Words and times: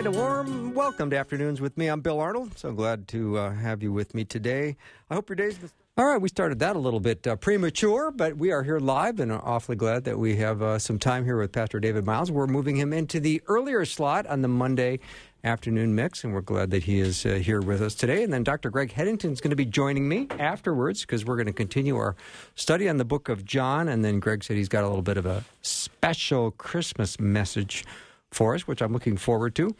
And 0.00 0.06
a 0.06 0.18
warm 0.18 0.72
welcome 0.72 1.10
to 1.10 1.18
Afternoons 1.18 1.60
with 1.60 1.76
me. 1.76 1.88
I'm 1.88 2.00
Bill 2.00 2.20
Arnold. 2.20 2.56
So 2.56 2.72
glad 2.72 3.06
to 3.08 3.36
uh, 3.36 3.52
have 3.52 3.82
you 3.82 3.92
with 3.92 4.14
me 4.14 4.24
today. 4.24 4.78
I 5.10 5.14
hope 5.14 5.28
your 5.28 5.36
day's. 5.36 5.58
All 5.98 6.06
right, 6.06 6.16
we 6.16 6.30
started 6.30 6.58
that 6.60 6.74
a 6.74 6.78
little 6.78 7.00
bit 7.00 7.26
uh, 7.26 7.36
premature, 7.36 8.10
but 8.10 8.38
we 8.38 8.50
are 8.50 8.62
here 8.62 8.78
live 8.78 9.20
and 9.20 9.30
are 9.30 9.44
awfully 9.44 9.76
glad 9.76 10.04
that 10.04 10.18
we 10.18 10.36
have 10.36 10.62
uh, 10.62 10.78
some 10.78 10.98
time 10.98 11.26
here 11.26 11.36
with 11.36 11.52
Pastor 11.52 11.80
David 11.80 12.06
Myles. 12.06 12.30
We're 12.30 12.46
moving 12.46 12.76
him 12.76 12.94
into 12.94 13.20
the 13.20 13.42
earlier 13.46 13.84
slot 13.84 14.26
on 14.26 14.40
the 14.40 14.48
Monday 14.48 15.00
afternoon 15.44 15.94
mix, 15.94 16.24
and 16.24 16.32
we're 16.32 16.40
glad 16.40 16.70
that 16.70 16.84
he 16.84 16.98
is 17.00 17.26
uh, 17.26 17.34
here 17.34 17.60
with 17.60 17.82
us 17.82 17.94
today. 17.94 18.22
And 18.22 18.32
then 18.32 18.42
Dr. 18.42 18.70
Greg 18.70 18.92
Headington 18.92 19.32
is 19.32 19.42
going 19.42 19.50
to 19.50 19.56
be 19.56 19.66
joining 19.66 20.08
me 20.08 20.28
afterwards 20.38 21.02
because 21.02 21.26
we're 21.26 21.36
going 21.36 21.44
to 21.44 21.52
continue 21.52 21.98
our 21.98 22.16
study 22.54 22.88
on 22.88 22.96
the 22.96 23.04
book 23.04 23.28
of 23.28 23.44
John. 23.44 23.86
And 23.86 24.02
then 24.02 24.18
Greg 24.18 24.44
said 24.44 24.56
he's 24.56 24.70
got 24.70 24.82
a 24.82 24.88
little 24.88 25.02
bit 25.02 25.18
of 25.18 25.26
a 25.26 25.44
special 25.60 26.52
Christmas 26.52 27.20
message 27.20 27.84
for 28.30 28.54
us, 28.54 28.66
which 28.66 28.80
I'm 28.80 28.94
looking 28.94 29.18
forward 29.18 29.54
to. 29.56 29.74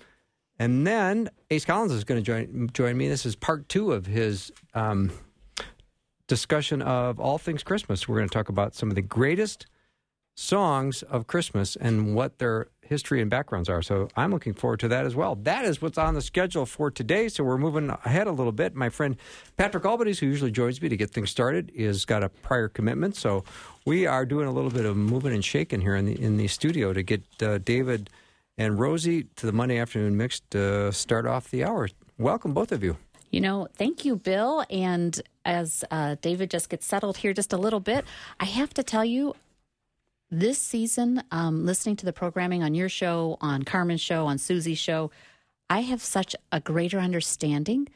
And 0.60 0.86
then 0.86 1.30
Ace 1.48 1.64
Collins 1.64 1.90
is 1.90 2.04
going 2.04 2.22
to 2.22 2.24
join 2.24 2.68
join 2.74 2.96
me. 2.98 3.08
This 3.08 3.24
is 3.24 3.34
part 3.34 3.66
two 3.70 3.92
of 3.92 4.04
his 4.04 4.52
um, 4.74 5.10
discussion 6.28 6.82
of 6.82 7.18
all 7.18 7.38
things 7.38 7.62
Christmas. 7.62 8.06
We're 8.06 8.18
going 8.18 8.28
to 8.28 8.32
talk 8.32 8.50
about 8.50 8.74
some 8.74 8.90
of 8.90 8.94
the 8.94 9.02
greatest 9.02 9.66
songs 10.36 11.02
of 11.02 11.26
Christmas 11.26 11.76
and 11.76 12.14
what 12.14 12.38
their 12.38 12.68
history 12.82 13.22
and 13.22 13.30
backgrounds 13.30 13.70
are. 13.70 13.80
So 13.80 14.08
I'm 14.16 14.32
looking 14.32 14.52
forward 14.52 14.80
to 14.80 14.88
that 14.88 15.06
as 15.06 15.14
well. 15.14 15.34
That 15.34 15.64
is 15.64 15.80
what's 15.80 15.96
on 15.96 16.12
the 16.12 16.20
schedule 16.20 16.66
for 16.66 16.90
today. 16.90 17.30
So 17.30 17.42
we're 17.42 17.56
moving 17.56 17.88
ahead 17.88 18.26
a 18.26 18.32
little 18.32 18.52
bit. 18.52 18.74
My 18.74 18.90
friend 18.90 19.16
Patrick 19.56 19.86
Albanese, 19.86 20.20
who 20.20 20.30
usually 20.30 20.50
joins 20.50 20.82
me 20.82 20.90
to 20.90 20.96
get 20.96 21.10
things 21.10 21.30
started, 21.30 21.72
is 21.74 22.04
got 22.04 22.22
a 22.22 22.28
prior 22.28 22.68
commitment. 22.68 23.16
So 23.16 23.44
we 23.86 24.06
are 24.06 24.26
doing 24.26 24.46
a 24.46 24.52
little 24.52 24.70
bit 24.70 24.84
of 24.84 24.94
moving 24.94 25.32
and 25.32 25.42
shaking 25.42 25.80
here 25.80 25.96
in 25.96 26.04
the 26.04 26.20
in 26.20 26.36
the 26.36 26.48
studio 26.48 26.92
to 26.92 27.02
get 27.02 27.22
uh, 27.42 27.56
David 27.56 28.10
and 28.60 28.78
Rosie 28.78 29.24
to 29.36 29.46
the 29.46 29.52
Monday 29.52 29.78
afternoon 29.78 30.18
mix 30.18 30.40
to 30.50 30.92
start 30.92 31.26
off 31.26 31.50
the 31.50 31.64
hour. 31.64 31.88
Welcome, 32.18 32.52
both 32.52 32.72
of 32.72 32.84
you. 32.84 32.98
You 33.30 33.40
know, 33.40 33.68
thank 33.74 34.04
you, 34.04 34.16
Bill. 34.16 34.66
And 34.68 35.18
as 35.46 35.82
uh, 35.90 36.16
David 36.20 36.50
just 36.50 36.68
gets 36.68 36.84
settled 36.84 37.16
here 37.16 37.32
just 37.32 37.54
a 37.54 37.56
little 37.56 37.80
bit, 37.80 38.04
I 38.38 38.44
have 38.44 38.74
to 38.74 38.82
tell 38.82 39.04
you, 39.04 39.34
this 40.30 40.58
season, 40.58 41.22
um, 41.32 41.64
listening 41.64 41.96
to 41.96 42.04
the 42.04 42.12
programming 42.12 42.62
on 42.62 42.74
your 42.74 42.90
show, 42.90 43.38
on 43.40 43.62
Carmen's 43.62 44.02
show, 44.02 44.26
on 44.26 44.36
Susie's 44.36 44.78
show, 44.78 45.10
I 45.70 45.80
have 45.80 46.02
such 46.02 46.36
a 46.52 46.60
greater 46.60 46.98
understanding 46.98 47.88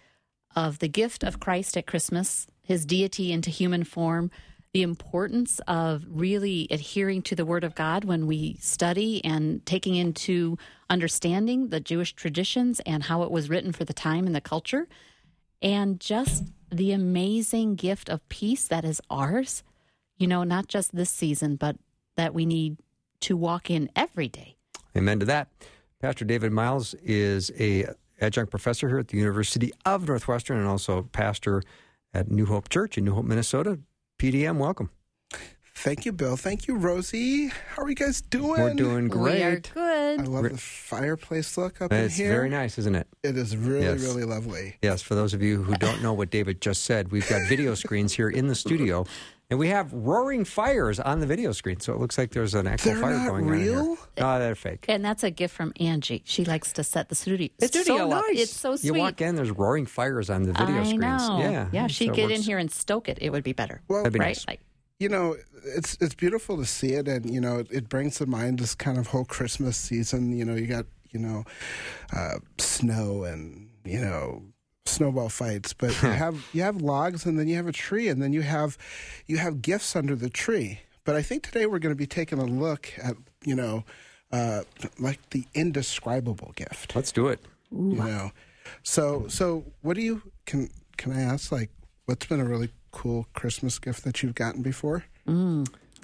of 0.56 0.78
the 0.78 0.88
gift 0.88 1.22
of 1.22 1.40
Christ 1.40 1.76
at 1.76 1.86
Christmas, 1.86 2.46
his 2.62 2.86
deity 2.86 3.32
into 3.32 3.50
human 3.50 3.84
form, 3.84 4.30
the 4.75 4.83
importance 4.83 5.61
of 5.69 6.05
really 6.08 6.67
adhering 6.69 7.22
to 7.22 7.36
the 7.36 7.47
Word 7.47 7.62
of 7.62 7.77
God 7.77 8.05
when 8.05 8.27
we 8.27 8.56
study 8.61 9.25
and 9.25 9.64
taking 9.64 9.94
into 9.94 10.58
understanding 10.91 11.69
the 11.69 11.78
Jewish 11.78 12.12
traditions 12.12 12.81
and 12.81 13.05
how 13.05 13.22
it 13.22 13.31
was 13.31 13.48
written 13.48 13.70
for 13.70 13.84
the 13.84 13.92
time 13.92 14.27
and 14.27 14.34
the 14.34 14.41
culture, 14.41 14.89
and 15.62 16.00
just 16.00 16.50
the 16.72 16.91
amazing 16.91 17.76
gift 17.76 18.09
of 18.09 18.28
peace 18.28 18.66
that 18.66 18.84
is 18.84 19.00
ours, 19.09 19.62
you 20.19 20.26
know, 20.26 20.43
not 20.43 20.66
just 20.66 20.93
this 20.93 21.10
season, 21.10 21.54
but 21.54 21.77
that 22.16 22.34
we 22.34 22.44
need 22.44 22.77
to 23.21 23.37
walk 23.37 23.71
in 23.71 23.88
every 23.94 24.28
day. 24.28 24.56
Amen 24.97 25.21
to 25.21 25.27
that. 25.27 25.48
Pastor 26.00 26.25
David 26.25 26.50
Myles 26.50 26.94
is 26.94 27.53
a 27.60 27.87
adjunct 28.21 28.50
professor 28.50 28.88
here 28.88 28.98
at 28.98 29.09
the 29.09 29.19
University 29.19 29.72
of 29.84 30.09
Northwestern 30.09 30.59
and 30.59 30.66
also 30.66 31.03
pastor 31.12 31.62
at 32.12 32.28
New 32.28 32.47
Hope 32.47 32.69
Church 32.69 32.98
in 32.98 33.04
New 33.04 33.15
Hope, 33.15 33.25
Minnesota. 33.25 33.78
PDM, 34.24 34.56
welcome. 34.56 34.88
Thank 35.76 36.06
you, 36.06 36.12
Bill. 36.12 36.38
Thank 36.38 36.66
you, 36.66 36.76
Rosie. 36.76 37.48
How 37.48 37.82
are 37.82 37.90
you 37.90 37.94
guys 37.94 38.22
doing? 38.22 38.58
We're 38.62 38.72
doing 38.72 39.08
great. 39.08 39.34
We 39.36 39.42
are 39.42 39.60
good. 39.60 40.20
I 40.20 40.22
love 40.22 40.44
the 40.44 40.56
fireplace 40.56 41.58
look 41.58 41.82
up 41.82 41.92
It's 41.92 42.18
in 42.18 42.24
here. 42.24 42.32
very 42.34 42.48
nice, 42.48 42.78
isn't 42.78 42.94
it? 42.94 43.06
It 43.22 43.36
is 43.36 43.54
really, 43.54 43.82
Yes. 43.84 44.00
really 44.00 44.24
lovely. 44.24 44.76
Yes, 44.80 45.02
for 45.02 45.14
those 45.14 45.34
of 45.34 45.42
you 45.42 45.62
who 45.62 45.74
don't 45.74 46.00
know 46.02 46.14
what 46.14 46.30
David 46.30 46.62
just 46.62 46.84
said, 46.84 47.12
we've 47.12 47.28
got 47.28 47.46
video 47.50 47.74
screens 47.74 48.14
here 48.14 48.30
in 48.30 48.46
the 48.46 48.54
studio, 48.54 49.04
and 49.50 49.59
we 49.59 49.69
have 49.69 49.93
roaring 49.93 50.44
fires 50.44 50.99
on 50.99 51.21
the 51.21 51.27
video 51.27 51.53
screen. 51.53 51.78
So 51.81 51.93
it 51.93 52.00
looks 52.00 52.16
like 52.19 52.31
there's 52.32 52.55
an 52.55 52.66
actual 52.66 52.93
They're 52.93 53.03
fire 53.03 53.16
not 53.19 53.28
going 53.28 53.44
on. 53.44 53.50
real? 53.50 53.84
Here. 53.97 53.97
No, 54.19 54.38
they're 54.38 54.55
fake. 54.55 54.87
And 54.88 55.05
that's 55.05 55.22
a 55.22 55.31
gift 55.31 55.55
from 55.55 55.72
Angie. 55.78 56.22
She 56.25 56.44
likes 56.44 56.72
to 56.75 56.84
set 56.84 57.09
the 57.09 57.15
studio, 57.15 57.49
It's 57.59 57.69
studio 57.78 57.97
so 57.99 58.12
up. 58.12 58.25
nice. 58.28 58.41
It's 58.41 58.53
so 58.53 58.77
sweet. 58.77 58.87
You 58.87 58.94
walk 58.94 59.21
in, 59.21 59.37
there's 59.37 59.50
roaring 59.50 59.87
fires 59.87 60.31
on 60.31 60.44
the 60.44 60.53
video 60.53 60.81
I 60.81 60.84
screens. 60.84 61.00
know. 61.28 61.38
Yeah, 61.41 61.69
yeah. 61.72 61.87
She'd 61.88 62.09
So 62.09 62.15
get 62.15 62.31
in 62.31 62.41
here 62.41 62.59
and 62.59 62.71
stoke 62.71 63.09
it. 63.09 63.19
It 63.21 63.31
would 63.31 63.44
be 63.44 63.53
better. 63.53 63.83
Well, 63.88 64.00
That'd 64.03 64.15
be 64.15 64.19
right? 64.21 64.28
nice. 64.28 64.47
Like, 64.49 64.60
you 65.00 65.09
know, 65.09 65.37
it's 65.65 65.99
it's 66.00 66.15
beautiful 66.15 66.56
to 66.56 66.65
see 66.65 66.93
it, 66.94 67.09
and 67.09 67.28
you 67.28 67.41
know, 67.41 67.59
it, 67.59 67.66
it 67.71 67.88
brings 67.88 68.15
to 68.16 68.27
mind 68.27 68.60
this 68.60 68.75
kind 68.77 68.97
of 68.97 69.09
whole 69.09 69.25
Christmas 69.25 69.77
season. 69.77 70.33
You 70.33 70.44
know, 70.44 70.54
you 70.54 70.66
got 70.69 70.87
you 71.10 71.19
know, 71.21 71.44
uh, 72.16 72.34
snow 72.59 73.25
and 73.25 73.69
you 73.84 74.00
know 74.00 74.43
snowball 74.89 75.28
fights, 75.28 75.72
but 75.72 75.91
you 76.03 76.09
have 76.25 76.37
you 76.53 76.62
have 76.62 76.77
logs, 76.81 77.27
and 77.27 77.39
then 77.39 77.49
you 77.49 77.56
have 77.56 77.67
a 77.67 77.72
tree, 77.72 78.09
and 78.09 78.22
then 78.22 78.33
you 78.33 78.43
have 78.43 78.78
you 79.27 79.39
have 79.39 79.62
gifts 79.62 79.97
under 79.97 80.15
the 80.15 80.31
tree. 80.31 80.81
But 81.05 81.17
I 81.17 81.22
think 81.22 81.43
today 81.43 81.67
we're 81.67 81.78
going 81.81 81.95
to 81.95 81.99
be 81.99 82.06
taking 82.06 82.39
a 82.39 82.45
look 82.45 82.93
at 83.03 83.17
you 83.45 83.55
know, 83.55 83.84
uh, 84.33 84.62
like 84.99 85.19
the 85.31 85.45
indescribable 85.55 86.53
gift. 86.56 86.95
Let's 86.97 87.12
do 87.12 87.28
it. 87.28 87.41
you 87.71 87.78
know 87.97 88.31
so 88.83 89.27
so 89.28 89.65
what 89.83 89.95
do 89.95 90.00
you 90.00 90.22
can 90.47 90.71
can 90.97 91.12
i 91.12 91.21
ask 91.21 91.53
like 91.53 91.71
what's 92.06 92.25
been 92.27 92.41
a 92.41 92.45
really 92.45 92.71
cool 92.93 93.27
christmas 93.34 93.78
gift 93.78 94.05
that 94.05 94.22
you've 94.22 94.34
gotten 94.34 94.62
before 94.62 95.05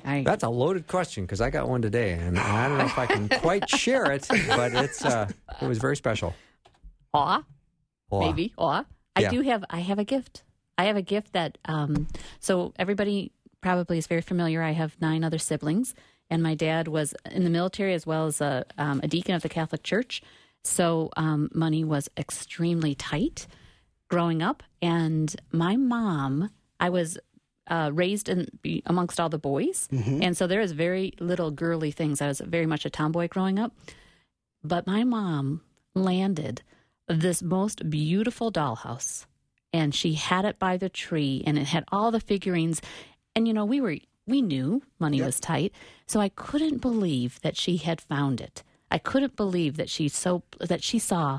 I, 0.04 0.22
That's 0.24 0.42
a 0.44 0.48
loaded 0.48 0.86
question 0.86 1.24
because 1.24 1.40
I 1.42 1.50
got 1.50 1.68
one 1.68 1.82
today, 1.82 2.12
and 2.12 2.38
I 2.38 2.68
don't 2.68 2.78
know 2.78 2.84
if 2.86 2.98
I 2.98 3.04
can 3.06 3.28
quite 3.40 3.68
share 3.68 4.10
it, 4.12 4.26
but 4.48 4.72
it's 4.74 5.04
uh, 5.04 5.28
it 5.60 5.68
was 5.68 5.76
very 5.78 5.94
special. 5.96 6.34
awe, 7.12 7.42
Aw. 8.10 8.20
maybe 8.20 8.52
awe. 8.56 8.84
I 9.16 9.22
Yeah. 9.22 9.30
do 9.30 9.40
have. 9.42 9.64
I 9.70 9.80
have 9.80 9.98
a 9.98 10.04
gift. 10.04 10.42
I 10.78 10.84
have 10.84 10.96
a 10.96 11.02
gift 11.02 11.32
that. 11.32 11.58
Um, 11.66 12.06
so 12.38 12.72
everybody 12.78 13.32
probably 13.60 13.98
is 13.98 14.06
very 14.06 14.22
familiar. 14.22 14.62
I 14.62 14.70
have 14.72 14.96
nine 15.00 15.22
other 15.24 15.38
siblings, 15.38 15.94
and 16.30 16.42
my 16.42 16.54
dad 16.54 16.88
was 16.88 17.14
in 17.30 17.44
the 17.44 17.50
military 17.50 17.92
as 17.94 18.06
well 18.06 18.26
as 18.26 18.40
a, 18.40 18.64
um, 18.78 19.00
a 19.02 19.08
deacon 19.08 19.34
of 19.34 19.42
the 19.42 19.48
Catholic 19.48 19.82
Church. 19.82 20.22
So 20.64 21.10
um, 21.16 21.50
money 21.54 21.84
was 21.84 22.08
extremely 22.16 22.94
tight 22.94 23.46
growing 24.08 24.42
up, 24.42 24.62
and 24.82 25.34
my 25.52 25.76
mom. 25.76 26.50
I 26.78 26.88
was 26.88 27.18
uh, 27.66 27.90
raised 27.92 28.28
in 28.30 28.48
be- 28.62 28.82
amongst 28.86 29.20
all 29.20 29.28
the 29.28 29.38
boys, 29.38 29.86
and 29.92 30.34
so 30.36 30.46
there 30.46 30.62
is 30.62 30.72
very 30.72 31.12
little 31.20 31.50
girly 31.50 31.90
things. 31.90 32.22
I 32.22 32.26
was 32.28 32.40
very 32.40 32.64
much 32.66 32.86
a 32.86 32.90
tomboy 32.90 33.28
growing 33.28 33.58
up, 33.58 33.72
but 34.64 34.86
my 34.86 35.04
mom 35.04 35.60
landed 35.94 36.62
this 37.18 37.42
most 37.42 37.88
beautiful 37.90 38.52
dollhouse, 38.52 39.26
and 39.72 39.94
she 39.94 40.14
had 40.14 40.44
it 40.44 40.58
by 40.58 40.76
the 40.76 40.88
tree, 40.88 41.42
and 41.46 41.58
it 41.58 41.66
had 41.66 41.84
all 41.90 42.10
the 42.10 42.20
figurines, 42.20 42.80
and 43.34 43.46
you 43.46 43.54
know 43.54 43.64
we 43.64 43.80
were 43.80 43.96
we 44.26 44.42
knew 44.42 44.82
money 44.98 45.20
was 45.20 45.40
tight, 45.40 45.72
so 46.06 46.20
I 46.20 46.28
couldn't 46.28 46.78
believe 46.78 47.40
that 47.40 47.56
she 47.56 47.78
had 47.78 48.00
found 48.00 48.40
it. 48.40 48.62
I 48.90 48.98
couldn't 48.98 49.36
believe 49.36 49.76
that 49.76 49.90
she 49.90 50.08
so 50.08 50.42
that 50.60 50.82
she 50.82 50.98
saw, 50.98 51.38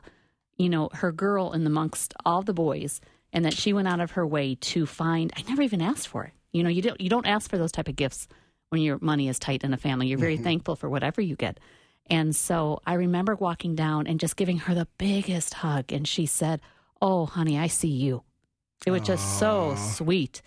you 0.57 0.69
know, 0.69 0.89
her 0.93 1.11
girl 1.11 1.51
in 1.53 1.65
amongst 1.65 2.13
all 2.25 2.41
the 2.41 2.53
boys 2.53 3.01
and 3.33 3.45
that 3.45 3.53
she 3.53 3.73
went 3.73 3.87
out 3.87 3.99
of 3.99 4.11
her 4.11 4.25
way 4.25 4.55
to 4.55 4.85
find 4.85 5.31
I 5.35 5.43
never 5.47 5.61
even 5.61 5.81
asked 5.81 6.07
for 6.07 6.25
it. 6.25 6.33
You 6.51 6.63
know, 6.63 6.69
you 6.69 6.81
don't 6.81 6.99
you 6.99 7.09
don't 7.09 7.25
ask 7.25 7.49
for 7.49 7.57
those 7.57 7.71
type 7.71 7.87
of 7.87 7.95
gifts 7.95 8.27
when 8.69 8.81
your 8.81 8.97
money 9.01 9.27
is 9.27 9.39
tight 9.39 9.63
in 9.63 9.73
a 9.73 9.77
family. 9.77 10.07
You're 10.07 10.17
very 10.17 10.35
mm-hmm. 10.35 10.43
thankful 10.43 10.75
for 10.75 10.89
whatever 10.89 11.21
you 11.21 11.35
get. 11.35 11.59
And 12.09 12.35
so 12.35 12.81
I 12.85 12.93
remember 12.95 13.35
walking 13.35 13.75
down 13.75 14.07
and 14.07 14.19
just 14.19 14.35
giving 14.35 14.57
her 14.59 14.73
the 14.75 14.87
biggest 14.97 15.53
hug 15.55 15.91
and 15.93 16.07
she 16.07 16.25
said, 16.25 16.59
"Oh, 17.01 17.25
honey, 17.25 17.57
I 17.57 17.67
see 17.67 17.87
you." 17.87 18.23
It 18.85 18.91
was 18.91 19.01
just 19.01 19.39
so 19.39 19.75
sweet. 19.75 20.41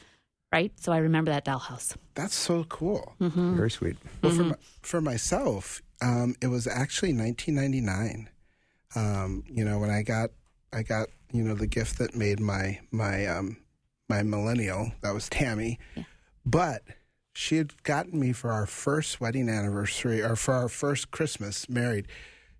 Right? 0.52 0.72
So 0.78 0.92
I 0.92 0.98
remember 0.98 1.30
that 1.32 1.44
dollhouse. 1.44 1.96
that's 2.14 2.34
so 2.34 2.62
cool 2.64 3.14
Mm-hmm. 3.20 3.56
Very 3.56 3.70
sweet. 3.70 3.96
well 4.22 4.32
for 4.32 4.44
my, 4.44 4.54
for 4.82 5.00
myself 5.00 5.82
um, 6.00 6.36
it 6.40 6.46
was 6.46 6.66
actually 6.68 7.12
1999 7.12 8.28
um, 8.94 9.42
you 9.50 9.64
know 9.64 9.78
when 9.80 9.90
i 9.90 10.02
got 10.02 10.30
i 10.72 10.82
got 10.82 11.08
you 11.32 11.42
know 11.42 11.54
the 11.54 11.66
gift 11.66 11.98
that 11.98 12.14
made 12.14 12.38
my 12.38 12.78
my 12.92 13.26
um, 13.26 13.56
my 14.08 14.22
millennial 14.22 14.92
that 15.02 15.12
was 15.12 15.28
tammy 15.28 15.78
but 16.46 16.82
she 17.34 17.56
had 17.56 17.82
gotten 17.82 18.18
me 18.18 18.32
for 18.32 18.50
our 18.50 18.64
first 18.64 19.20
wedding 19.20 19.48
anniversary 19.48 20.22
or 20.22 20.36
for 20.36 20.54
our 20.54 20.68
first 20.68 21.10
Christmas 21.10 21.68
married. 21.68 22.06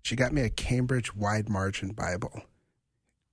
She 0.03 0.15
got 0.15 0.33
me 0.33 0.41
a 0.41 0.49
Cambridge 0.49 1.15
wide 1.15 1.49
margin 1.49 1.93
Bible 1.93 2.43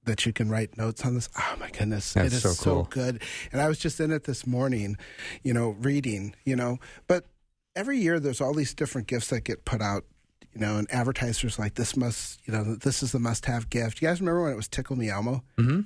that 0.05 0.25
you 0.25 0.33
can 0.33 0.49
write 0.49 0.79
notes 0.79 1.05
on 1.05 1.15
this. 1.15 1.29
Oh 1.37 1.57
my 1.59 1.69
goodness, 1.71 2.13
That's 2.13 2.33
it 2.33 2.37
is 2.37 2.43
so 2.43 2.51
so, 2.51 2.87
good. 2.89 3.23
And 3.53 3.61
I 3.61 3.69
was 3.69 3.79
just 3.79 4.01
in 4.01 4.11
it 4.11 4.25
this 4.25 4.47
morning, 4.47 4.97
you 5.43 5.53
know, 5.53 5.71
reading, 5.81 6.35
you 6.45 6.57
know, 6.57 6.79
but 7.07 7.27
every 7.75 7.99
year 7.99 8.21
there's 8.21 8.41
all 8.41 8.55
these 8.55 8.73
different 8.73 9.09
gifts 9.09 9.29
that 9.29 9.43
get 9.43 9.65
put 9.65 9.83
out, 9.83 10.05
you 10.53 10.61
know, 10.61 10.77
and 10.77 10.91
advertisers 10.93 11.59
like 11.59 11.75
this 11.75 11.97
must, 11.97 12.41
you 12.47 12.53
know, 12.53 12.77
this 12.77 13.03
is 13.03 13.13
the 13.13 13.19
must-have 13.19 13.69
gift. 13.69 14.01
You 14.01 14.09
guys 14.09 14.21
remember 14.21 14.43
when 14.45 14.53
it 14.53 14.57
was 14.57 14.69
Tickle 14.69 14.97
Me 14.97 15.11
Elmo? 15.11 15.43
Mm-hmm. 15.59 15.81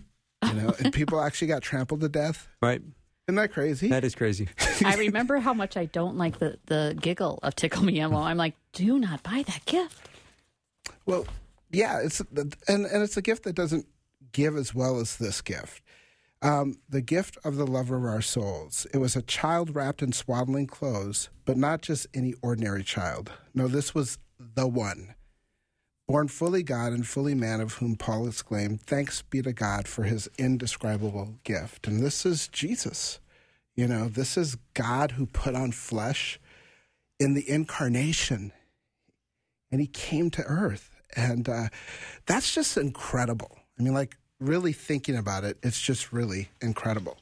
You 0.49 0.63
know, 0.63 0.75
and 0.79 0.93
people 0.93 1.21
actually 1.21 1.49
got 1.49 1.63
trampled 1.63 2.01
to 2.03 2.09
death. 2.09 2.49
Right. 2.63 2.83
Isn't 3.29 3.37
that 3.37 3.53
crazy? 3.53 3.89
That 3.89 4.05
is 4.05 4.15
crazy. 4.15 4.49
I 4.85 4.95
remember 4.95 5.39
how 5.39 5.53
much 5.53 5.77
I 5.77 5.87
don't 5.87 6.17
like 6.17 6.39
the, 6.39 6.59
the 6.67 6.97
giggle 7.01 7.41
of 7.43 7.57
Tickle 7.57 7.83
Me 7.85 7.99
Elmo. 7.99 8.19
I'm 8.19 8.37
like, 8.37 8.55
do 8.73 9.01
not 9.01 9.25
buy 9.25 9.43
that 9.49 9.65
gift. 9.65 10.09
Well, 11.07 11.27
yeah, 11.73 12.01
it's 12.01 12.21
and 12.21 12.57
and 12.69 13.03
it's 13.03 13.17
a 13.17 13.23
gift 13.23 13.43
that 13.43 13.55
doesn't 13.55 13.87
give 14.31 14.57
as 14.57 14.75
well 14.75 15.01
as 15.01 15.17
this 15.17 15.41
gift. 15.41 15.83
Um, 16.41 16.79
the 16.89 17.01
gift 17.01 17.37
of 17.45 17.57
the 17.57 17.67
lover 17.67 17.97
of 17.97 18.05
our 18.05 18.23
souls. 18.23 18.87
It 18.95 18.99
was 18.99 19.17
a 19.17 19.23
child 19.23 19.75
wrapped 19.75 20.03
in 20.03 20.13
swaddling 20.13 20.69
clothes, 20.69 21.29
but 21.45 21.57
not 21.57 21.83
just 21.83 22.07
any 22.15 22.35
ordinary 22.43 22.85
child. 22.85 23.33
No, 23.55 23.67
this 23.67 23.93
was 23.95 24.19
the 24.39 24.69
one. 24.69 25.16
Born 26.09 26.29
fully 26.29 26.63
God 26.63 26.93
and 26.93 27.07
fully 27.07 27.35
man, 27.35 27.61
of 27.61 27.75
whom 27.75 27.97
Paul 27.97 28.29
exclaimed, 28.29 28.83
Thanks 28.83 29.23
be 29.23 29.43
to 29.43 29.53
God 29.53 29.89
for 29.89 30.05
his 30.05 30.29
indescribable 30.39 31.35
gift. 31.43 31.87
And 31.87 32.01
this 32.01 32.25
is 32.25 32.49
Jesus. 32.49 33.19
You 33.75 33.89
know, 33.89 34.09
this 34.09 34.37
is 34.37 34.57
God 34.75 35.13
who 35.13 35.27
put 35.27 35.55
on 35.55 35.73
flesh 35.73 36.41
in 37.19 37.35
the 37.35 37.49
incarnation 37.49 38.53
and 39.71 39.81
he 39.81 39.87
came 39.87 40.31
to 40.31 40.43
earth 40.45 40.91
and 41.15 41.49
uh, 41.49 41.69
that's 42.27 42.55
just 42.55 42.77
incredible 42.77 43.59
i 43.79 43.83
mean 43.83 43.95
like 43.95 44.17
really 44.41 44.73
thinking 44.73 45.17
about 45.17 45.45
it 45.45 45.59
it's 45.63 45.81
just 45.81 46.13
really 46.13 46.49
incredible 46.61 47.17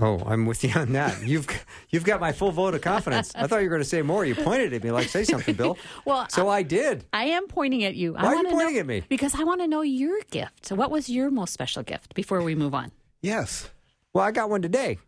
Oh, 0.00 0.22
I'm 0.26 0.46
with 0.46 0.62
you 0.64 0.70
on 0.74 0.92
that. 0.92 1.22
You've 1.26 1.46
you've 1.90 2.04
got 2.04 2.20
my 2.20 2.32
full 2.32 2.52
vote 2.52 2.74
of 2.74 2.80
confidence. 2.82 3.32
I 3.34 3.46
thought 3.46 3.58
you 3.58 3.64
were 3.64 3.70
going 3.70 3.82
to 3.82 3.88
say 3.88 4.02
more. 4.02 4.24
You 4.24 4.34
pointed 4.34 4.72
at 4.72 4.82
me 4.84 4.90
like, 4.92 5.08
"Say 5.08 5.24
something, 5.24 5.54
Bill." 5.54 5.76
Well, 6.04 6.26
so 6.28 6.48
I 6.48 6.62
did. 6.62 7.04
I 7.12 7.24
am 7.24 7.46
pointing 7.48 7.84
at 7.84 7.94
you. 7.94 8.16
I 8.16 8.22
Why 8.22 8.28
are 8.28 8.30
you 8.30 8.36
wanna 8.44 8.50
pointing 8.50 8.74
know, 8.74 8.80
at 8.80 8.86
me? 8.86 9.02
Because 9.08 9.34
I 9.34 9.44
want 9.44 9.60
to 9.60 9.66
know 9.66 9.82
your 9.82 10.20
gift. 10.30 10.66
So, 10.66 10.74
what 10.74 10.90
was 10.90 11.08
your 11.08 11.30
most 11.30 11.52
special 11.52 11.82
gift 11.82 12.14
before 12.14 12.42
we 12.42 12.54
move 12.54 12.74
on? 12.74 12.92
yes 13.20 13.68
Well, 14.14 14.24
I 14.24 14.30
got 14.30 14.48
one 14.48 14.62
today. 14.62 14.98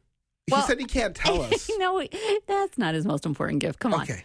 he 0.47 0.61
said 0.63 0.81
he 0.81 0.85
can't 0.87 1.15
tell 1.15 1.43
us 1.53 1.71
no, 1.79 2.03
that's 2.47 2.77
not 2.77 2.95
his 2.95 3.07
most 3.07 3.25
important 3.25 3.61
gift. 3.61 3.79
Come 3.79 3.95
on. 3.95 4.03
okay 4.03 4.25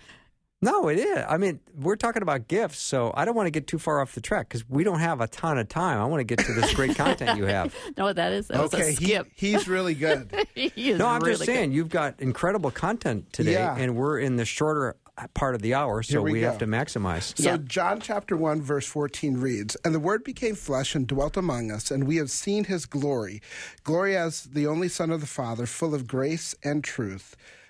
No, 0.66 0.88
it 0.88 0.98
is. 0.98 1.24
I 1.30 1.38
mean, 1.38 1.60
we're 1.80 1.96
talking 1.96 2.24
about 2.24 2.48
gifts, 2.48 2.80
so 2.80 3.14
I 3.16 3.24
don't 3.24 3.36
want 3.36 3.46
to 3.46 3.52
get 3.52 3.68
too 3.68 3.78
far 3.78 4.02
off 4.02 4.16
the 4.16 4.22
track 4.22 4.50
because 4.50 4.68
we 4.68 4.84
don't 4.84 5.00
have 5.00 5.22
a 5.22 5.28
ton 5.28 5.60
of 5.60 5.70
time. 5.70 6.00
I 6.00 6.06
want 6.06 6.22
to 6.22 6.24
get 6.24 6.40
to 6.46 6.54
this 6.54 6.74
great 6.74 6.96
content 6.98 7.38
you 7.38 7.46
have. 7.46 7.74
No, 7.98 8.12
that 8.12 8.34
is 8.34 8.48
that 8.48 8.62
was 8.62 8.74
okay 8.74 8.90
a 8.90 8.92
he, 8.92 9.20
he's 9.36 9.68
really 9.68 9.94
good 9.94 10.30
He 10.56 10.72
is 10.92 10.98
No, 11.00 11.08
I'm 11.08 11.22
really 11.22 11.34
just 11.36 11.46
saying 11.46 11.70
good. 11.70 11.76
you've 11.76 11.90
got 11.90 12.20
incredible 12.20 12.72
content 12.72 13.32
today, 13.32 13.54
Yeah. 13.54 13.76
and 13.78 13.96
we're 13.96 14.20
in 14.20 14.36
the 14.38 14.44
shorter 14.46 14.96
uh, 15.18 15.28
part 15.34 15.56
of 15.56 15.62
the 15.62 15.74
hour, 15.76 16.02
so 16.04 16.14
Here 16.14 16.22
we 16.22 16.32
we, 16.34 16.42
have 16.42 16.58
to 16.58 16.66
maximize. 16.68 17.38
So 17.38 17.52
Yeah. 17.52 17.58
John 17.64 18.00
chapter 18.02 18.36
1 18.36 18.62
verse 18.62 18.86
14 18.88 19.38
reads, 19.38 19.78
"And 19.86 19.94
the 19.96 20.00
word 20.00 20.24
became 20.24 20.56
flesh 20.56 20.96
and 20.96 21.06
dwelt 21.08 21.38
among 21.38 21.72
us, 21.72 21.92
and 21.92 22.06
we 22.06 22.16
have 22.18 22.32
seen 22.32 22.64
his 22.66 22.86
glory, 22.86 23.42
glory 23.84 24.18
as 24.18 24.44
the 24.44 24.66
only 24.68 24.90
son 24.90 25.12
of 25.12 25.22
the 25.22 25.28
Father, 25.28 25.66
full 25.68 25.94
of 25.94 26.08
grace 26.08 26.56
and 26.64 26.84
truth." 26.84 27.36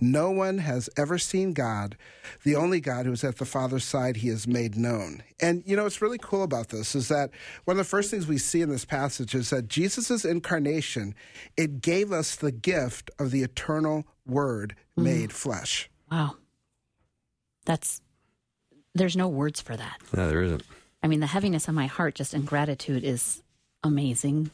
No 0.00 0.30
one 0.30 0.58
has 0.58 0.88
ever 0.96 1.18
seen 1.18 1.52
God. 1.52 1.96
The 2.42 2.56
only 2.56 2.80
God 2.80 3.06
who 3.06 3.12
is 3.12 3.22
at 3.24 3.36
the 3.36 3.44
Father's 3.44 3.84
side, 3.84 4.18
he 4.18 4.28
is 4.28 4.46
made 4.46 4.76
known. 4.76 5.22
And 5.40 5.62
you 5.66 5.76
know, 5.76 5.84
what's 5.84 6.02
really 6.02 6.18
cool 6.18 6.42
about 6.42 6.68
this 6.68 6.94
is 6.94 7.08
that 7.08 7.30
one 7.64 7.74
of 7.74 7.78
the 7.78 7.84
first 7.84 8.10
things 8.10 8.26
we 8.26 8.38
see 8.38 8.62
in 8.62 8.70
this 8.70 8.84
passage 8.84 9.34
is 9.34 9.50
that 9.50 9.68
Jesus' 9.68 10.24
incarnation, 10.24 11.14
it 11.56 11.82
gave 11.82 12.12
us 12.12 12.36
the 12.36 12.52
gift 12.52 13.10
of 13.18 13.30
the 13.30 13.42
eternal 13.42 14.06
word 14.26 14.74
mm. 14.98 15.04
made 15.04 15.32
flesh. 15.32 15.90
Wow. 16.10 16.36
That's 17.66 18.00
there's 18.94 19.16
no 19.16 19.28
words 19.28 19.60
for 19.60 19.76
that. 19.76 20.00
No, 20.16 20.28
there 20.28 20.42
isn't. 20.42 20.62
I 21.02 21.08
mean, 21.08 21.20
the 21.20 21.26
heaviness 21.26 21.68
of 21.68 21.74
my 21.74 21.86
heart 21.86 22.14
just 22.14 22.34
in 22.34 22.42
gratitude 22.42 23.04
is 23.04 23.42
amazing. 23.84 24.50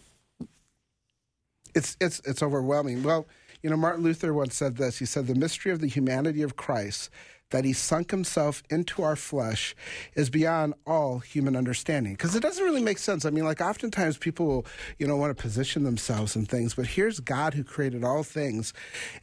it's 1.75 1.97
it's 2.01 2.21
it's 2.25 2.43
overwhelming. 2.43 3.03
Well, 3.03 3.27
you 3.67 3.71
know, 3.71 3.77
Martin 3.77 4.05
Luther 4.05 4.33
once 4.33 4.55
said 4.55 4.77
this. 4.77 5.01
He 5.01 5.07
said, 5.07 5.27
"The 5.27 5.35
mystery 5.35 5.73
of 5.73 5.81
the 5.81 5.89
humanity 5.89 6.41
of 6.43 6.55
Christ, 6.55 7.11
that 7.51 7.65
He 7.65 7.73
sunk 7.73 8.13
Himself 8.13 8.63
into 8.71 9.03
our 9.03 9.17
flesh, 9.17 9.75
is 10.15 10.31
beyond 10.31 10.75
all 10.87 11.19
human 11.19 11.57
understanding." 11.57 12.13
Because 12.13 12.37
it 12.37 12.45
doesn't 12.45 12.63
really 12.63 12.81
make 12.81 12.99
sense. 12.99 13.25
I 13.25 13.31
mean, 13.31 13.45
like 13.45 13.61
oftentimes 13.61 14.19
people, 14.19 14.47
will, 14.47 14.67
you 15.01 15.07
know, 15.09 15.17
want 15.17 15.37
to 15.37 15.43
position 15.43 15.83
themselves 15.83 16.37
in 16.37 16.47
things, 16.47 16.77
but 16.77 16.87
here's 16.87 17.19
God 17.19 17.55
who 17.55 17.65
created 17.65 18.05
all 18.05 18.23
things, 18.23 18.73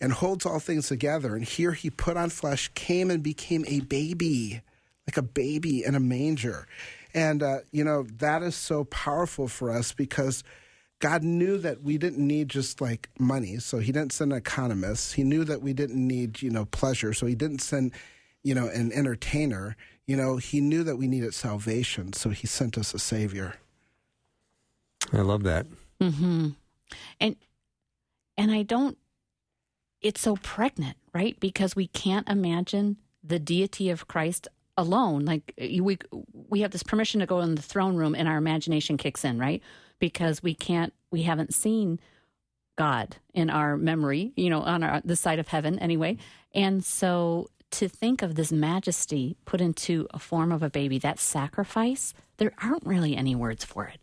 and 0.02 0.12
holds 0.12 0.46
all 0.46 0.60
things 0.60 0.90
together. 0.90 1.38
And 1.38 1.46
here 1.46 1.72
He 1.72 1.90
put 1.90 2.18
on 2.18 2.30
flesh, 2.30 2.70
came 2.76 3.10
and 3.10 3.24
became 3.24 3.64
a 3.70 3.80
baby, 3.80 4.60
like 5.08 5.16
a 5.16 5.22
baby 5.22 5.86
in 5.86 5.96
a 5.96 6.02
manger. 6.02 6.68
And, 7.14 7.42
uh, 7.42 7.60
you 7.72 7.86
know, 7.86 8.04
that 8.18 8.44
is 8.44 8.56
so 8.58 8.84
powerful 8.84 9.48
for 9.48 9.72
us 9.72 9.94
because 9.94 10.44
God 11.04 11.22
knew 11.22 11.58
that 11.58 11.84
we 11.84 11.98
didn't 11.98 12.26
need 12.26 12.48
just 12.48 12.80
like 12.80 13.10
money, 13.20 13.58
so 13.58 13.80
He 13.80 13.92
didn't 13.92 14.14
send 14.14 14.32
economists. 14.32 15.12
He 15.12 15.26
knew 15.26 15.44
that 15.44 15.62
we 15.62 15.74
didn't 15.74 16.08
need, 16.08 16.42
you 16.42 16.50
know, 16.50 16.64
pleasure, 16.64 17.14
so 17.14 17.26
He 17.26 17.36
didn't 17.36 17.60
send, 17.60 17.92
you 18.42 18.56
know, 18.56 18.70
an 18.70 18.94
entertainer. 18.94 19.76
You 20.08 20.16
know, 20.16 20.38
He 20.38 20.62
knew 20.62 20.82
that 20.86 20.96
we 20.96 21.10
needed 21.10 21.34
salvation, 21.34 22.14
so 22.14 22.30
He 22.30 22.48
sent 22.48 22.78
us 22.78 22.94
a 22.94 23.00
Savior. 23.00 23.56
I 25.12 25.18
love 25.18 25.44
that. 25.44 25.66
Mm-hmm. 26.00 26.52
And 27.20 27.36
and 28.38 28.52
I 28.52 28.64
don't 28.64 28.98
it's 30.00 30.22
so 30.22 30.38
pregnant, 30.38 30.96
right? 31.14 31.38
Because 31.38 31.76
we 31.76 31.88
can't 31.88 32.30
imagine 32.30 32.96
the 33.22 33.40
deity 33.40 33.90
of 33.90 34.08
Christ 34.08 34.48
alone. 34.78 35.26
Like 35.26 35.54
we 35.58 35.98
we 36.32 36.62
have 36.62 36.72
this 36.72 36.84
permission 36.84 37.20
to 37.20 37.26
go 37.26 37.42
in 37.42 37.56
the 37.56 37.62
throne 37.62 37.98
room 37.98 38.16
and 38.16 38.26
our 38.30 38.38
imagination 38.38 38.96
kicks 38.96 39.26
in, 39.26 39.38
right? 39.38 39.62
Because 40.00 40.44
we 40.44 40.54
can't 40.54 40.94
we 41.12 41.24
haven't 41.24 41.54
seen 41.54 42.00
God 42.76 43.18
in 43.34 43.50
our 43.50 43.78
memory, 43.78 44.34
you 44.36 44.50
know, 44.50 44.62
on 44.62 44.84
our 44.84 45.02
the 45.04 45.16
side 45.16 45.40
of 45.40 45.48
heaven 45.48 45.80
anyway. 45.80 46.18
And 46.54 46.84
so 46.84 47.50
to 47.72 47.90
think 47.90 48.22
of 48.22 48.36
this 48.36 48.52
majesty 48.52 49.36
put 49.46 49.60
into 49.60 50.08
a 50.14 50.20
form 50.20 50.52
of 50.52 50.62
a 50.62 50.70
baby, 50.70 51.00
that 51.00 51.20
sacrifice, 51.20 52.14
there 52.38 52.54
aren't 52.62 52.86
really 52.86 53.16
any 53.16 53.36
words 53.36 53.64
for 53.64 53.86
it. 53.86 54.00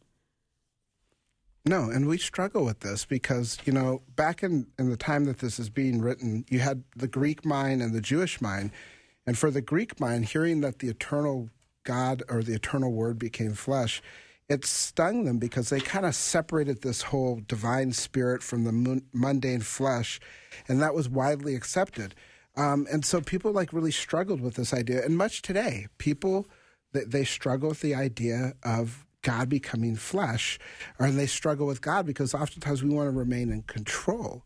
No, 1.64 1.90
and 1.90 2.08
we 2.08 2.18
struggle 2.18 2.64
with 2.64 2.80
this 2.80 3.04
because, 3.04 3.58
you 3.64 3.72
know, 3.72 4.02
back 4.16 4.42
in, 4.42 4.66
in 4.78 4.88
the 4.88 4.96
time 4.96 5.26
that 5.26 5.38
this 5.38 5.58
is 5.58 5.68
being 5.68 6.00
written, 6.00 6.44
you 6.48 6.58
had 6.58 6.82
the 6.96 7.06
Greek 7.06 7.44
mind 7.44 7.82
and 7.82 7.94
the 7.94 8.00
Jewish 8.00 8.40
mind. 8.40 8.70
And 9.26 9.38
for 9.38 9.50
the 9.50 9.60
Greek 9.60 10.00
mind, 10.00 10.24
hearing 10.26 10.62
that 10.62 10.78
the 10.78 10.88
eternal 10.88 11.50
God 11.84 12.22
or 12.28 12.42
the 12.42 12.54
eternal 12.54 12.92
word 12.92 13.18
became 13.18 13.52
flesh, 13.52 14.02
it 14.50 14.64
stung 14.64 15.24
them 15.24 15.38
because 15.38 15.70
they 15.70 15.78
kind 15.80 16.04
of 16.04 16.14
separated 16.14 16.82
this 16.82 17.02
whole 17.02 17.40
divine 17.46 17.92
spirit 17.92 18.42
from 18.42 18.64
the 18.64 18.72
mun- 18.72 19.06
mundane 19.12 19.60
flesh, 19.60 20.20
and 20.68 20.82
that 20.82 20.92
was 20.92 21.08
widely 21.08 21.54
accepted. 21.54 22.16
Um, 22.56 22.86
and 22.90 23.04
so 23.04 23.20
people 23.20 23.52
like 23.52 23.72
really 23.72 23.92
struggled 23.92 24.40
with 24.40 24.56
this 24.56 24.74
idea, 24.74 25.04
and 25.04 25.16
much 25.16 25.40
today, 25.40 25.86
people 25.98 26.48
they, 26.92 27.04
they 27.04 27.24
struggle 27.24 27.68
with 27.68 27.80
the 27.80 27.94
idea 27.94 28.54
of 28.64 29.06
God 29.22 29.48
becoming 29.48 29.94
flesh, 29.94 30.58
or 30.98 31.08
they 31.10 31.28
struggle 31.28 31.66
with 31.66 31.80
God 31.80 32.04
because 32.04 32.34
oftentimes 32.34 32.82
we 32.82 32.90
want 32.90 33.06
to 33.06 33.16
remain 33.16 33.50
in 33.52 33.62
control. 33.62 34.44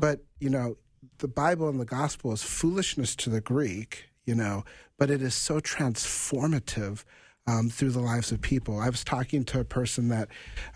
But 0.00 0.24
you 0.40 0.50
know, 0.50 0.76
the 1.18 1.28
Bible 1.28 1.68
and 1.68 1.78
the 1.78 1.84
gospel 1.84 2.32
is 2.32 2.42
foolishness 2.42 3.14
to 3.16 3.30
the 3.30 3.40
Greek, 3.40 4.06
you 4.24 4.34
know, 4.34 4.64
but 4.98 5.08
it 5.08 5.22
is 5.22 5.36
so 5.36 5.60
transformative 5.60 7.04
um, 7.46 7.70
through 7.70 7.90
the 7.90 8.00
lives 8.00 8.32
of 8.32 8.40
people. 8.40 8.78
I 8.78 8.88
was 8.88 9.04
talking 9.04 9.44
to 9.44 9.60
a 9.60 9.64
person 9.64 10.08
that 10.08 10.28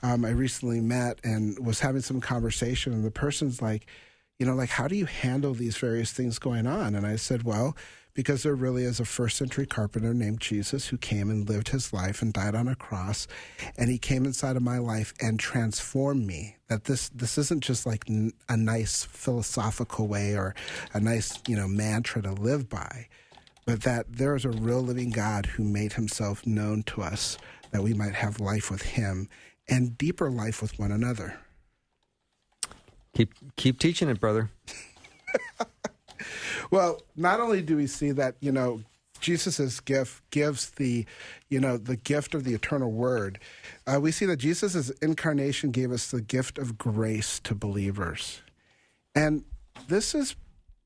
um, 0.03 0.25
I 0.25 0.31
recently 0.31 0.81
met 0.81 1.19
and 1.25 1.59
was 1.65 1.81
having 1.81 2.03
some 2.03 2.21
conversation, 2.21 2.93
and 2.93 3.05
the 3.05 3.11
person's 3.11 3.61
like, 3.61 3.87
you 4.39 4.47
know, 4.47 4.55
like, 4.55 4.71
how 4.71 4.89
do 4.89 4.97
you 4.97 5.07
handle 5.07 5.53
these 5.53 5.77
various 5.77 6.13
things 6.13 6.39
going 6.39 6.67
on? 6.67 6.95
And 6.95 7.07
I 7.07 7.17
said, 7.17 7.43
well, 7.43 7.77
because 8.15 8.43
there 8.43 8.55
really 8.55 8.85
is 8.85 8.99
a 9.01 9.05
first 9.05 9.37
century 9.37 9.67
carpenter 9.67 10.13
named 10.13 10.41
Jesus 10.41 10.89
who 10.89 10.97
came 10.97 11.31
and 11.31 11.49
lived 11.49 11.69
his 11.69 11.93
life 11.93 12.23
and 12.23 12.33
died 12.33 12.55
on 12.55 12.67
a 12.69 12.75
cross. 12.75 13.29
And 13.77 13.91
he 13.91 13.99
came 13.99 14.25
inside 14.25 14.57
of 14.57 14.63
my 14.63 14.79
life 14.79 15.15
and 15.21 15.39
transformed 15.39 16.27
me. 16.27 16.57
That 16.69 16.85
this, 16.85 17.09
this 17.11 17.39
isn't 17.39 17.63
just 17.63 17.87
like 17.87 18.05
n- 18.09 18.33
a 18.49 18.57
nice 18.57 19.05
philosophical 19.05 20.09
way 20.09 20.35
or 20.35 20.55
a 20.93 21.01
nice, 21.01 21.39
you 21.47 21.57
know, 21.57 21.69
mantra 21.69 22.23
to 22.23 22.33
live 22.33 22.69
by, 22.69 23.09
but 23.65 23.83
that 23.83 24.07
there 24.09 24.35
is 24.35 24.45
a 24.45 24.51
real 24.51 24.81
living 24.81 25.11
God 25.11 25.47
who 25.47 25.65
made 25.65 25.95
himself 25.95 26.47
known 26.47 26.83
to 26.85 27.03
us 27.03 27.39
that 27.71 27.83
we 27.83 27.95
might 27.95 28.15
have 28.15 28.41
life 28.41 28.71
with 28.71 28.83
him 28.83 29.29
and 29.69 29.97
deeper 29.97 30.31
life 30.31 30.61
with 30.61 30.79
one 30.79 30.93
another. 30.93 31.39
Keep 33.15 33.35
keep 33.57 33.79
teaching 33.79 34.09
it, 34.09 34.21
brother. 34.21 34.51
Well, 36.71 37.03
not 37.17 37.41
only 37.41 37.63
do 37.63 37.77
we 37.77 37.87
see 37.87 38.13
that, 38.13 38.37
you 38.41 38.53
know, 38.53 38.83
Jesus' 39.21 39.81
gift 39.81 40.23
gives 40.31 40.71
the, 40.71 41.05
you 41.49 41.61
know, 41.61 41.77
the 41.77 41.97
gift 41.97 42.35
of 42.35 42.45
the 42.45 42.55
eternal 42.55 42.91
word, 42.91 43.39
uh, 43.87 44.01
we 44.01 44.13
see 44.13 44.25
that 44.27 44.37
Jesus' 44.37 44.91
incarnation 45.03 45.73
gave 45.73 45.93
us 45.93 46.11
the 46.11 46.23
gift 46.23 46.59
of 46.59 46.79
grace 46.79 47.41
to 47.41 47.55
believers. 47.55 48.41
And 49.15 49.45
this 49.89 50.15
is 50.15 50.37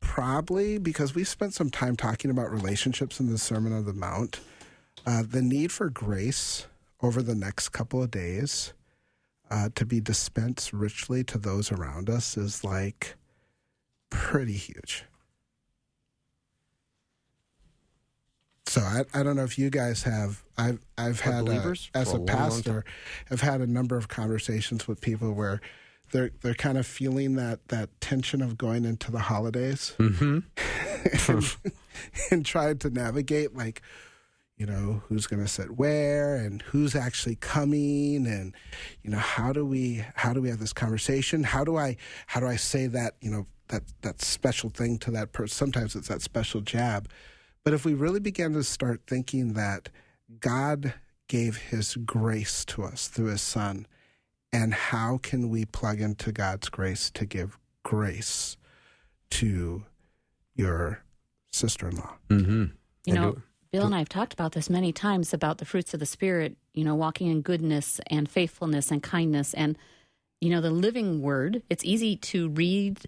probably 0.05 0.79
because 0.79 1.15
we 1.15 1.25
spent 1.25 1.55
some 1.55 1.71
time 1.71 1.97
talking 1.97 2.31
about 2.31 2.53
relationships 2.53 3.19
in 3.19 3.31
the 3.31 3.39
Sermon 3.39 3.73
on 3.73 3.87
the 3.87 3.93
Mount, 3.93 4.39
uh, 5.07 5.25
the 5.27 5.43
need 5.43 5.73
for 5.73 5.89
grace 5.89 6.67
over 7.03 7.23
the 7.23 7.35
next 7.35 7.71
couple 7.71 8.03
of 8.03 8.11
days 8.11 8.75
uh, 9.51 9.71
to 9.75 9.85
be 9.85 10.01
dispensed 10.01 10.73
richly 10.73 11.25
to 11.25 11.39
those 11.39 11.73
around 11.73 12.09
us 12.09 12.37
is 12.37 12.63
like 12.63 13.17
pretty 14.11 14.53
huge. 14.53 15.05
So 18.67 18.83
I, 18.83 19.05
I 19.13 19.23
don't 19.23 19.37
know 19.37 19.45
if 19.45 19.59
you 19.59 19.71
guys 19.71 20.03
have 20.03 20.43
I've 20.59 20.81
I've 20.99 21.21
had 21.21 21.47
believers? 21.47 21.91
as 21.95 22.13
a 22.13 22.17
a 22.17 22.25
pastor 22.25 22.85
have 23.31 23.41
had 23.41 23.61
a 23.61 23.67
number 23.67 23.97
of 23.97 24.09
conversations 24.09 24.87
with 24.87 25.01
people 25.01 25.33
where 25.33 25.61
they're 26.13 26.31
they're 26.43 26.55
kind 26.55 26.79
of 26.79 26.87
feeling 26.87 27.35
that 27.37 27.69
that 27.69 27.89
tension 28.01 28.43
of 28.43 28.57
going 28.57 28.85
into 28.85 29.11
the 29.11 29.19
holidays. 29.19 29.95
Mm-hmm. 29.99 30.41
and, 31.33 31.57
and 32.31 32.47
trying 32.47 32.79
to 32.79 32.91
navigate 32.91 33.55
like 33.55 33.83
you 34.57 34.67
know 34.67 35.03
who's 35.09 35.27
going 35.27 35.43
to 35.43 35.49
sit 35.49 35.77
where 35.77 36.37
and 36.37 36.63
who's 36.63 36.95
actually 36.95 37.37
coming 37.37 38.27
and 38.27 38.55
you 39.03 39.11
know 39.11 39.19
how 39.19 39.53
do 39.53 39.65
we 39.67 40.05
how 40.15 40.33
do 40.33 40.41
we 40.41 40.49
have 40.49 40.61
this 40.61 40.73
conversation? 40.73 41.43
How 41.43 41.65
do 41.65 41.77
i 41.77 41.97
how 42.27 42.41
do 42.41 42.47
i 42.47 42.57
say 42.57 42.87
that 42.87 43.15
you 43.21 43.31
know 43.31 43.47
that 43.69 43.83
that 44.03 44.23
special 44.23 44.71
thing 44.71 44.99
to 44.99 45.11
that 45.13 45.33
person? 45.33 45.55
Sometimes 45.55 45.97
it's 45.97 46.09
that 46.09 46.23
special 46.23 46.61
jab. 46.61 47.09
But 47.65 47.73
if 47.73 47.85
we 47.85 47.95
really 47.95 48.21
begin 48.21 48.53
to 48.53 48.63
start 48.63 49.03
thinking 49.07 49.55
that 49.55 49.89
god 50.41 50.95
gave 51.29 51.57
his 51.57 51.97
grace 51.97 52.65
to 52.67 52.83
us 52.83 53.09
through 53.09 53.27
his 53.27 53.43
son 53.43 53.87
and 54.55 54.73
how 54.73 55.19
can 55.19 55.49
we 55.51 55.65
plug 55.65 56.01
into 56.01 56.33
god's 56.33 56.69
grace 56.69 57.11
to 57.11 57.27
give 57.27 57.59
grace 57.83 58.57
to 59.31 59.85
your 60.55 61.03
sister-in-law 61.53 62.15
Mm-hmm. 62.31 62.65
You 63.05 63.13
know, 63.15 63.37
Bill 63.71 63.87
and 63.87 63.95
I 63.95 63.99
have 63.99 64.09
talked 64.09 64.33
about 64.33 64.53
this 64.53 64.71
many 64.71 64.93
times 64.93 65.35
about 65.35 65.59
the 65.59 65.65
fruits 65.65 65.93
of 65.95 66.01
the 66.01 66.07
Spirit, 66.07 66.57
you 66.73 66.85
know, 66.85 66.95
walking 66.95 67.29
in 67.29 67.43
goodness 67.43 68.01
and 68.07 68.31
faithfulness 68.31 68.91
and 68.91 69.03
kindness. 69.03 69.53
And, 69.53 69.77
you 70.41 70.51
know, 70.51 70.61
the 70.61 70.71
living 70.71 71.21
word, 71.21 71.63
it's 71.69 71.85
easy 71.85 72.17
to 72.17 72.49
read 72.49 73.01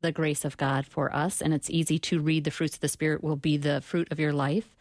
the 0.00 0.12
grace 0.12 0.44
of 0.44 0.56
God 0.56 0.86
for 0.86 1.14
us, 1.14 1.40
and 1.40 1.54
it's 1.54 1.70
easy 1.70 1.98
to 1.98 2.20
read 2.20 2.44
the 2.44 2.50
fruits 2.50 2.74
of 2.74 2.80
the 2.80 2.88
Spirit 2.88 3.22
will 3.22 3.36
be 3.36 3.56
the 3.56 3.80
fruit 3.80 4.08
of 4.10 4.18
your 4.18 4.32
life. 4.32 4.74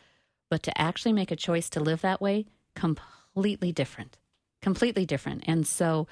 But 0.49 0.63
to 0.63 0.81
actually 0.81 1.13
make 1.13 1.31
a 1.31 1.35
choice 1.35 1.69
to 1.71 1.79
live 1.79 2.01
that 2.01 2.21
way, 2.21 2.45
completely 2.75 3.71
different, 3.71 4.17
completely 4.65 5.05
different. 5.05 5.43
And 5.45 5.67
so 5.67 6.07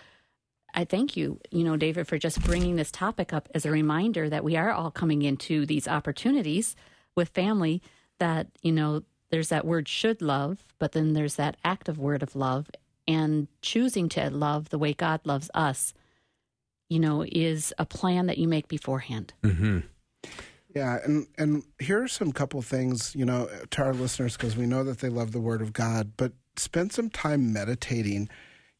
I 0.75 0.85
thank 0.85 1.17
you, 1.17 1.39
you 1.49 1.63
know, 1.63 1.75
David, 1.75 2.07
for 2.07 2.19
just 2.19 2.39
bringing 2.43 2.75
this 2.75 2.91
topic 2.91 3.33
up 3.33 3.49
as 3.55 3.65
a 3.65 3.71
reminder 3.71 4.29
that 4.29 4.43
we 4.43 4.55
are 4.55 4.71
all 4.71 4.91
coming 4.91 5.23
into 5.23 5.65
these 5.65 5.87
opportunities 5.87 6.75
with 7.15 7.29
family 7.29 7.81
that, 8.19 8.45
you 8.61 8.71
know, 8.71 9.01
there's 9.31 9.49
that 9.49 9.65
word 9.65 9.87
should 9.87 10.21
love, 10.21 10.63
but 10.77 10.91
then 10.91 11.13
there's 11.13 11.33
that 11.37 11.57
active 11.65 11.97
word 11.97 12.21
of 12.21 12.35
love. 12.35 12.69
And 13.07 13.47
choosing 13.63 14.07
to 14.09 14.29
love 14.29 14.69
the 14.69 14.77
way 14.77 14.93
God 14.93 15.21
loves 15.23 15.49
us, 15.55 15.95
you 16.89 16.99
know, 16.99 17.25
is 17.27 17.73
a 17.79 17.87
plan 17.87 18.27
that 18.27 18.37
you 18.37 18.47
make 18.47 18.67
beforehand. 18.67 19.33
Mm-hmm. 19.41 19.79
Yeah, 20.75 20.97
and 21.03 21.27
and 21.37 21.63
here 21.79 22.01
are 22.01 22.07
some 22.07 22.31
couple 22.31 22.61
things, 22.63 23.15
you 23.15 23.25
know, 23.25 23.47
to 23.71 23.83
our 23.83 23.93
listeners 23.93 24.35
because 24.35 24.57
we 24.57 24.65
know 24.65 24.83
that 24.83 24.99
they 24.99 25.09
love 25.09 25.31
the 25.31 25.39
Word 25.39 25.61
of 25.61 25.71
God, 25.71 26.13
but 26.17 26.33
spend 26.55 26.91
some 26.91 27.09
time 27.09 27.53
meditating, 27.53 28.27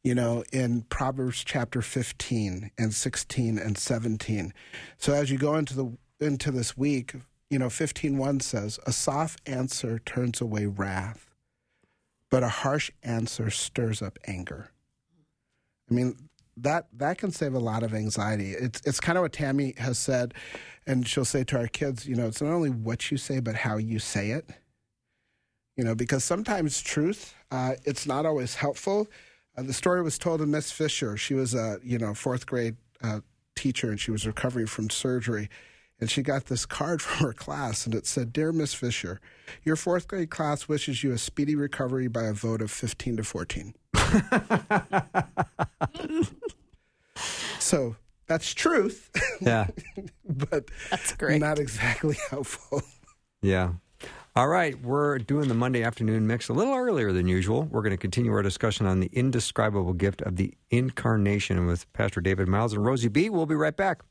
you 0.04 0.16
know, 0.16 0.44
in 0.52 0.84
Proverbs 0.84 1.44
chapter 1.44 1.84
fifteen 1.84 2.72
and 2.80 2.94
sixteen 2.96 3.60
and 3.60 3.78
seventeen. 3.78 4.54
So 4.98 5.14
as 5.14 5.30
you 5.30 5.38
go 5.38 5.56
into 5.56 5.76
the 5.76 5.98
into 6.20 6.50
this 6.50 6.76
week, 6.76 7.14
you 7.52 7.60
know, 7.60 7.70
fifteen 7.70 8.18
one 8.18 8.40
says, 8.40 8.80
"A 8.88 8.92
soft 8.92 9.48
answer 9.48 10.00
turns 10.00 10.42
away 10.42 10.66
wrath, 10.66 11.30
but 12.32 12.42
a 12.42 12.50
harsh 12.50 12.90
answer 13.04 13.52
stirs 13.52 14.02
up 14.02 14.18
anger." 14.26 14.72
I 15.92 15.94
mean, 15.94 16.30
that 16.58 16.88
that 16.94 17.18
can 17.18 17.32
save 17.32 17.54
a 17.54 17.60
lot 17.60 17.84
of 17.84 17.94
anxiety. 17.94 18.52
It's 18.52 18.82
it's 18.86 19.00
kind 19.00 19.18
of 19.18 19.24
what 19.24 19.34
Tammy 19.34 19.74
has 19.78 19.98
said, 19.98 20.34
and 20.86 21.08
she'll 21.08 21.26
say 21.26 21.44
to 21.46 21.58
our 21.58 21.68
kids, 21.68 22.06
you 22.06 22.16
know, 22.16 22.28
it's 22.28 22.42
not 22.42 22.54
only 22.54 22.70
what 22.70 23.12
you 23.12 23.18
say, 23.18 23.40
but 23.40 23.56
how 23.56 23.78
you 23.78 24.00
say 24.00 24.32
it. 24.32 24.50
You 25.76 25.84
know, 25.84 25.96
because 25.96 26.24
sometimes 26.24 26.82
truth, 26.82 27.34
uh, 27.50 27.74
it's 27.84 28.06
not 28.06 28.26
always 28.26 28.56
helpful. 28.56 29.08
Uh, 29.58 29.64
the 29.64 29.74
story 29.74 30.04
was 30.04 30.18
told 30.18 30.42
of 30.42 30.48
Miss 30.48 30.72
Fisher. 30.72 31.18
She 31.18 31.34
was 31.34 31.54
a 31.54 31.80
you 31.84 31.98
know 31.98 32.14
fourth 32.14 32.46
grade 32.46 32.76
uh, 33.02 33.22
teacher, 33.56 33.90
and 33.90 34.00
she 34.00 34.12
was 34.12 34.28
recovering 34.28 34.68
from 34.68 34.90
surgery. 34.90 35.50
And 36.00 36.10
she 36.10 36.22
got 36.22 36.46
this 36.48 36.66
card 36.66 37.02
from 37.04 37.26
her 37.28 37.34
class, 37.34 37.86
and 37.86 37.96
it 37.96 38.06
said, 38.06 38.34
"Dear 38.34 38.52
Miss 38.52 38.74
Fisher, 38.74 39.22
your 39.64 39.76
fourth 39.76 40.08
grade 40.08 40.30
class 40.30 40.68
wishes 40.68 41.04
you 41.04 41.12
a 41.14 41.18
speedy 41.18 41.56
recovery 41.56 42.08
by 42.08 42.24
a 42.24 42.34
vote 42.34 42.62
of 42.62 42.72
fifteen 42.72 43.16
to 43.18 43.24
14. 43.24 43.74
so 47.60 47.96
that's 48.28 48.54
truth, 48.54 49.10
Yeah. 49.42 49.68
but 50.26 50.66
That's 50.90 51.14
great. 51.16 51.40
not 51.42 51.60
exactly 51.60 52.18
helpful. 52.30 52.82
Yeah. 53.42 53.74
All 54.36 54.48
right, 54.48 54.80
we're 54.82 55.20
doing 55.20 55.48
the 55.48 55.54
Monday 55.54 55.84
afternoon 55.84 56.26
mix 56.26 56.50
a 56.50 56.54
little 56.54 56.74
earlier 56.74 57.12
than 57.12 57.28
usual. 57.28 57.64
We're 57.66 57.84
going 57.84 57.92
to 57.92 57.98
continue 57.98 58.32
our 58.34 58.42
discussion 58.42 58.88
on 58.88 59.00
the 59.00 59.10
indescribable 59.14 59.94
gift 59.94 60.22
of 60.24 60.38
the 60.38 60.54
incarnation 60.72 61.68
with 61.68 61.92
Pastor 61.94 62.20
David 62.20 62.48
Myles 62.48 62.74
and 62.74 62.84
Rosie 62.84 63.10
B. 63.10 63.30
We'll 63.30 63.46
be 63.46 63.54
right 63.56 63.76
back. 63.78 64.02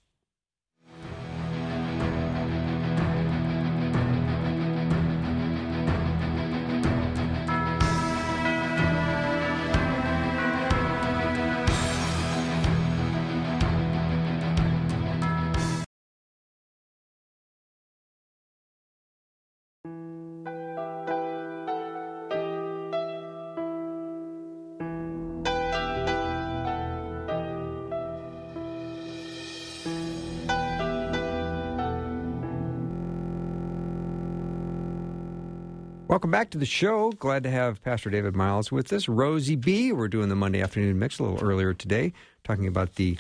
Welcome 36.12 36.30
back 36.30 36.50
to 36.50 36.58
the 36.58 36.66
show. 36.66 37.12
Glad 37.12 37.42
to 37.44 37.50
have 37.50 37.82
Pastor 37.82 38.10
David 38.10 38.36
Myles 38.36 38.70
with 38.70 38.92
us. 38.92 39.08
Rosie 39.08 39.56
B. 39.56 39.92
We're 39.92 40.08
doing 40.08 40.28
the 40.28 40.36
Monday 40.36 40.60
afternoon 40.60 40.98
mix 40.98 41.18
a 41.18 41.22
little 41.22 41.42
earlier 41.42 41.72
today, 41.72 42.12
talking 42.44 42.66
about 42.66 42.96
the 42.96 43.16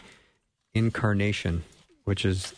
incarnation, 0.74 1.64
which 2.04 2.26
is 2.26 2.52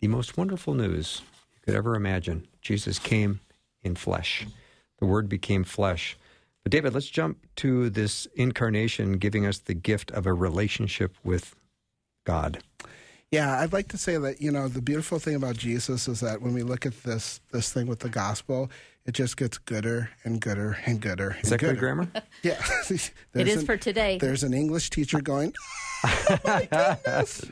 the 0.00 0.08
most 0.08 0.36
wonderful 0.36 0.74
news 0.74 1.22
you 1.54 1.60
could 1.64 1.76
ever 1.76 1.94
imagine. 1.94 2.48
Jesus 2.62 2.98
came 2.98 3.38
in 3.84 3.94
flesh, 3.94 4.44
the 4.98 5.06
Word 5.06 5.28
became 5.28 5.62
flesh. 5.62 6.16
But, 6.64 6.72
David, 6.72 6.92
let's 6.92 7.06
jump 7.06 7.38
to 7.58 7.90
this 7.90 8.26
incarnation 8.34 9.18
giving 9.18 9.46
us 9.46 9.58
the 9.58 9.74
gift 9.74 10.10
of 10.10 10.26
a 10.26 10.34
relationship 10.34 11.14
with 11.22 11.54
God. 12.24 12.58
Yeah, 13.30 13.60
I'd 13.60 13.72
like 13.72 13.88
to 13.88 13.98
say 13.98 14.16
that 14.16 14.40
you 14.40 14.52
know 14.52 14.68
the 14.68 14.82
beautiful 14.82 15.18
thing 15.18 15.34
about 15.34 15.56
Jesus 15.56 16.06
is 16.06 16.20
that 16.20 16.40
when 16.40 16.54
we 16.54 16.62
look 16.62 16.86
at 16.86 17.02
this 17.02 17.40
this 17.50 17.72
thing 17.72 17.88
with 17.88 17.98
the 17.98 18.08
gospel, 18.08 18.70
it 19.06 19.12
just 19.12 19.36
gets 19.36 19.58
gooder 19.58 20.10
and 20.24 20.40
gooder 20.40 20.78
and 20.86 21.00
gooder. 21.00 21.30
And 21.30 21.44
Is 21.44 21.50
that 21.50 21.60
gooder. 21.60 21.72
good 21.74 21.80
grammar? 21.80 22.08
Yeah, 22.42 22.62
it 22.90 23.48
is 23.48 23.60
an- 23.60 23.66
for 23.66 23.76
today. 23.76 24.18
There's 24.18 24.42
an 24.42 24.52
English 24.54 24.90
teacher 24.90 25.20
going. 25.20 25.54
"Oh 26.04 26.38
my 26.44 26.68
goodness." 26.70 27.44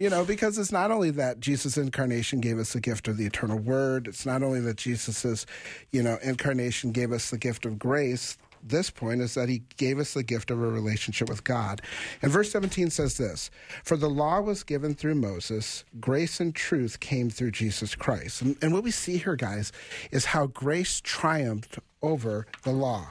You 0.00 0.10
know, 0.10 0.24
because 0.24 0.58
it's 0.58 0.72
not 0.72 0.90
only 0.90 1.10
that 1.12 1.38
Jesus' 1.40 1.76
incarnation 1.78 2.40
gave 2.40 2.58
us 2.58 2.72
the 2.72 2.80
gift 2.80 3.06
of 3.08 3.16
the 3.16 3.24
eternal 3.24 3.56
word, 3.58 4.08
it's 4.08 4.26
not 4.26 4.42
only 4.42 4.60
that 4.60 4.76
Jesus' 4.76 5.46
you 5.92 6.02
know, 6.02 6.18
incarnation 6.22 6.90
gave 6.90 7.12
us 7.12 7.30
the 7.30 7.38
gift 7.38 7.64
of 7.64 7.78
grace. 7.78 8.36
This 8.66 8.90
point 8.90 9.20
is 9.20 9.34
that 9.34 9.50
he 9.50 9.62
gave 9.76 9.98
us 9.98 10.14
the 10.14 10.22
gift 10.22 10.50
of 10.50 10.60
a 10.60 10.66
relationship 10.66 11.28
with 11.28 11.44
God. 11.44 11.82
And 12.22 12.32
verse 12.32 12.50
17 12.50 12.88
says 12.88 13.18
this 13.18 13.50
For 13.84 13.96
the 13.96 14.08
law 14.08 14.40
was 14.40 14.62
given 14.62 14.94
through 14.94 15.16
Moses, 15.16 15.84
grace 16.00 16.40
and 16.40 16.54
truth 16.54 16.98
came 16.98 17.28
through 17.28 17.50
Jesus 17.50 17.94
Christ. 17.94 18.40
And, 18.40 18.56
and 18.62 18.72
what 18.72 18.82
we 18.82 18.90
see 18.90 19.18
here, 19.18 19.36
guys, 19.36 19.70
is 20.10 20.26
how 20.26 20.46
grace 20.46 21.00
triumphed 21.02 21.78
over 22.02 22.46
the 22.62 22.72
law. 22.72 23.08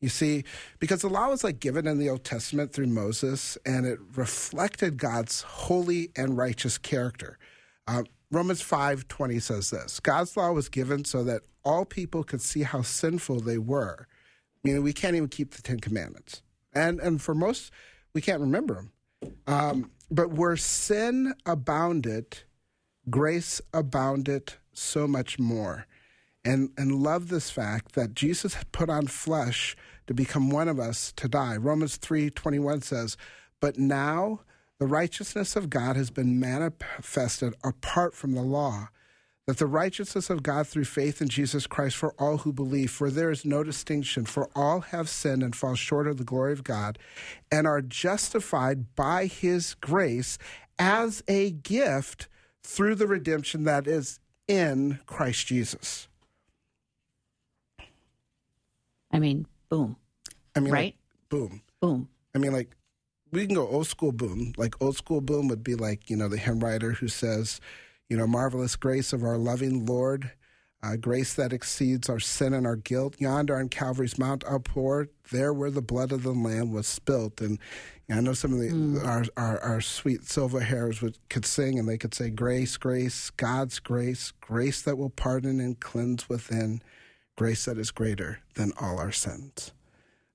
You 0.00 0.10
see, 0.10 0.44
because 0.78 1.00
the 1.00 1.08
law 1.08 1.30
was 1.30 1.42
like 1.42 1.60
given 1.60 1.86
in 1.86 1.98
the 1.98 2.10
Old 2.10 2.24
Testament 2.24 2.72
through 2.72 2.88
Moses, 2.88 3.58
and 3.64 3.86
it 3.86 3.98
reflected 4.14 4.98
God's 4.98 5.42
holy 5.42 6.10
and 6.14 6.36
righteous 6.36 6.78
character. 6.78 7.38
Uh, 7.88 8.04
Romans 8.30 8.60
five 8.60 9.08
twenty 9.08 9.40
says 9.40 9.70
this: 9.70 10.00
God's 10.00 10.36
law 10.36 10.52
was 10.52 10.68
given 10.68 11.04
so 11.04 11.24
that 11.24 11.42
all 11.64 11.84
people 11.84 12.22
could 12.22 12.42
see 12.42 12.62
how 12.62 12.82
sinful 12.82 13.40
they 13.40 13.58
were. 13.58 14.06
Meaning, 14.64 14.82
we 14.82 14.92
can't 14.92 15.14
even 15.14 15.28
keep 15.28 15.52
the 15.52 15.62
Ten 15.62 15.78
Commandments, 15.78 16.42
and 16.72 16.98
and 17.00 17.20
for 17.20 17.34
most, 17.34 17.70
we 18.14 18.20
can't 18.20 18.40
remember 18.40 18.74
them. 18.74 18.92
Um, 19.46 19.90
but 20.10 20.30
where 20.30 20.56
sin 20.56 21.34
abounded, 21.46 22.38
grace 23.10 23.60
abounded 23.72 24.54
so 24.72 25.06
much 25.06 25.38
more. 25.38 25.86
And, 26.44 26.70
and 26.76 27.02
love 27.02 27.28
this 27.28 27.50
fact 27.50 27.94
that 27.94 28.14
Jesus 28.14 28.56
put 28.72 28.90
on 28.90 29.06
flesh 29.06 29.76
to 30.06 30.14
become 30.14 30.50
one 30.50 30.68
of 30.68 30.78
us 30.78 31.12
to 31.16 31.28
die. 31.28 31.56
Romans 31.56 31.96
3:21 31.96 32.82
says, 32.82 33.16
"But 33.60 33.78
now 33.78 34.40
the 34.78 34.86
righteousness 34.86 35.56
of 35.56 35.70
God 35.70 35.96
has 35.96 36.10
been 36.10 36.38
manifested 36.38 37.54
apart 37.64 38.14
from 38.14 38.32
the 38.32 38.42
law, 38.42 38.88
that 39.46 39.58
the 39.58 39.66
righteousness 39.66 40.30
of 40.30 40.42
God 40.42 40.66
through 40.66 40.84
faith 40.84 41.20
in 41.20 41.28
Jesus 41.28 41.66
Christ 41.66 41.96
for 41.96 42.14
all 42.18 42.38
who 42.38 42.52
believe, 42.52 42.90
for 42.90 43.10
there 43.10 43.30
is 43.30 43.44
no 43.44 43.62
distinction, 43.62 44.24
for 44.24 44.48
all 44.56 44.80
have 44.80 45.08
sinned 45.08 45.42
and 45.42 45.54
fall 45.54 45.74
short 45.74 46.08
of 46.08 46.16
the 46.16 46.24
glory 46.24 46.52
of 46.52 46.64
God, 46.64 46.98
and 47.52 47.66
are 47.66 47.82
justified 47.82 48.94
by 48.94 49.26
his 49.26 49.74
grace 49.74 50.38
as 50.78 51.22
a 51.28 51.50
gift 51.50 52.28
through 52.62 52.94
the 52.94 53.06
redemption 53.06 53.64
that 53.64 53.86
is 53.86 54.18
in 54.48 55.00
Christ 55.06 55.46
Jesus." 55.46 56.08
I 59.10 59.18
mean, 59.18 59.46
boom. 59.68 59.96
I 60.56 60.60
mean, 60.60 60.72
right? 60.72 60.84
Like, 60.84 61.28
boom. 61.28 61.62
Boom. 61.80 62.08
I 62.34 62.38
mean, 62.38 62.52
like, 62.52 62.74
we 63.30 63.46
can 63.46 63.54
go 63.54 63.68
old 63.68 63.86
school 63.86 64.10
boom. 64.10 64.54
Like, 64.56 64.80
old 64.80 64.96
school 64.96 65.20
boom 65.20 65.48
would 65.48 65.62
be 65.62 65.74
like, 65.74 66.08
you 66.08 66.16
know, 66.16 66.28
the 66.28 66.38
hymn 66.38 66.60
writer 66.60 66.92
who 66.92 67.08
says, 67.08 67.60
you 68.08 68.16
know, 68.16 68.26
marvelous 68.26 68.76
grace 68.76 69.12
of 69.12 69.22
our 69.22 69.38
loving 69.38 69.86
Lord, 69.86 70.32
uh, 70.82 70.96
grace 70.96 71.32
that 71.34 71.52
exceeds 71.52 72.10
our 72.10 72.20
sin 72.20 72.52
and 72.52 72.66
our 72.66 72.76
guilt. 72.76 73.16
Yonder 73.18 73.56
on 73.56 73.68
Calvary's 73.68 74.18
Mount 74.18 74.44
outpoured, 74.44 75.08
there 75.30 75.52
where 75.52 75.70
the 75.70 75.80
blood 75.80 76.12
of 76.12 76.22
the 76.22 76.32
Lamb 76.32 76.72
was 76.72 76.86
spilt. 76.86 77.40
And 77.40 77.58
you 78.06 78.14
know, 78.14 78.16
I 78.16 78.20
know 78.20 78.32
some 78.34 78.52
of 78.52 78.58
the 78.58 78.68
mm. 78.68 79.04
our, 79.04 79.24
our, 79.36 79.58
our 79.60 79.80
sweet 79.80 80.24
silver 80.24 80.60
hairs 80.60 81.00
would 81.00 81.16
could 81.30 81.46
sing, 81.46 81.78
and 81.78 81.88
they 81.88 81.96
could 81.96 82.14
say, 82.14 82.28
"Grace, 82.28 82.76
grace, 82.76 83.30
God's 83.30 83.78
grace, 83.78 84.32
grace 84.40 84.82
that 84.82 84.98
will 84.98 85.10
pardon 85.10 85.58
and 85.58 85.80
cleanse 85.80 86.28
within, 86.28 86.82
grace 87.36 87.64
that 87.64 87.78
is 87.78 87.90
greater 87.90 88.40
than 88.54 88.72
all 88.78 88.98
our 88.98 89.12
sins." 89.12 89.72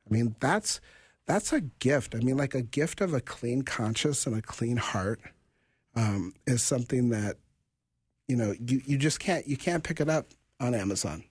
I 0.09 0.13
mean, 0.13 0.35
that's 0.39 0.81
that's 1.27 1.53
a 1.53 1.61
gift. 1.61 2.15
I 2.15 2.19
mean, 2.19 2.37
like 2.37 2.55
a 2.55 2.63
gift 2.63 3.01
of 3.01 3.13
a 3.13 3.21
clean 3.21 3.61
conscience 3.61 4.25
and 4.25 4.35
a 4.35 4.41
clean 4.41 4.77
heart 4.77 5.21
um, 5.95 6.33
is 6.47 6.63
something 6.63 7.09
that 7.09 7.37
you 8.29 8.37
know 8.37 8.53
you, 8.65 8.81
you 8.85 8.97
just 8.97 9.19
can't 9.19 9.45
you 9.47 9.57
can't 9.57 9.83
pick 9.83 9.99
it 9.99 10.07
up 10.07 10.27
on 10.61 10.73
Amazon. 10.73 11.23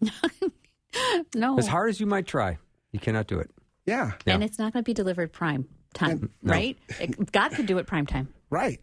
no, 1.34 1.58
as 1.58 1.66
hard 1.66 1.88
as 1.88 2.00
you 2.00 2.06
might 2.06 2.26
try, 2.26 2.58
you 2.92 2.98
cannot 2.98 3.26
do 3.26 3.38
it. 3.38 3.50
Yeah, 3.86 4.12
yeah. 4.26 4.34
and 4.34 4.44
it's 4.44 4.58
not 4.58 4.72
going 4.72 4.84
to 4.84 4.88
be 4.88 4.92
delivered 4.92 5.32
prime 5.32 5.66
time, 5.94 6.10
and, 6.10 6.30
right? 6.42 6.78
No. 7.00 7.06
God 7.32 7.52
could 7.52 7.66
do 7.66 7.78
it 7.78 7.86
prime 7.86 8.06
time, 8.06 8.28
right? 8.50 8.80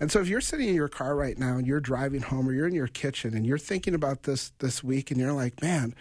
And 0.00 0.10
so 0.10 0.20
if 0.20 0.28
you're 0.28 0.40
sitting 0.40 0.68
in 0.68 0.74
your 0.74 0.88
car 0.88 1.14
right 1.14 1.38
now 1.38 1.56
and 1.56 1.66
you're 1.66 1.80
driving 1.80 2.22
home 2.22 2.48
or 2.48 2.52
you're 2.52 2.66
in 2.66 2.74
your 2.74 2.88
kitchen 2.88 3.34
and 3.34 3.46
you're 3.46 3.58
thinking 3.58 3.94
about 3.94 4.24
this 4.24 4.52
this 4.58 4.82
week 4.82 5.10
and 5.10 5.20
you're 5.20 5.32
like, 5.32 5.62
man, 5.62 5.94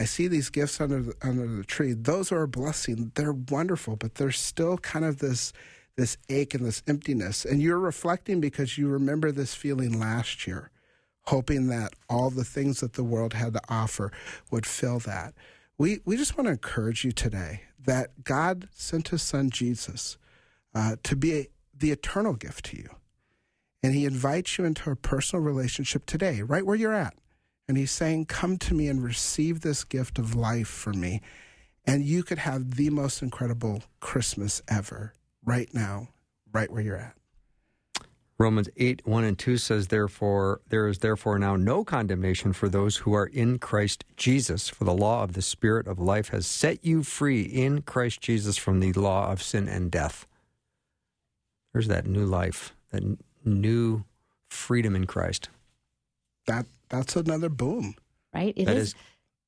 I 0.00 0.04
see 0.04 0.28
these 0.28 0.50
gifts 0.50 0.80
under 0.80 1.02
the, 1.02 1.14
under 1.22 1.46
the 1.46 1.64
tree. 1.64 1.92
Those 1.92 2.32
are 2.32 2.42
a 2.42 2.48
blessing. 2.48 3.12
They're 3.14 3.32
wonderful, 3.32 3.96
but 3.96 4.16
there's 4.16 4.38
still 4.38 4.78
kind 4.78 5.04
of 5.04 5.18
this 5.18 5.52
this 6.00 6.16
ache 6.30 6.54
and 6.54 6.64
this 6.64 6.82
emptiness. 6.86 7.44
And 7.44 7.60
you're 7.60 7.78
reflecting 7.78 8.40
because 8.40 8.78
you 8.78 8.88
remember 8.88 9.30
this 9.30 9.54
feeling 9.54 10.00
last 10.00 10.46
year, 10.46 10.70
hoping 11.26 11.66
that 11.66 11.92
all 12.08 12.30
the 12.30 12.44
things 12.44 12.80
that 12.80 12.94
the 12.94 13.04
world 13.04 13.34
had 13.34 13.52
to 13.52 13.60
offer 13.68 14.10
would 14.50 14.64
fill 14.64 14.98
that. 15.00 15.34
We 15.76 16.00
we 16.06 16.16
just 16.16 16.38
want 16.38 16.46
to 16.46 16.52
encourage 16.52 17.04
you 17.04 17.12
today 17.12 17.64
that 17.84 18.24
God 18.24 18.68
sent 18.72 19.08
His 19.08 19.20
Son 19.20 19.50
Jesus 19.50 20.16
uh, 20.74 20.96
to 21.02 21.16
be 21.16 21.34
a, 21.34 21.48
the 21.76 21.90
eternal 21.90 22.32
gift 22.32 22.64
to 22.66 22.78
you, 22.78 22.88
and 23.82 23.94
He 23.94 24.06
invites 24.06 24.56
you 24.56 24.64
into 24.64 24.90
a 24.90 24.96
personal 24.96 25.44
relationship 25.44 26.06
today, 26.06 26.40
right 26.40 26.64
where 26.64 26.76
you're 26.76 26.94
at. 26.94 27.14
And 27.68 27.76
he's 27.76 27.92
saying, 27.92 28.24
Come 28.24 28.56
to 28.58 28.74
me 28.74 28.88
and 28.88 29.04
receive 29.04 29.60
this 29.60 29.84
gift 29.84 30.18
of 30.18 30.34
life 30.34 30.66
for 30.66 30.92
me. 30.92 31.20
And 31.86 32.02
you 32.04 32.22
could 32.22 32.38
have 32.38 32.74
the 32.74 32.90
most 32.90 33.22
incredible 33.22 33.84
Christmas 34.00 34.60
ever 34.66 35.14
right 35.50 35.74
now, 35.74 36.06
right 36.52 36.70
where 36.70 36.80
you're 36.80 36.96
at. 36.96 37.16
Romans 38.38 38.70
8, 38.76 39.04
1 39.04 39.24
and 39.24 39.36
2 39.36 39.56
says, 39.56 39.88
Therefore, 39.88 40.60
there 40.68 40.86
is 40.86 40.98
therefore 40.98 41.40
now 41.40 41.56
no 41.56 41.82
condemnation 41.84 42.52
for 42.52 42.68
those 42.68 42.98
who 42.98 43.12
are 43.12 43.26
in 43.26 43.58
Christ 43.58 44.04
Jesus. 44.16 44.68
For 44.68 44.84
the 44.84 44.94
law 44.94 45.24
of 45.24 45.32
the 45.32 45.42
Spirit 45.42 45.88
of 45.88 45.98
life 45.98 46.28
has 46.28 46.46
set 46.46 46.84
you 46.84 47.02
free 47.02 47.42
in 47.42 47.82
Christ 47.82 48.20
Jesus 48.20 48.56
from 48.56 48.78
the 48.78 48.92
law 48.92 49.32
of 49.32 49.42
sin 49.42 49.68
and 49.68 49.90
death. 49.90 50.24
There's 51.72 51.88
that 51.88 52.06
new 52.06 52.24
life, 52.24 52.72
that 52.92 53.02
new 53.44 54.04
freedom 54.48 54.94
in 54.94 55.06
Christ. 55.06 55.48
That 56.46 56.66
that's 56.88 57.16
another 57.16 57.48
boom. 57.48 57.96
Right? 58.32 58.54
It 58.56 58.68
is, 58.68 58.82
is. 58.82 58.94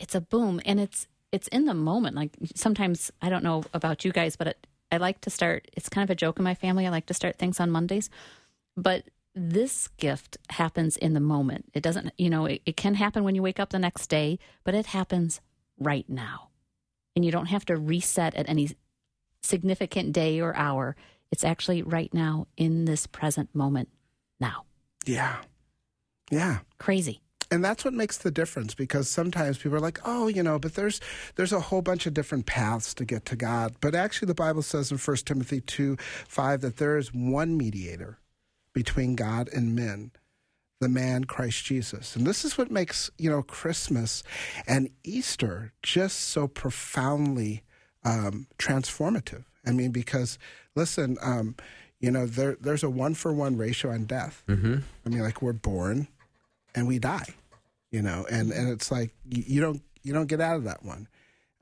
It's 0.00 0.14
a 0.16 0.20
boom, 0.20 0.60
and 0.64 0.80
it's 0.80 1.06
it's 1.30 1.48
in 1.48 1.64
the 1.64 1.74
moment. 1.74 2.16
Like 2.16 2.36
sometimes 2.54 3.10
I 3.22 3.30
don't 3.30 3.44
know 3.44 3.64
about 3.72 4.04
you 4.04 4.12
guys, 4.12 4.36
but 4.36 4.48
it, 4.48 4.66
I 4.92 4.98
like 4.98 5.20
to 5.22 5.30
start. 5.30 5.68
It's 5.72 5.88
kind 5.88 6.04
of 6.04 6.10
a 6.10 6.14
joke 6.14 6.38
in 6.38 6.44
my 6.44 6.54
family. 6.54 6.86
I 6.86 6.90
like 6.90 7.06
to 7.06 7.14
start 7.14 7.38
things 7.38 7.58
on 7.58 7.70
Mondays, 7.70 8.10
but 8.76 9.04
this 9.34 9.88
gift 9.96 10.36
happens 10.50 10.98
in 10.98 11.14
the 11.14 11.20
moment. 11.20 11.70
It 11.72 11.82
doesn't, 11.82 12.12
you 12.18 12.28
know, 12.28 12.44
it, 12.44 12.60
it 12.66 12.76
can 12.76 12.94
happen 12.94 13.24
when 13.24 13.34
you 13.34 13.42
wake 13.42 13.58
up 13.58 13.70
the 13.70 13.78
next 13.78 14.08
day, 14.08 14.38
but 14.64 14.74
it 14.74 14.86
happens 14.86 15.40
right 15.78 16.08
now, 16.08 16.50
and 17.16 17.24
you 17.24 17.32
don't 17.32 17.46
have 17.46 17.64
to 17.66 17.76
reset 17.76 18.34
at 18.34 18.48
any 18.48 18.70
significant 19.42 20.12
day 20.12 20.40
or 20.40 20.54
hour. 20.54 20.94
It's 21.30 21.44
actually 21.44 21.82
right 21.82 22.12
now 22.12 22.46
in 22.58 22.84
this 22.84 23.06
present 23.06 23.54
moment 23.54 23.88
now. 24.38 24.64
Yeah. 25.06 25.38
Yeah. 26.30 26.58
Crazy 26.78 27.21
and 27.52 27.62
that's 27.62 27.84
what 27.84 27.92
makes 27.92 28.16
the 28.16 28.30
difference 28.30 28.74
because 28.74 29.10
sometimes 29.10 29.58
people 29.58 29.76
are 29.76 29.80
like 29.80 30.00
oh 30.06 30.26
you 30.26 30.42
know 30.42 30.58
but 30.58 30.74
there's 30.74 31.00
there's 31.36 31.52
a 31.52 31.60
whole 31.60 31.82
bunch 31.82 32.06
of 32.06 32.14
different 32.14 32.46
paths 32.46 32.94
to 32.94 33.04
get 33.04 33.26
to 33.26 33.36
god. 33.36 33.74
But 33.80 33.94
actually 33.94 34.26
the 34.26 34.34
bible 34.34 34.62
says 34.62 34.90
in 34.90 34.96
1 34.96 35.16
timothy 35.18 35.60
2 35.60 35.96
5 36.28 36.60
that 36.62 36.78
there 36.78 36.96
is 36.96 37.12
one 37.12 37.56
mediator 37.58 38.18
between 38.72 39.14
god 39.16 39.50
and 39.52 39.76
men 39.76 40.12
the 40.80 40.88
man 40.88 41.24
christ 41.24 41.64
jesus. 41.64 42.16
And 42.16 42.26
this 42.26 42.44
is 42.44 42.56
what 42.56 42.70
makes 42.70 43.10
you 43.18 43.30
know 43.30 43.42
christmas 43.42 44.22
and 44.66 44.88
easter 45.04 45.72
just 45.82 46.20
so 46.20 46.48
profoundly 46.48 47.62
um, 48.04 48.48
transformative. 48.58 49.44
I 49.64 49.72
mean 49.72 49.92
because 49.92 50.38
listen 50.74 51.18
um, 51.20 51.56
you 52.00 52.10
know 52.10 52.24
there, 52.24 52.56
there's 52.58 52.82
a 52.82 52.90
one 52.90 53.12
for 53.14 53.32
one 53.32 53.58
ratio 53.58 53.92
on 53.92 54.06
death. 54.06 54.42
Mm-hmm. 54.48 54.76
i 55.04 55.08
mean 55.10 55.20
like 55.20 55.42
we're 55.42 55.52
born 55.52 56.08
and 56.74 56.88
we 56.88 56.98
die 56.98 57.34
you 57.92 58.02
know, 58.02 58.26
and 58.28 58.50
and 58.50 58.68
it's 58.68 58.90
like 58.90 59.14
you, 59.28 59.60
don't 59.60 59.82
you 60.02 60.12
don't 60.12 60.26
get 60.26 60.40
out 60.40 60.56
of 60.56 60.64
that 60.64 60.82
one. 60.82 61.06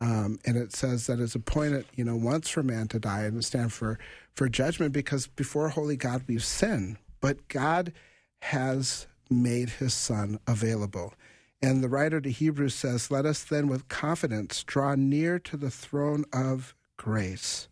Um, 0.00 0.38
and 0.46 0.56
it 0.56 0.74
says 0.74 1.06
that 1.08 1.20
it's 1.20 1.34
appointed, 1.34 1.84
you 1.94 2.04
know, 2.04 2.16
once 2.16 2.48
for 2.48 2.62
man 2.62 2.88
to 2.88 2.98
die 2.98 3.24
and 3.24 3.44
stand 3.44 3.72
for 3.74 3.98
for 4.32 4.48
judgment, 4.48 4.92
because 4.94 5.26
before 5.26 5.68
holy 5.68 5.96
God 5.96 6.22
we've 6.26 6.44
sinned, 6.44 6.96
but 7.20 7.48
God 7.48 7.92
has 8.38 9.06
made 9.28 9.68
His 9.68 9.92
Son 9.92 10.38
available. 10.46 11.12
And 11.60 11.84
the 11.84 11.90
writer 11.90 12.20
to 12.20 12.30
Hebrews 12.30 12.74
says, 12.74 13.10
"Let 13.10 13.26
us 13.26 13.44
then 13.44 13.66
with 13.66 13.88
confidence 13.88 14.62
draw 14.62 14.94
near 14.94 15.38
to 15.40 15.56
the 15.58 15.70
throne 15.70 16.24
of 16.32 16.74
grace, 16.96 17.68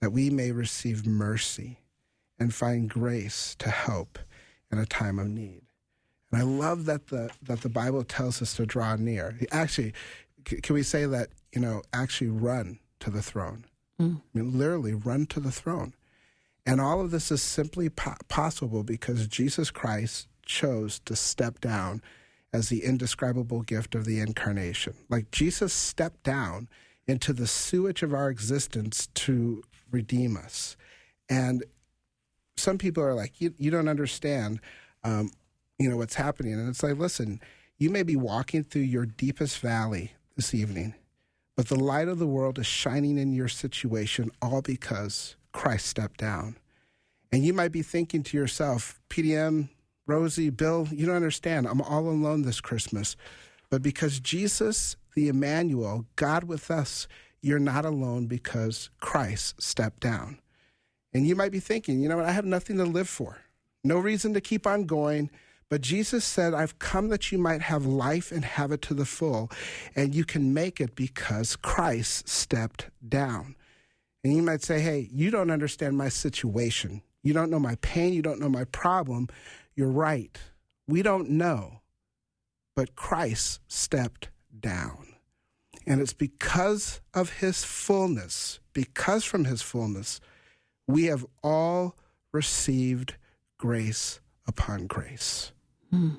that 0.00 0.10
we 0.10 0.28
may 0.28 0.50
receive 0.50 1.06
mercy 1.06 1.78
and 2.38 2.52
find 2.52 2.90
grace 2.90 3.54
to 3.60 3.70
help 3.70 4.18
in 4.72 4.78
a 4.78 4.84
time 4.84 5.18
of 5.20 5.28
need." 5.28 5.65
And 6.36 6.42
I 6.42 6.66
love 6.66 6.84
that 6.84 7.06
the 7.06 7.30
that 7.42 7.62
the 7.62 7.68
Bible 7.68 8.04
tells 8.04 8.42
us 8.42 8.54
to 8.56 8.66
draw 8.66 8.96
near. 8.96 9.38
Actually, 9.50 9.94
can 10.44 10.74
we 10.74 10.82
say 10.82 11.06
that 11.06 11.30
you 11.52 11.60
know 11.60 11.82
actually 11.92 12.30
run 12.30 12.78
to 13.00 13.10
the 13.10 13.22
throne? 13.22 13.64
Mm. 14.00 14.16
I 14.16 14.38
mean, 14.38 14.58
literally 14.58 14.92
run 14.92 15.26
to 15.26 15.40
the 15.40 15.50
throne. 15.50 15.94
And 16.66 16.80
all 16.80 17.00
of 17.00 17.10
this 17.10 17.30
is 17.30 17.40
simply 17.40 17.88
po- 17.88 18.16
possible 18.28 18.82
because 18.82 19.28
Jesus 19.28 19.70
Christ 19.70 20.28
chose 20.44 21.00
to 21.06 21.16
step 21.16 21.60
down 21.60 22.02
as 22.52 22.68
the 22.68 22.84
indescribable 22.84 23.62
gift 23.62 23.94
of 23.94 24.04
the 24.04 24.20
incarnation. 24.20 24.94
Like 25.08 25.30
Jesus 25.30 25.72
stepped 25.72 26.22
down 26.22 26.68
into 27.06 27.32
the 27.32 27.46
sewage 27.46 28.02
of 28.02 28.12
our 28.12 28.28
existence 28.28 29.08
to 29.14 29.62
redeem 29.90 30.36
us. 30.36 30.76
And 31.28 31.64
some 32.56 32.78
people 32.78 33.02
are 33.02 33.14
like, 33.14 33.40
you, 33.40 33.54
you 33.58 33.70
don't 33.70 33.88
understand, 33.88 34.60
um, 35.04 35.30
you 35.78 35.88
know, 35.88 35.96
what's 35.96 36.14
happening. 36.14 36.54
And 36.54 36.68
it's 36.68 36.82
like, 36.82 36.98
listen, 36.98 37.40
you 37.78 37.90
may 37.90 38.02
be 38.02 38.16
walking 38.16 38.64
through 38.64 38.82
your 38.82 39.06
deepest 39.06 39.58
valley 39.58 40.12
this 40.36 40.54
evening, 40.54 40.94
but 41.56 41.68
the 41.68 41.78
light 41.78 42.08
of 42.08 42.18
the 42.18 42.26
world 42.26 42.58
is 42.58 42.66
shining 42.66 43.18
in 43.18 43.32
your 43.32 43.48
situation 43.48 44.30
all 44.40 44.62
because 44.62 45.36
Christ 45.52 45.86
stepped 45.86 46.20
down. 46.20 46.56
And 47.32 47.44
you 47.44 47.52
might 47.52 47.72
be 47.72 47.82
thinking 47.82 48.22
to 48.24 48.36
yourself, 48.36 49.00
PDM, 49.10 49.68
Rosie, 50.06 50.50
Bill, 50.50 50.88
you 50.92 51.06
don't 51.06 51.16
understand. 51.16 51.66
I'm 51.66 51.82
all 51.82 52.08
alone 52.08 52.42
this 52.42 52.60
Christmas. 52.60 53.16
But 53.70 53.82
because 53.82 54.20
Jesus, 54.20 54.96
the 55.14 55.28
Emmanuel, 55.28 56.06
God 56.14 56.44
with 56.44 56.70
us, 56.70 57.08
you're 57.42 57.58
not 57.58 57.84
alone 57.84 58.26
because 58.26 58.90
Christ 59.00 59.60
stepped 59.60 60.00
down. 60.00 60.38
And 61.12 61.26
you 61.26 61.34
might 61.34 61.52
be 61.52 61.60
thinking, 61.60 62.00
you 62.00 62.08
know 62.08 62.16
what, 62.16 62.26
I 62.26 62.32
have 62.32 62.44
nothing 62.44 62.76
to 62.76 62.84
live 62.84 63.08
for, 63.08 63.42
no 63.82 63.98
reason 63.98 64.34
to 64.34 64.40
keep 64.40 64.66
on 64.66 64.84
going. 64.84 65.30
But 65.68 65.80
Jesus 65.80 66.24
said, 66.24 66.54
I've 66.54 66.78
come 66.78 67.08
that 67.08 67.32
you 67.32 67.38
might 67.38 67.62
have 67.62 67.84
life 67.84 68.30
and 68.30 68.44
have 68.44 68.70
it 68.70 68.82
to 68.82 68.94
the 68.94 69.04
full. 69.04 69.50
And 69.96 70.14
you 70.14 70.24
can 70.24 70.54
make 70.54 70.80
it 70.80 70.94
because 70.94 71.56
Christ 71.56 72.28
stepped 72.28 72.90
down. 73.06 73.56
And 74.22 74.34
you 74.34 74.42
might 74.42 74.62
say, 74.62 74.80
hey, 74.80 75.08
you 75.12 75.30
don't 75.30 75.50
understand 75.50 75.96
my 75.96 76.08
situation. 76.08 77.02
You 77.22 77.32
don't 77.32 77.50
know 77.50 77.58
my 77.58 77.76
pain. 77.76 78.12
You 78.12 78.22
don't 78.22 78.40
know 78.40 78.48
my 78.48 78.64
problem. 78.64 79.28
You're 79.74 79.90
right. 79.90 80.38
We 80.86 81.02
don't 81.02 81.30
know. 81.30 81.80
But 82.76 82.94
Christ 82.94 83.60
stepped 83.66 84.28
down. 84.58 85.14
And 85.86 86.00
it's 86.00 86.12
because 86.12 87.00
of 87.14 87.38
his 87.38 87.64
fullness, 87.64 88.60
because 88.72 89.24
from 89.24 89.44
his 89.44 89.62
fullness, 89.62 90.20
we 90.86 91.04
have 91.04 91.24
all 91.42 91.96
received 92.32 93.14
grace 93.58 94.20
upon 94.46 94.86
grace. 94.86 95.52
Hmm. 95.96 96.10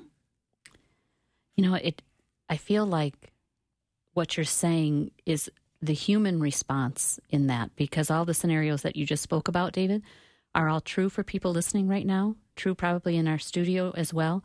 You 1.56 1.64
know, 1.64 1.74
it. 1.74 2.02
I 2.48 2.56
feel 2.56 2.86
like 2.86 3.32
what 4.14 4.36
you're 4.36 4.44
saying 4.44 5.10
is 5.26 5.50
the 5.80 5.92
human 5.92 6.40
response 6.40 7.20
in 7.30 7.46
that, 7.48 7.76
because 7.76 8.10
all 8.10 8.24
the 8.24 8.34
scenarios 8.34 8.82
that 8.82 8.96
you 8.96 9.06
just 9.06 9.22
spoke 9.22 9.48
about, 9.48 9.72
David, 9.72 10.02
are 10.54 10.68
all 10.68 10.80
true 10.80 11.08
for 11.08 11.22
people 11.22 11.52
listening 11.52 11.88
right 11.88 12.06
now. 12.06 12.34
True, 12.56 12.74
probably 12.74 13.16
in 13.16 13.28
our 13.28 13.38
studio 13.38 13.92
as 13.96 14.12
well. 14.12 14.42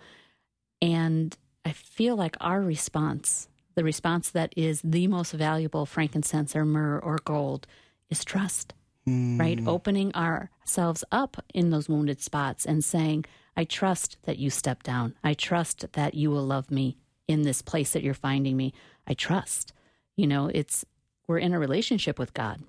And 0.81 1.35
I 1.65 1.71
feel 1.71 2.15
like 2.15 2.35
our 2.41 2.61
response, 2.61 3.47
the 3.75 3.83
response 3.83 4.29
that 4.31 4.53
is 4.57 4.81
the 4.83 5.07
most 5.07 5.31
valuable 5.31 5.85
frankincense 5.85 6.55
or 6.55 6.65
myrrh 6.65 6.99
or 6.99 7.17
gold, 7.23 7.65
is 8.09 8.23
trust. 8.23 8.73
Mm. 9.07 9.39
Right? 9.39 9.59
Opening 9.65 10.13
ourselves 10.13 11.03
up 11.11 11.43
in 11.53 11.71
those 11.71 11.89
wounded 11.89 12.21
spots 12.21 12.65
and 12.65 12.83
saying, 12.83 13.25
I 13.55 13.63
trust 13.65 14.17
that 14.23 14.37
you 14.37 14.49
step 14.49 14.83
down. 14.83 15.15
I 15.23 15.33
trust 15.33 15.85
that 15.93 16.13
you 16.13 16.31
will 16.31 16.45
love 16.45 16.71
me 16.71 16.97
in 17.27 17.43
this 17.43 17.61
place 17.61 17.91
that 17.91 18.03
you're 18.03 18.13
finding 18.13 18.57
me. 18.57 18.73
I 19.07 19.13
trust. 19.13 19.73
You 20.15 20.27
know, 20.27 20.49
it's 20.53 20.85
we're 21.27 21.37
in 21.37 21.53
a 21.53 21.59
relationship 21.59 22.19
with 22.19 22.33
God. 22.33 22.61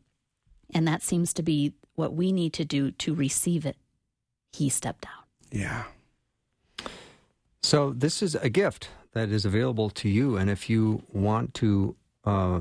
And 0.73 0.87
that 0.87 1.03
seems 1.03 1.33
to 1.35 1.43
be 1.43 1.75
what 1.95 2.15
we 2.15 2.33
need 2.33 2.53
to 2.55 2.65
do 2.65 2.91
to 2.91 3.15
receive 3.15 3.67
it. 3.67 3.77
He 4.53 4.69
stepped 4.69 5.03
down. 5.03 5.25
Yeah. 5.51 5.85
So 7.63 7.93
this 7.93 8.23
is 8.23 8.35
a 8.35 8.51
gift 8.51 8.91
that 9.13 9.31
is 9.31 9.45
available 9.45 9.91
to 9.91 10.09
you, 10.09 10.37
and 10.37 10.51
if 10.51 10.69
you 10.69 11.03
want 11.13 11.55
to 11.55 11.97
uh, 12.25 12.61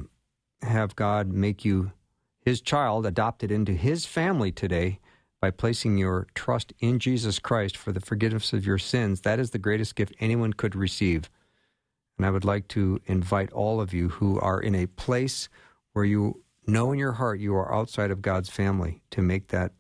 have 0.62 0.96
God 0.96 1.28
make 1.28 1.66
you 1.66 1.92
His 2.40 2.62
child, 2.62 3.06
adopted 3.06 3.52
into 3.52 3.74
His 3.74 4.06
family 4.06 4.52
today 4.52 5.00
by 5.44 5.52
placing 5.52 5.98
your 5.98 6.26
trust 6.36 6.72
in 6.80 7.00
Jesus 7.00 7.38
Christ 7.38 7.76
for 7.76 7.92
the 7.92 8.00
forgiveness 8.00 8.54
of 8.54 8.66
your 8.66 8.78
sins, 8.78 9.20
that 9.24 9.40
is 9.40 9.50
the 9.50 9.60
greatest 9.60 9.94
gift 9.94 10.16
anyone 10.22 10.54
could 10.54 10.74
receive. 10.74 11.30
And 12.16 12.26
I 12.26 12.30
would 12.30 12.46
like 12.46 12.70
to 12.70 13.02
invite 13.08 13.52
all 13.52 13.82
of 13.82 13.94
you 13.94 14.08
who 14.08 14.40
are 14.40 14.62
in 14.62 14.74
a 14.74 14.86
place 14.86 15.50
where 15.92 16.06
you 16.06 16.42
know 16.66 16.94
in 16.94 16.98
your 16.98 17.12
heart 17.12 17.42
you 17.42 17.54
are 17.56 17.76
outside 17.76 18.10
of 18.10 18.22
God's 18.22 18.50
family 18.50 19.02
to 19.12 19.22
make 19.22 19.50
that 19.50 19.74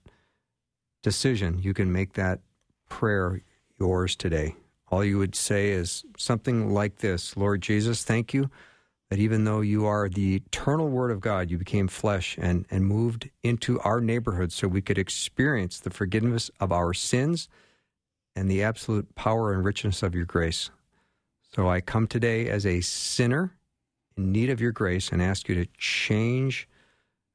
decision. 1.01 1.59
You 1.59 1.73
can 1.73 1.93
make 1.93 2.15
that 2.15 2.41
prayer 2.89 3.41
yours 3.79 4.17
today. 4.17 4.57
All 4.91 5.01
you 5.01 5.17
would 5.17 5.33
say 5.33 5.69
is 5.69 6.03
something 6.17 6.73
like 6.73 6.97
this 6.97 7.37
Lord 7.37 7.61
Jesus, 7.61 8.03
thank 8.03 8.33
you 8.33 8.49
that 9.13 9.19
even 9.19 9.43
though 9.43 9.61
you 9.61 9.85
are 9.85 10.09
the 10.09 10.37
eternal 10.37 10.89
Word 10.89 11.11
of 11.11 11.21
God, 11.21 11.51
you 11.51 11.59
became 11.59 11.87
flesh 11.87 12.35
and, 12.41 12.65
and 12.71 12.83
moved 12.83 13.29
into 13.43 13.79
our 13.81 14.01
neighborhood 14.01 14.51
so 14.51 14.67
we 14.67 14.81
could 14.81 14.97
experience 14.97 15.79
the 15.79 15.91
forgiveness 15.91 16.49
of 16.59 16.71
our 16.71 16.95
sins 16.95 17.47
and 18.35 18.49
the 18.49 18.63
absolute 18.63 19.13
power 19.13 19.53
and 19.53 19.63
richness 19.63 20.01
of 20.01 20.15
your 20.15 20.25
grace. 20.25 20.71
So 21.53 21.69
I 21.69 21.79
come 21.79 22.07
today 22.07 22.49
as 22.49 22.65
a 22.65 22.81
sinner 22.81 23.53
in 24.17 24.31
need 24.31 24.49
of 24.49 24.59
your 24.59 24.71
grace 24.71 25.11
and 25.11 25.21
ask 25.21 25.47
you 25.47 25.53
to 25.63 25.67
change 25.77 26.67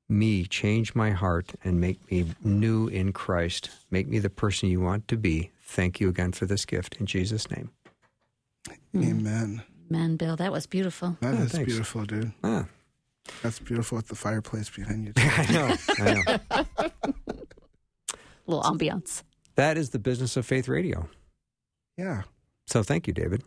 me, 0.09 0.47
change 0.47 0.97
my 0.97 1.13
heart, 1.13 1.53
and 1.63 1.81
make 1.81 2.11
me 2.11 2.27
new 2.43 2.89
in 2.89 3.13
Christ. 3.13 3.71
Make 3.89 4.09
me 4.09 4.19
the 4.19 4.31
person 4.31 4.69
you 4.69 4.81
want 4.81 5.07
to 5.07 5.17
be. 5.17 5.53
Thank 5.63 6.01
you 6.01 6.09
again 6.09 6.33
for 6.33 6.45
this 6.45 6.65
gift 6.65 6.97
in 6.97 7.07
Jesus' 7.07 7.49
name. 7.49 7.71
Amen. 8.97 9.63
Amen, 9.91 10.17
Bill. 10.17 10.37
That 10.37 10.53
was 10.53 10.67
beautiful. 10.67 11.17
That 11.21 11.35
oh, 11.35 11.43
is 11.43 11.53
thanks. 11.53 11.67
beautiful, 11.67 12.05
dude. 12.05 12.33
Ah. 12.45 12.67
That's 13.43 13.59
beautiful 13.59 13.97
with 13.97 14.09
the 14.09 14.15
fireplace 14.15 14.71
behind 14.71 15.05
you. 15.05 15.13
I 15.17 15.53
know. 15.53 15.77
I 15.99 16.15
know. 16.15 16.91
little 18.47 18.63
ambiance. 18.65 19.23
That 19.57 19.77
is 19.77 19.91
the 19.91 19.99
business 19.99 20.37
of 20.37 20.47
faith 20.47 20.69
radio. 20.69 21.09
Yeah. 21.97 22.23
So 22.67 22.83
thank 22.83 23.07
you, 23.07 23.13
David. 23.13 23.43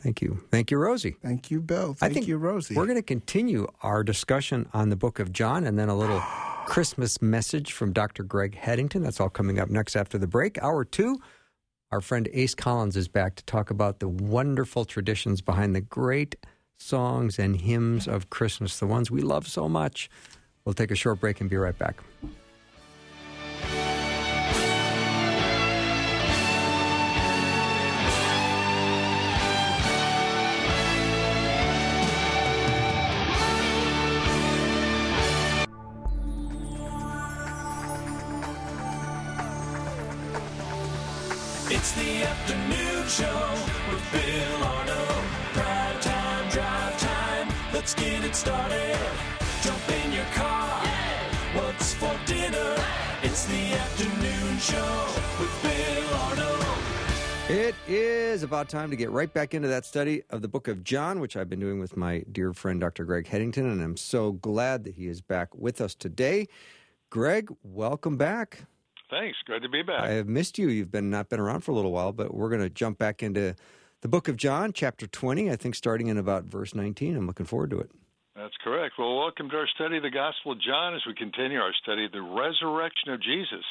Thank 0.00 0.20
you. 0.20 0.42
Thank 0.50 0.70
you, 0.70 0.78
Rosie. 0.78 1.16
Thank 1.22 1.50
you, 1.50 1.60
Bill. 1.60 1.94
Thank 1.94 2.10
I 2.10 2.14
think 2.14 2.26
you, 2.26 2.36
Rosie. 2.36 2.74
We're 2.74 2.86
going 2.86 2.98
to 2.98 3.02
continue 3.02 3.68
our 3.82 4.02
discussion 4.02 4.68
on 4.72 4.88
the 4.88 4.96
book 4.96 5.20
of 5.20 5.32
John 5.32 5.64
and 5.64 5.78
then 5.78 5.88
a 5.88 5.96
little 5.96 6.20
Christmas 6.66 7.22
message 7.22 7.72
from 7.72 7.92
Dr. 7.92 8.24
Greg 8.24 8.56
Headington. 8.56 9.02
That's 9.02 9.20
all 9.20 9.30
coming 9.30 9.60
up 9.60 9.70
next 9.70 9.94
after 9.94 10.18
the 10.18 10.26
break. 10.26 10.60
Hour 10.60 10.84
two, 10.84 11.20
our 11.92 12.00
friend 12.00 12.26
Ace 12.32 12.54
Collins 12.54 12.96
is 12.96 13.06
back 13.06 13.36
to 13.36 13.44
talk 13.44 13.68
about 13.68 14.00
the 14.00 14.08
wonderful 14.08 14.86
traditions 14.86 15.42
behind 15.42 15.76
the 15.76 15.82
great 15.82 16.34
songs 16.78 17.38
and 17.38 17.60
hymns 17.60 18.08
of 18.08 18.30
Christmas, 18.30 18.78
the 18.78 18.86
ones 18.86 19.10
we 19.10 19.20
love 19.20 19.46
so 19.46 19.68
much. 19.68 20.08
We'll 20.64 20.72
take 20.72 20.90
a 20.90 20.96
short 20.96 21.20
break 21.20 21.42
and 21.42 21.50
be 21.50 21.56
right 21.56 21.78
back. 21.78 22.02
Is 57.88 58.42
about 58.44 58.68
time 58.68 58.90
to 58.90 58.96
get 58.96 59.10
right 59.10 59.32
back 59.32 59.54
into 59.54 59.66
that 59.68 59.84
study 59.84 60.22
of 60.30 60.40
the 60.40 60.48
book 60.48 60.68
of 60.68 60.84
John, 60.84 61.18
which 61.18 61.36
I've 61.36 61.48
been 61.48 61.58
doing 61.58 61.80
with 61.80 61.96
my 61.96 62.24
dear 62.30 62.52
friend 62.52 62.80
Dr. 62.80 63.04
Greg 63.04 63.26
Headington, 63.26 63.66
and 63.66 63.82
I'm 63.82 63.96
so 63.96 64.32
glad 64.32 64.84
that 64.84 64.94
he 64.94 65.08
is 65.08 65.20
back 65.20 65.54
with 65.54 65.80
us 65.80 65.94
today. 65.94 66.46
Greg, 67.10 67.50
welcome 67.62 68.16
back. 68.16 68.66
Thanks. 69.10 69.36
Good 69.46 69.62
to 69.62 69.68
be 69.68 69.82
back. 69.82 70.00
I 70.00 70.12
have 70.12 70.28
missed 70.28 70.58
you. 70.58 70.68
You've 70.68 70.92
been 70.92 71.10
not 71.10 71.28
been 71.28 71.40
around 71.40 71.62
for 71.62 71.72
a 71.72 71.74
little 71.74 71.92
while, 71.92 72.12
but 72.12 72.32
we're 72.32 72.48
going 72.48 72.62
to 72.62 72.70
jump 72.70 72.98
back 72.98 73.22
into 73.22 73.54
the 74.00 74.08
book 74.08 74.28
of 74.28 74.36
John, 74.36 74.72
chapter 74.72 75.06
20, 75.06 75.50
I 75.50 75.56
think 75.56 75.74
starting 75.74 76.06
in 76.06 76.16
about 76.16 76.44
verse 76.44 76.74
19. 76.74 77.16
I'm 77.16 77.26
looking 77.26 77.46
forward 77.46 77.70
to 77.70 77.80
it. 77.80 77.90
That's 78.36 78.56
correct. 78.64 78.94
Well, 78.98 79.18
welcome 79.18 79.50
to 79.50 79.56
our 79.56 79.68
study 79.74 79.98
of 79.98 80.04
the 80.04 80.10
Gospel 80.10 80.52
of 80.52 80.60
John 80.60 80.94
as 80.94 81.02
we 81.06 81.14
continue 81.14 81.58
our 81.58 81.74
study 81.82 82.06
of 82.06 82.12
the 82.12 82.22
resurrection 82.22 83.12
of 83.12 83.20
Jesus. 83.20 83.64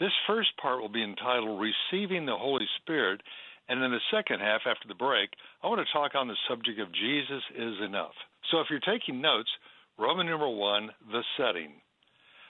This 0.00 0.12
first 0.26 0.56
part 0.56 0.80
will 0.80 0.88
be 0.88 1.04
entitled 1.04 1.60
Receiving 1.60 2.24
the 2.24 2.36
Holy 2.36 2.66
Spirit, 2.80 3.20
and 3.68 3.82
in 3.84 3.90
the 3.90 4.00
second 4.10 4.40
half, 4.40 4.62
after 4.64 4.88
the 4.88 4.94
break, 4.94 5.28
I 5.62 5.68
want 5.68 5.86
to 5.86 5.92
talk 5.92 6.14
on 6.14 6.26
the 6.26 6.40
subject 6.48 6.80
of 6.80 6.90
Jesus 6.92 7.42
is 7.54 7.74
enough. 7.84 8.16
So 8.50 8.60
if 8.60 8.68
you're 8.70 8.80
taking 8.80 9.20
notes, 9.20 9.50
Roman 9.98 10.26
numeral 10.26 10.56
one, 10.56 10.88
the 11.12 11.22
setting. 11.36 11.72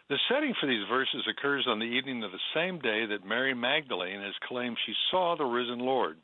The 0.08 0.18
setting 0.30 0.54
for 0.60 0.66
these 0.68 0.86
verses 0.88 1.26
occurs 1.28 1.66
on 1.68 1.80
the 1.80 1.90
evening 1.90 2.22
of 2.22 2.30
the 2.30 2.48
same 2.54 2.78
day 2.78 3.04
that 3.06 3.26
Mary 3.26 3.54
Magdalene 3.54 4.20
has 4.20 4.34
claimed 4.48 4.76
she 4.86 4.94
saw 5.10 5.36
the 5.36 5.44
risen 5.44 5.80
Lord. 5.80 6.18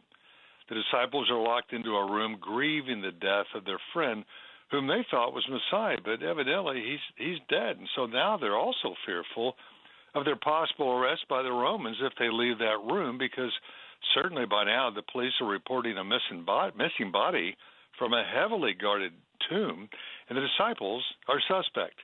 The 0.69 0.77
disciples 0.77 1.29
are 1.31 1.43
locked 1.43 1.73
into 1.73 1.97
a 1.97 2.11
room 2.11 2.39
grieving 2.41 3.03
the 3.03 3.13
death 3.13 3.47
of 3.55 3.65
their 3.65 3.81
friend 3.93 4.25
whom 4.71 4.87
they 4.87 5.07
thought 5.11 5.35
was 5.35 5.47
Messiah, 5.49 5.99
but 6.05 6.23
evidently 6.23 6.83
he's 6.83 7.27
he's 7.27 7.39
dead. 7.49 7.79
And 7.79 7.89
so 7.95 8.07
now 8.07 8.37
they're 8.37 8.57
also 8.57 8.95
fearful 9.05 9.55
of 10.17 10.25
their 10.25 10.37
possible 10.37 10.93
arrest 10.93 11.29
by 11.29 11.43
the 11.43 11.53
Romans 11.53 11.99
if 12.01 12.13
they 12.19 12.31
leave 12.31 12.59
that 12.59 12.81
room 12.91 13.19
because 13.19 13.53
certainly 14.15 14.47
by 14.47 14.65
now 14.65 14.91
the 14.91 15.03
police 15.13 15.33
are 15.41 15.47
reporting 15.47 15.97
a 15.99 16.05
missing 16.05 16.45
body, 16.45 16.73
missing 16.77 17.13
body 17.13 17.57
from 17.99 18.13
a 18.13 18.25
heavily 18.25 18.73
guarded 18.73 19.13
tomb 19.49 19.89
and 20.29 20.37
the 20.37 20.43
disciples 20.43 21.05
are 21.29 21.41
suspect. 21.47 22.01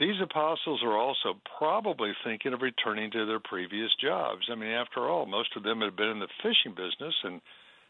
These 0.00 0.20
apostles 0.22 0.80
are 0.84 0.96
also 0.96 1.40
probably 1.58 2.12
thinking 2.24 2.52
of 2.52 2.62
returning 2.62 3.10
to 3.12 3.26
their 3.26 3.40
previous 3.40 3.90
jobs. 4.00 4.46
I 4.50 4.54
mean, 4.54 4.70
after 4.70 5.08
all, 5.08 5.26
most 5.26 5.56
of 5.56 5.64
them 5.64 5.80
had 5.80 5.96
been 5.96 6.08
in 6.10 6.20
the 6.20 6.28
fishing 6.40 6.70
business, 6.70 7.14
and 7.24 7.40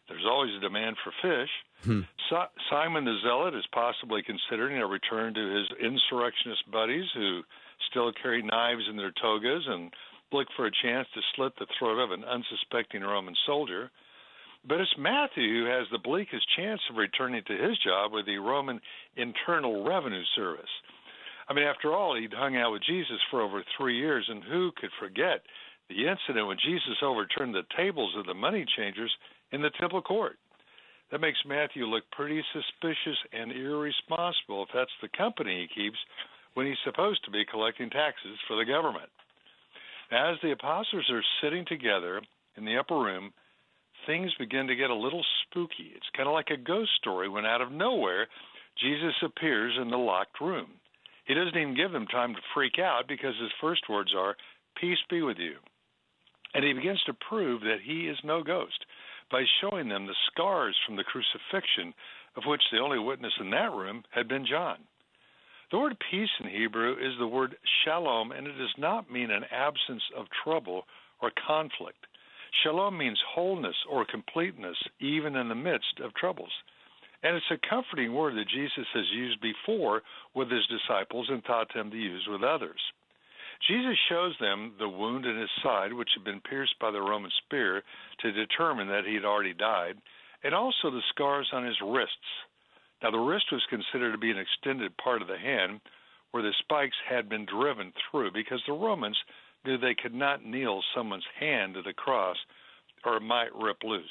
there's 0.09 0.25
always 0.25 0.55
a 0.57 0.61
demand 0.61 0.97
for 1.05 1.13
fish. 1.21 1.51
Hmm. 1.85 2.01
So- 2.31 2.49
Simon 2.71 3.05
the 3.05 3.19
Zealot 3.23 3.55
is 3.55 3.67
possibly 3.73 4.23
considering 4.23 4.79
a 4.79 4.87
return 4.87 5.35
to 5.35 5.55
his 5.55 5.67
insurrectionist 5.81 6.71
buddies 6.71 7.05
who 7.15 7.43
still 7.91 8.13
carry 8.23 8.43
knives 8.43 8.83
in 8.89 8.97
their 8.97 9.13
togas 9.21 9.65
and 9.67 9.93
look 10.33 10.49
for 10.57 10.67
a 10.67 10.83
chance 10.83 11.07
to 11.15 11.21
slit 11.35 11.53
the 11.59 11.67
throat 11.79 11.99
of 11.99 12.11
an 12.11 12.25
unsuspecting 12.25 13.03
Roman 13.03 13.35
soldier. 13.47 13.91
But 14.67 14.81
it's 14.81 14.95
Matthew 14.99 15.65
who 15.65 15.71
has 15.71 15.87
the 15.91 15.99
bleakest 15.99 16.47
chance 16.57 16.81
of 16.91 16.97
returning 16.97 17.43
to 17.47 17.57
his 17.57 17.79
job 17.79 18.13
with 18.13 18.27
the 18.27 18.39
Roman 18.39 18.81
Internal 19.17 19.85
Revenue 19.85 20.25
Service. 20.35 20.71
I 21.49 21.55
mean, 21.55 21.65
after 21.65 21.95
all, 21.95 22.15
he'd 22.15 22.35
hung 22.35 22.57
out 22.57 22.73
with 22.73 22.83
Jesus 22.85 23.21
for 23.31 23.41
over 23.41 23.63
three 23.77 23.97
years, 23.99 24.27
and 24.29 24.45
who 24.45 24.71
could 24.77 24.91
forget 25.01 25.41
the 25.89 26.07
incident 26.07 26.47
when 26.47 26.59
Jesus 26.63 27.01
overturned 27.03 27.55
the 27.55 27.63
tables 27.77 28.15
of 28.19 28.27
the 28.27 28.35
money 28.35 28.67
changers 28.77 29.13
in 29.53 29.63
the 29.63 29.71
temple 29.81 30.03
court? 30.03 30.37
That 31.11 31.23
makes 31.23 31.39
Matthew 31.47 31.87
look 31.87 32.05
pretty 32.13 32.43
suspicious 32.53 33.17
and 33.33 33.51
irresponsible 33.53 34.65
if 34.65 34.69
that's 34.75 34.91
the 35.01 35.09
company 35.17 35.67
he 35.75 35.83
keeps 35.83 35.97
when 36.59 36.67
he's 36.67 36.83
supposed 36.85 37.25
to 37.25 37.31
be 37.31 37.45
collecting 37.49 37.89
taxes 37.89 38.37
for 38.49 38.57
the 38.57 38.65
government. 38.65 39.09
As 40.11 40.35
the 40.43 40.51
apostles 40.51 41.09
are 41.09 41.23
sitting 41.41 41.65
together 41.65 42.21
in 42.57 42.65
the 42.65 42.77
upper 42.77 42.99
room, 42.99 43.31
things 44.09 44.35
begin 44.41 44.67
to 44.67 44.75
get 44.75 44.91
a 44.91 44.95
little 44.95 45.25
spooky. 45.47 45.95
It's 45.95 46.11
kind 46.17 46.29
of 46.29 46.33
like 46.33 46.51
a 46.51 46.57
ghost 46.57 46.91
story 46.99 47.29
when 47.29 47.47
out 47.47 47.61
of 47.61 47.71
nowhere, 47.71 48.27
Jesus 48.83 49.15
appears 49.23 49.79
in 49.81 49.89
the 49.89 49.97
locked 49.97 50.41
room. 50.41 50.67
He 51.27 51.35
doesn't 51.35 51.57
even 51.57 51.77
give 51.77 51.93
them 51.93 52.09
time 52.09 52.35
to 52.35 52.41
freak 52.53 52.81
out 52.83 53.03
because 53.07 53.39
his 53.41 53.55
first 53.61 53.83
words 53.89 54.11
are, 54.19 54.35
Peace 54.81 54.99
be 55.09 55.23
with 55.23 55.39
you. 55.39 55.59
And 56.55 56.65
he 56.65 56.73
begins 56.73 57.03
to 57.07 57.15
prove 57.29 57.61
that 57.61 57.87
he 57.87 58.09
is 58.09 58.19
no 58.25 58.43
ghost 58.43 58.85
by 59.31 59.45
showing 59.61 59.89
them 59.89 60.07
the 60.09 60.19
scars 60.33 60.75
from 60.85 60.97
the 60.97 61.05
crucifixion, 61.05 61.95
of 62.35 62.43
which 62.47 62.63
the 62.73 62.79
only 62.79 62.99
witness 62.99 63.35
in 63.39 63.51
that 63.51 63.71
room 63.71 64.03
had 64.11 64.27
been 64.27 64.45
John. 64.45 64.79
The 65.71 65.79
word 65.79 65.97
peace 66.11 66.31
in 66.41 66.49
Hebrew 66.49 66.95
is 66.95 67.19
the 67.19 67.27
word 67.27 67.55
shalom, 67.85 68.33
and 68.33 68.47
it 68.47 68.57
does 68.57 68.75
not 68.79 69.11
mean 69.11 69.31
an 69.31 69.45
absence 69.51 70.03
of 70.17 70.27
trouble 70.43 70.85
or 71.21 71.31
conflict. 71.47 72.07
Shalom 72.63 72.97
means 72.97 73.21
wholeness 73.35 73.77
or 73.91 74.07
completeness, 74.07 74.79
even 74.99 75.37
in 75.37 75.49
the 75.49 75.55
midst 75.55 76.01
of 76.03 76.15
troubles. 76.15 76.53
And 77.23 77.37
it's 77.37 77.51
a 77.51 77.69
comforting 77.69 78.15
word 78.15 78.37
that 78.37 78.49
Jesus 78.49 78.87
has 78.95 79.05
used 79.13 79.41
before 79.43 80.03
with 80.35 80.51
his 80.51 80.67
disciples 80.69 81.29
and 81.29 81.45
taught 81.45 81.73
them 81.75 81.91
to 81.91 81.97
use 81.97 82.27
with 82.29 82.43
others. 82.43 82.81
Jesus 83.69 83.99
shows 84.09 84.35
them 84.41 84.73
the 84.79 84.89
wound 84.89 85.27
in 85.27 85.37
his 85.37 85.51
side, 85.63 85.93
which 85.93 86.11
had 86.15 86.25
been 86.25 86.41
pierced 86.41 86.79
by 86.81 86.91
the 86.91 87.03
Roman 87.03 87.31
spear, 87.45 87.83
to 88.21 88.33
determine 88.33 88.89
that 88.89 89.05
he 89.05 89.15
had 89.15 89.25
already 89.25 89.53
died, 89.53 89.97
and 90.45 90.55
also 90.55 90.91
the 90.91 91.03
scars 91.11 91.51
on 91.53 91.67
his 91.67 91.77
wrists. 91.85 92.15
Now, 93.03 93.11
the 93.11 93.19
wrist 93.19 93.47
was 93.53 93.63
considered 93.71 94.13
to 94.13 94.19
be 94.19 94.31
an 94.31 94.39
extended 94.39 94.97
part 94.97 95.23
of 95.23 95.29
the 95.29 95.39
hand 95.39 95.81
where 96.31 96.43
the 96.43 96.53
spikes 96.59 96.97
had 97.09 97.29
been 97.29 97.47
driven 97.47 97.93
through 98.11 98.33
because 98.33 98.63
the 98.67 98.73
Romans 98.73 99.17
knew 99.65 99.79
they 99.79 99.95
could 99.95 100.15
not 100.15 100.45
nail 100.45 100.83
someone's 100.95 101.27
hand 101.39 101.75
to 101.75 101.83
the 101.83 101.93
cross 101.93 102.37
or 103.05 103.17
it 103.17 103.23
might 103.23 103.55
rip 103.55 103.83
loose. 103.85 104.05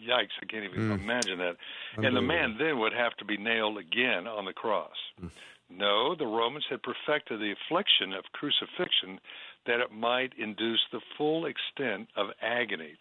Yikes, 0.00 0.34
I 0.42 0.46
can't 0.46 0.64
even 0.64 0.90
mm. 0.90 1.00
imagine 1.00 1.38
that. 1.38 1.56
And 1.96 2.16
the 2.16 2.20
man 2.20 2.56
then 2.58 2.78
would 2.80 2.92
have 2.92 3.16
to 3.18 3.24
be 3.24 3.36
nailed 3.36 3.78
again 3.78 4.26
on 4.26 4.44
the 4.44 4.52
cross. 4.52 4.96
Mm. 5.22 5.30
No, 5.70 6.14
the 6.14 6.26
Romans 6.26 6.66
had 6.68 6.82
perfected 6.82 7.40
the 7.40 7.52
affliction 7.52 8.12
of 8.12 8.24
crucifixion 8.32 9.18
that 9.66 9.80
it 9.80 9.90
might 9.90 10.32
induce 10.38 10.80
the 10.92 11.00
full 11.16 11.46
extent 11.46 12.08
of 12.16 12.28
agony 12.40 12.94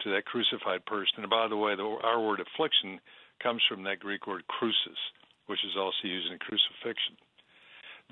to 0.00 0.10
that 0.10 0.26
crucified 0.26 0.84
person. 0.84 1.18
And 1.18 1.30
by 1.30 1.48
the 1.48 1.56
way, 1.56 1.76
the, 1.76 1.82
our 1.82 2.20
word 2.20 2.40
affliction 2.40 3.00
comes 3.42 3.62
from 3.68 3.82
that 3.84 4.00
Greek 4.00 4.26
word 4.26 4.46
crucis, 4.48 4.98
which 5.46 5.60
is 5.64 5.76
also 5.76 6.04
used 6.04 6.30
in 6.32 6.38
crucifixion. 6.38 7.16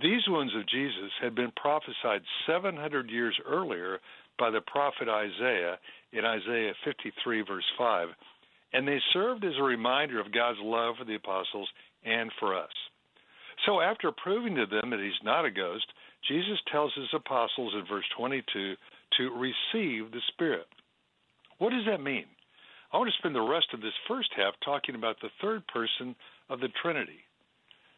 These 0.01 0.23
wounds 0.29 0.55
of 0.57 0.69
Jesus 0.69 1.13
had 1.21 1.35
been 1.35 1.53
prophesied 1.57 2.23
700 2.47 3.11
years 3.11 3.39
earlier 3.47 4.01
by 4.39 4.51
the 4.51 4.63
prophet 4.63 5.09
Isaiah 5.09 5.79
in 6.13 6.25
Isaiah 6.25 6.73
53, 6.85 7.43
verse 7.43 7.65
5, 7.77 8.09
and 8.73 8.89
they 8.89 8.99
served 9.13 9.45
as 9.45 9.53
a 9.59 9.63
reminder 9.63 10.21
of 10.21 10.33
God's 10.33 10.59
love 10.63 10.97
for 10.99 11.05
the 11.05 11.17
apostles 11.17 11.69
and 12.05 12.31
for 12.41 12.57
us. 12.57 12.73
So, 13.67 13.81
after 13.81 14.11
proving 14.11 14.57
to 14.57 14.67
them 14.67 14.91
that 14.91 15.01
he's 15.01 15.23
not 15.23 15.45
a 15.45 15.51
ghost, 15.51 15.87
Jesus 16.27 16.59
tells 16.71 16.93
his 16.95 17.13
apostles 17.15 17.75
in 17.75 17.85
verse 17.87 18.05
22 18.17 18.75
to 19.19 19.31
receive 19.31 20.11
the 20.11 20.21
Spirit. 20.33 20.67
What 21.59 21.71
does 21.71 21.85
that 21.87 22.03
mean? 22.03 22.25
I 22.92 22.98
want 22.98 23.11
to 23.11 23.18
spend 23.18 23.35
the 23.35 23.40
rest 23.40 23.68
of 23.72 23.81
this 23.81 23.96
first 24.07 24.28
half 24.37 24.52
talking 24.64 24.94
about 24.94 25.16
the 25.20 25.31
third 25.40 25.66
person 25.68 26.14
of 26.50 26.61
the 26.61 26.68
Trinity. 26.83 27.24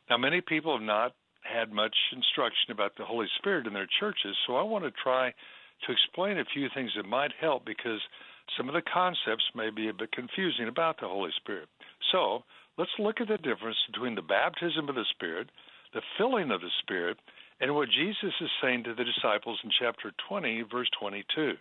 Now, 0.08 0.18
many 0.18 0.40
people 0.40 0.76
have 0.76 0.86
not 0.86 1.14
had 1.42 1.72
much 1.72 1.96
instruction 2.12 2.70
about 2.70 2.92
the 2.96 3.04
Holy 3.04 3.26
Spirit 3.38 3.66
in 3.66 3.74
their 3.74 3.88
churches, 3.98 4.36
so 4.46 4.56
I 4.56 4.62
want 4.62 4.84
to 4.84 4.92
try 5.02 5.30
to 5.30 5.92
explain 5.92 6.38
a 6.38 6.44
few 6.54 6.68
things 6.74 6.92
that 6.96 7.06
might 7.06 7.32
help 7.40 7.66
because 7.66 8.00
some 8.56 8.68
of 8.68 8.74
the 8.74 8.82
concepts 8.82 9.44
may 9.54 9.70
be 9.70 9.88
a 9.88 9.94
bit 9.94 10.12
confusing 10.12 10.68
about 10.68 11.00
the 11.00 11.08
Holy 11.08 11.30
Spirit. 11.36 11.68
So, 12.12 12.44
let's 12.78 12.94
look 12.98 13.20
at 13.20 13.28
the 13.28 13.38
difference 13.38 13.78
between 13.90 14.14
the 14.14 14.22
baptism 14.22 14.88
of 14.88 14.94
the 14.94 15.04
Spirit, 15.10 15.48
the 15.92 16.02
filling 16.18 16.50
of 16.50 16.60
the 16.60 16.70
Spirit, 16.82 17.18
and 17.60 17.74
what 17.74 17.88
Jesus 17.90 18.34
is 18.40 18.50
saying 18.62 18.84
to 18.84 18.94
the 18.94 19.04
disciples 19.04 19.58
in 19.64 19.70
chapter 19.78 20.12
20, 20.28 20.62
verse 20.70 20.88
22. 21.00 21.54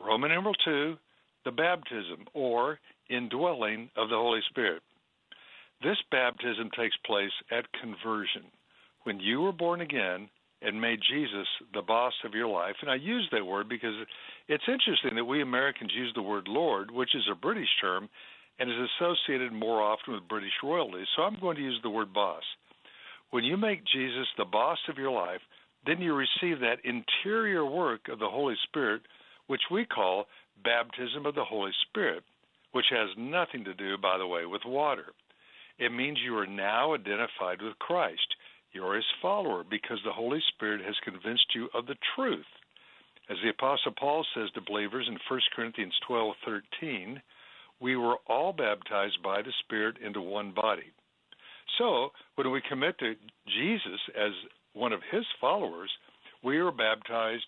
Roman 0.00 0.30
numeral 0.30 0.54
2, 0.64 0.96
the 1.44 1.50
baptism 1.50 2.26
or 2.34 2.78
indwelling 3.10 3.90
of 3.96 4.08
the 4.08 4.16
Holy 4.16 4.40
Spirit. 4.50 4.82
This 5.82 5.98
baptism 6.10 6.70
takes 6.76 6.96
place 7.04 7.32
at 7.50 7.64
conversion, 7.80 8.44
when 9.02 9.18
you 9.18 9.40
were 9.40 9.52
born 9.52 9.80
again 9.80 10.28
and 10.60 10.80
made 10.80 11.00
Jesus 11.10 11.46
the 11.74 11.82
boss 11.82 12.12
of 12.24 12.34
your 12.34 12.46
life. 12.46 12.76
And 12.80 12.90
I 12.90 12.94
use 12.94 13.28
that 13.32 13.44
word 13.44 13.68
because 13.68 13.94
it's 14.46 14.62
interesting 14.68 15.16
that 15.16 15.24
we 15.24 15.42
Americans 15.42 15.90
use 15.94 16.12
the 16.14 16.22
word 16.22 16.46
Lord, 16.46 16.90
which 16.90 17.14
is 17.16 17.24
a 17.30 17.34
British 17.34 17.68
term 17.80 18.08
and 18.58 18.70
is 18.70 18.76
associated 19.00 19.52
more 19.52 19.82
often 19.82 20.14
with 20.14 20.28
British 20.28 20.52
royalty. 20.62 21.04
So 21.16 21.22
I'm 21.22 21.40
going 21.40 21.56
to 21.56 21.62
use 21.62 21.80
the 21.82 21.90
word 21.90 22.12
boss. 22.12 22.42
When 23.30 23.42
you 23.42 23.56
make 23.56 23.82
Jesus 23.92 24.28
the 24.38 24.44
boss 24.44 24.78
of 24.88 24.98
your 24.98 25.10
life, 25.10 25.40
then 25.84 26.00
you 26.00 26.14
receive 26.14 26.60
that 26.60 26.84
interior 26.84 27.64
work 27.64 28.02
of 28.08 28.20
the 28.20 28.28
Holy 28.28 28.54
Spirit, 28.68 29.02
which 29.48 29.62
we 29.70 29.84
call 29.84 30.26
baptism 30.64 31.26
of 31.26 31.34
the 31.34 31.44
Holy 31.44 31.72
Spirit, 31.88 32.22
which 32.72 32.86
has 32.90 33.08
nothing 33.16 33.64
to 33.64 33.74
do, 33.74 33.96
by 33.98 34.18
the 34.18 34.26
way, 34.26 34.46
with 34.46 34.62
water. 34.64 35.12
It 35.78 35.92
means 35.92 36.18
you 36.18 36.36
are 36.38 36.46
now 36.46 36.94
identified 36.94 37.60
with 37.60 37.78
Christ. 37.78 38.36
You're 38.72 38.96
his 38.96 39.04
follower 39.20 39.64
because 39.68 39.98
the 40.04 40.12
Holy 40.12 40.40
Spirit 40.54 40.84
has 40.84 40.94
convinced 41.04 41.54
you 41.54 41.68
of 41.74 41.86
the 41.86 41.96
truth. 42.14 42.46
As 43.30 43.36
the 43.42 43.50
Apostle 43.50 43.92
Paul 43.98 44.24
says 44.34 44.50
to 44.54 44.60
believers 44.60 45.06
in 45.08 45.18
1 45.28 45.40
Corinthians 45.54 45.98
12:13, 46.08 47.22
we 47.80 47.96
were 47.96 48.18
all 48.26 48.52
baptized 48.52 49.22
by 49.22 49.42
the 49.42 49.52
Spirit 49.60 49.98
into 49.98 50.20
one 50.20 50.52
body. 50.52 50.92
So, 51.78 52.12
when 52.34 52.50
we 52.50 52.60
commit 52.60 52.98
to 52.98 53.16
Jesus 53.46 54.00
as 54.14 54.32
one 54.72 54.92
of 54.92 55.02
his 55.10 55.26
followers, 55.40 55.90
we 56.42 56.58
are 56.58 56.70
baptized 56.70 57.46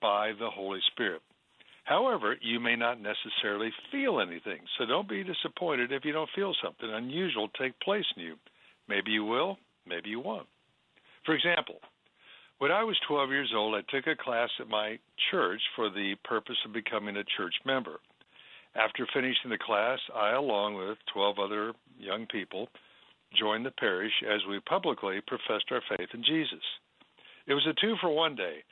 by 0.00 0.32
the 0.32 0.50
Holy 0.50 0.80
Spirit. 0.92 1.22
However, 1.84 2.36
you 2.40 2.60
may 2.60 2.76
not 2.76 2.98
necessarily 3.00 3.70
feel 3.90 4.20
anything, 4.20 4.60
so 4.78 4.86
don't 4.86 5.08
be 5.08 5.24
disappointed 5.24 5.92
if 5.92 6.04
you 6.04 6.12
don't 6.12 6.30
feel 6.34 6.54
something 6.62 6.88
unusual 6.90 7.48
take 7.58 7.78
place 7.80 8.04
in 8.16 8.22
you. 8.22 8.34
Maybe 8.88 9.10
you 9.10 9.24
will, 9.24 9.58
maybe 9.86 10.10
you 10.10 10.20
won't. 10.20 10.46
For 11.24 11.34
example, 11.34 11.80
when 12.58 12.70
I 12.70 12.84
was 12.84 12.96
12 13.08 13.30
years 13.30 13.52
old, 13.54 13.74
I 13.74 13.80
took 13.90 14.06
a 14.06 14.22
class 14.22 14.50
at 14.60 14.68
my 14.68 14.98
church 15.30 15.60
for 15.74 15.88
the 15.88 16.14
purpose 16.24 16.58
of 16.66 16.72
becoming 16.72 17.16
a 17.16 17.24
church 17.36 17.54
member. 17.64 18.00
After 18.76 19.06
finishing 19.12 19.50
the 19.50 19.58
class, 19.58 19.98
I, 20.14 20.32
along 20.32 20.74
with 20.74 20.98
12 21.12 21.38
other 21.38 21.72
young 21.98 22.26
people, 22.26 22.68
joined 23.38 23.64
the 23.64 23.70
parish 23.70 24.12
as 24.28 24.40
we 24.48 24.60
publicly 24.60 25.20
professed 25.26 25.70
our 25.70 25.82
faith 25.88 26.08
in 26.12 26.22
Jesus. 26.22 26.62
It 27.46 27.54
was 27.54 27.66
a 27.66 27.74
two 27.80 27.96
for 28.00 28.10
one 28.10 28.36
day. 28.36 28.62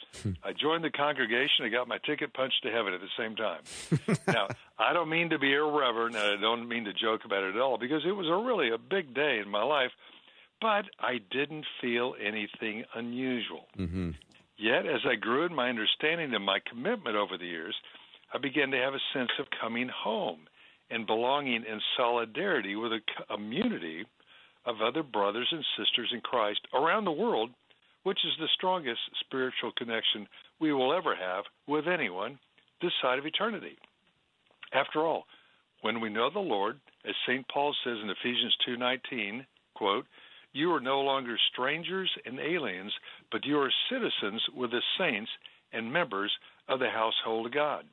I 0.45 0.53
joined 0.53 0.85
the 0.85 0.91
congregation 0.91 1.65
I 1.65 1.69
got 1.69 1.89
my 1.89 1.99
ticket 1.99 2.33
punched 2.35 2.63
to 2.63 2.71
heaven 2.71 2.93
at 2.95 3.01
the 3.01 3.09
same 3.19 3.35
time. 3.37 3.63
now, 4.27 4.49
I 4.79 4.93
don't 4.93 5.09
mean 5.09 5.31
to 5.31 5.39
be 5.39 5.53
irreverent 5.53 6.17
and 6.17 6.39
I 6.39 6.41
don't 6.41 6.69
mean 6.69 6.85
to 6.85 6.93
joke 6.93 7.25
about 7.25 7.45
it 7.45 7.55
at 7.55 7.61
all 7.61 7.79
because 7.79 8.03
it 8.07 8.13
was 8.13 8.29
a 8.29 8.47
really 8.47 8.71
a 8.71 8.79
big 8.79 9.15
day 9.15 9.41
in 9.43 9.51
my 9.51 9.63
life, 9.63 9.91
but 10.61 10.85
I 11.01 11.19
didn't 11.31 11.67
feel 11.81 12.15
anything 12.23 12.85
unusual. 12.95 13.67
Mm-hmm. 13.77 14.11
Yet, 14.59 14.87
as 14.87 15.01
I 15.09 15.15
grew 15.15 15.47
in 15.47 15.55
my 15.55 15.69
understanding 15.69 16.35
and 16.35 16.45
my 16.45 16.59
commitment 16.69 17.17
over 17.17 17.39
the 17.39 17.47
years, 17.47 17.77
I 18.35 18.39
began 18.39 18.71
to 18.73 18.77
have 18.77 18.93
a 18.93 19.01
sense 19.15 19.31
of 19.39 19.47
coming 19.61 19.89
home 19.89 20.49
and 20.91 21.07
belonging 21.07 21.65
in 21.65 21.81
solidarity 21.97 22.75
with 22.75 22.93
a 22.93 23.01
community 23.31 24.05
of 24.65 24.83
other 24.83 25.03
brothers 25.03 25.49
and 25.51 25.65
sisters 25.79 26.11
in 26.13 26.21
Christ 26.21 26.61
around 26.75 27.05
the 27.05 27.13
world, 27.13 27.51
which 28.09 28.25
is 28.25 28.33
the 28.41 28.49
strongest 28.55 29.01
spiritual 29.21 29.71
connection 29.77 30.27
we 30.61 30.73
will 30.73 30.95
ever 30.95 31.15
have 31.15 31.45
with 31.67 31.87
anyone 31.87 32.39
this 32.81 32.93
side 33.03 33.19
of 33.19 33.27
eternity. 33.27 33.77
After 34.73 35.01
all, 35.05 35.27
when 35.83 36.01
we 36.01 36.09
know 36.09 36.31
the 36.31 36.39
Lord, 36.39 36.81
as 37.05 37.15
St. 37.27 37.47
Paul 37.49 37.77
says 37.85 37.99
in 38.03 38.09
Ephesians 38.09 38.57
2:19, 38.67 39.47
quote, 39.75 40.07
"You 40.55 40.73
are 40.73 40.81
no 40.81 41.03
longer 41.03 41.37
strangers 41.53 42.11
and 42.25 42.41
aliens, 42.41 42.99
but 43.31 43.45
you 43.45 43.61
are 43.61 43.71
citizens 43.91 44.43
with 44.55 44.71
the 44.71 44.83
saints 44.97 45.31
and 45.73 45.93
members 45.93 46.35
of 46.67 46.79
the 46.79 46.89
household 46.89 47.45
of 47.45 47.53
God." 47.53 47.87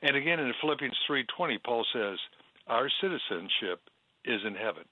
And 0.00 0.16
again 0.16 0.40
in 0.40 0.50
Philippians 0.54 0.98
3:20, 1.06 1.58
Paul 1.58 1.84
says, 1.92 2.18
"Our 2.68 2.88
citizenship 2.88 3.90
is 4.24 4.42
in 4.46 4.54
heaven." 4.54 4.88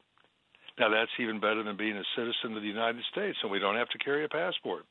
Now 0.78 0.88
that's 0.88 1.10
even 1.20 1.40
better 1.40 1.62
than 1.62 1.76
being 1.76 1.96
a 1.96 2.04
citizen 2.16 2.56
of 2.56 2.62
the 2.62 2.68
United 2.68 3.04
States, 3.10 3.38
and 3.42 3.50
we 3.50 3.58
don't 3.58 3.76
have 3.76 3.88
to 3.90 3.98
carry 3.98 4.24
a 4.24 4.28
passport. 4.28 4.84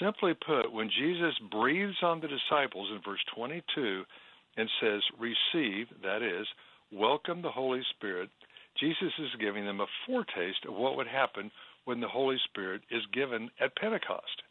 Simply 0.00 0.34
put, 0.34 0.72
when 0.72 0.90
Jesus 0.90 1.34
breathes 1.50 2.02
on 2.02 2.20
the 2.20 2.28
disciples 2.28 2.90
in 2.90 3.00
verse 3.04 3.22
22 3.34 4.04
and 4.56 4.68
says, 4.80 5.02
"Receive," 5.18 5.88
that 6.02 6.22
is, 6.22 6.48
welcome 6.90 7.42
the 7.42 7.50
Holy 7.50 7.84
Spirit, 7.90 8.30
Jesus 8.76 9.12
is 9.18 9.34
giving 9.36 9.64
them 9.64 9.80
a 9.80 9.86
foretaste 10.06 10.64
of 10.64 10.74
what 10.74 10.96
would 10.96 11.06
happen 11.06 11.50
when 11.84 12.00
the 12.00 12.08
Holy 12.08 12.38
Spirit 12.38 12.82
is 12.90 13.04
given 13.12 13.50
at 13.60 13.76
Pentecost. 13.76 14.42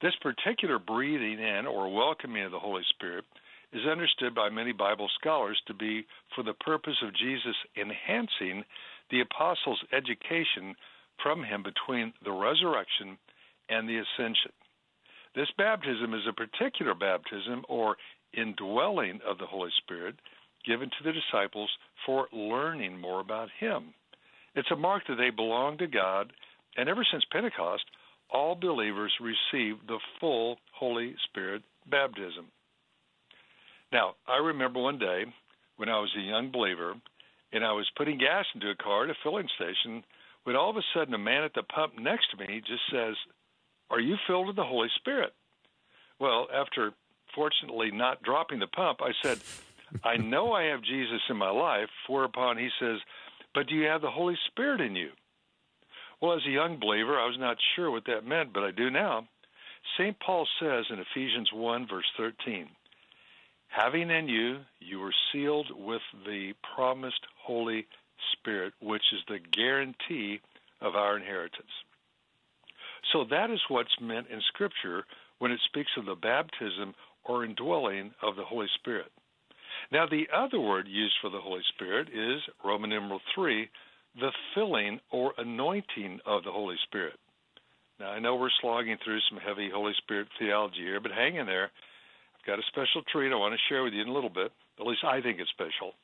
This 0.00 0.16
particular 0.16 0.78
breathing 0.78 1.38
in 1.38 1.66
or 1.66 1.92
welcoming 1.94 2.42
of 2.42 2.52
the 2.52 2.58
Holy 2.58 2.84
Spirit 2.84 3.24
is 3.72 3.86
understood 3.86 4.34
by 4.34 4.48
many 4.48 4.72
Bible 4.72 5.08
scholars 5.20 5.60
to 5.66 5.74
be 5.74 6.06
for 6.34 6.42
the 6.42 6.54
purpose 6.54 6.96
of 7.02 7.14
Jesus 7.14 7.56
enhancing 7.76 8.64
the 9.10 9.20
apostles' 9.20 9.82
education 9.92 10.74
from 11.22 11.42
him 11.42 11.62
between 11.62 12.12
the 12.24 12.32
resurrection 12.32 13.18
and 13.68 13.88
the 13.88 13.98
ascension. 13.98 14.52
This 15.34 15.48
baptism 15.56 16.14
is 16.14 16.22
a 16.28 16.32
particular 16.32 16.94
baptism 16.94 17.64
or 17.68 17.96
indwelling 18.32 19.20
of 19.26 19.38
the 19.38 19.46
Holy 19.46 19.70
Spirit 19.82 20.16
given 20.66 20.88
to 20.90 21.04
the 21.04 21.12
disciples 21.12 21.70
for 22.04 22.28
learning 22.32 22.98
more 23.00 23.20
about 23.20 23.48
him. 23.58 23.94
It's 24.54 24.70
a 24.70 24.76
mark 24.76 25.04
that 25.08 25.16
they 25.16 25.30
belong 25.30 25.78
to 25.78 25.86
God, 25.86 26.32
and 26.76 26.88
ever 26.88 27.06
since 27.10 27.24
Pentecost, 27.32 27.84
all 28.32 28.54
believers 28.54 29.12
receive 29.20 29.76
the 29.86 29.98
full 30.18 30.58
Holy 30.74 31.14
Spirit 31.28 31.62
baptism. 31.90 32.46
Now, 33.92 34.14
I 34.28 34.38
remember 34.38 34.80
one 34.80 34.98
day 34.98 35.24
when 35.76 35.88
I 35.88 35.98
was 35.98 36.10
a 36.16 36.20
young 36.20 36.50
believer 36.50 36.94
and 37.52 37.64
I 37.64 37.72
was 37.72 37.90
putting 37.96 38.18
gas 38.18 38.46
into 38.54 38.70
a 38.70 38.76
car 38.76 39.04
at 39.04 39.10
a 39.10 39.14
filling 39.22 39.48
station 39.56 40.04
when 40.44 40.56
all 40.56 40.70
of 40.70 40.76
a 40.76 40.82
sudden 40.94 41.14
a 41.14 41.18
man 41.18 41.44
at 41.44 41.54
the 41.54 41.62
pump 41.62 41.98
next 41.98 42.30
to 42.30 42.36
me 42.36 42.62
just 42.66 42.82
says, 42.90 43.14
Are 43.90 44.00
you 44.00 44.16
filled 44.26 44.46
with 44.46 44.56
the 44.56 44.64
Holy 44.64 44.88
Spirit? 44.96 45.32
Well, 46.18 46.48
after 46.54 46.92
fortunately 47.34 47.90
not 47.90 48.22
dropping 48.22 48.58
the 48.58 48.66
pump, 48.66 49.00
I 49.02 49.12
said, 49.22 49.38
I 50.04 50.16
know 50.16 50.52
I 50.52 50.64
have 50.64 50.82
Jesus 50.82 51.20
in 51.28 51.36
my 51.36 51.50
life, 51.50 51.90
whereupon 52.08 52.58
he 52.58 52.68
says, 52.80 52.98
But 53.54 53.66
do 53.66 53.74
you 53.74 53.86
have 53.86 54.02
the 54.02 54.10
Holy 54.10 54.36
Spirit 54.46 54.80
in 54.80 54.94
you? 54.94 55.10
Well, 56.20 56.36
as 56.36 56.46
a 56.46 56.50
young 56.50 56.78
believer, 56.78 57.18
I 57.18 57.26
was 57.26 57.38
not 57.38 57.56
sure 57.74 57.90
what 57.90 58.04
that 58.06 58.26
meant, 58.26 58.52
but 58.52 58.62
I 58.62 58.70
do 58.70 58.90
now. 58.90 59.26
St. 59.98 60.16
Paul 60.20 60.46
says 60.60 60.84
in 60.90 60.98
Ephesians 60.98 61.50
1, 61.52 61.88
verse 61.88 62.04
13, 62.16 62.68
having 63.70 64.10
in 64.10 64.28
you, 64.28 64.58
you 64.80 64.98
were 64.98 65.14
sealed 65.32 65.68
with 65.74 66.02
the 66.26 66.52
promised 66.74 67.26
Holy 67.42 67.86
Spirit, 68.32 68.74
which 68.80 69.02
is 69.12 69.20
the 69.28 69.38
guarantee 69.52 70.40
of 70.80 70.94
our 70.94 71.16
inheritance. 71.16 71.70
So 73.12 73.24
that 73.30 73.50
is 73.50 73.60
what's 73.68 74.00
meant 74.00 74.28
in 74.28 74.40
Scripture 74.48 75.04
when 75.38 75.52
it 75.52 75.60
speaks 75.66 75.90
of 75.96 76.06
the 76.06 76.14
baptism 76.14 76.94
or 77.24 77.44
indwelling 77.44 78.12
of 78.22 78.36
the 78.36 78.44
Holy 78.44 78.66
Spirit. 78.78 79.10
Now, 79.92 80.06
the 80.06 80.26
other 80.34 80.60
word 80.60 80.86
used 80.88 81.14
for 81.20 81.30
the 81.30 81.40
Holy 81.40 81.62
Spirit 81.74 82.08
is 82.08 82.40
Roman 82.64 82.90
numeral 82.90 83.20
3, 83.34 83.68
the 84.20 84.32
filling 84.54 85.00
or 85.10 85.32
anointing 85.38 86.20
of 86.26 86.44
the 86.44 86.52
Holy 86.52 86.76
Spirit. 86.86 87.18
Now, 87.98 88.10
I 88.10 88.18
know 88.18 88.36
we're 88.36 88.50
slogging 88.60 88.96
through 89.02 89.20
some 89.28 89.38
heavy 89.38 89.70
Holy 89.72 89.92
Spirit 89.98 90.28
theology 90.38 90.82
here, 90.82 91.00
but 91.00 91.12
hang 91.12 91.36
in 91.36 91.46
there 91.46 91.70
got 92.46 92.58
a 92.58 92.62
special 92.68 93.02
treat 93.12 93.32
I 93.32 93.36
want 93.36 93.54
to 93.54 93.68
share 93.68 93.82
with 93.82 93.92
you 93.92 94.02
in 94.02 94.08
a 94.08 94.12
little 94.12 94.30
bit. 94.30 94.52
At 94.78 94.86
least 94.86 95.04
I 95.04 95.20
think 95.20 95.40
it's 95.40 95.50
special. 95.50 95.94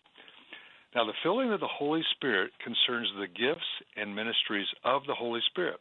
Now, 0.95 1.05
the 1.05 1.17
filling 1.23 1.53
of 1.53 1.61
the 1.61 1.69
Holy 1.69 2.03
Spirit 2.17 2.53
concerns 2.63 3.09
the 3.19 3.29
gifts 3.29 3.69
and 3.97 4.15
ministries 4.15 4.69
of 4.85 5.03
the 5.07 5.15
Holy 5.15 5.41
Spirit. 5.51 5.81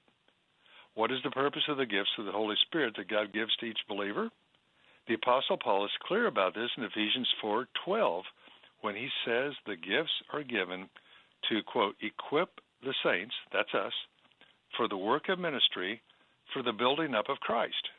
What 0.96 1.12
is 1.12 1.20
the 1.24 1.32
purpose 1.32 1.64
of 1.68 1.78
the 1.78 1.86
gifts 1.86 2.12
of 2.18 2.26
the 2.26 2.32
Holy 2.32 2.56
Spirit 2.68 2.96
that 2.98 3.10
God 3.10 3.34
gives 3.34 3.56
to 3.58 3.66
each 3.66 3.80
believer? 3.88 4.30
The 5.08 5.16
apostle 5.16 5.58
Paul 5.58 5.86
is 5.86 5.92
clear 6.08 6.28
about 6.28 6.56
this 6.56 6.72
in 6.78 6.84
Ephesians 6.84 7.30
4:12 7.42 8.24
when 8.82 8.96
he 8.96 9.10
says 9.24 9.54
the 9.66 9.76
gifts 9.76 10.14
are 10.34 10.44
given 10.44 10.90
to 11.50 11.64
quote 11.64 11.96
equip 12.02 12.60
the 12.84 12.94
saints, 13.04 13.36
that's 13.52 13.74
us, 13.74 13.94
for 14.76 14.88
the 14.88 14.98
work 14.98 15.30
of 15.30 15.40
ministry, 15.40 16.02
for 16.54 16.62
the 16.62 16.74
building 16.74 17.14
up 17.14 17.30
of 17.30 17.40
Christ. 17.40 17.90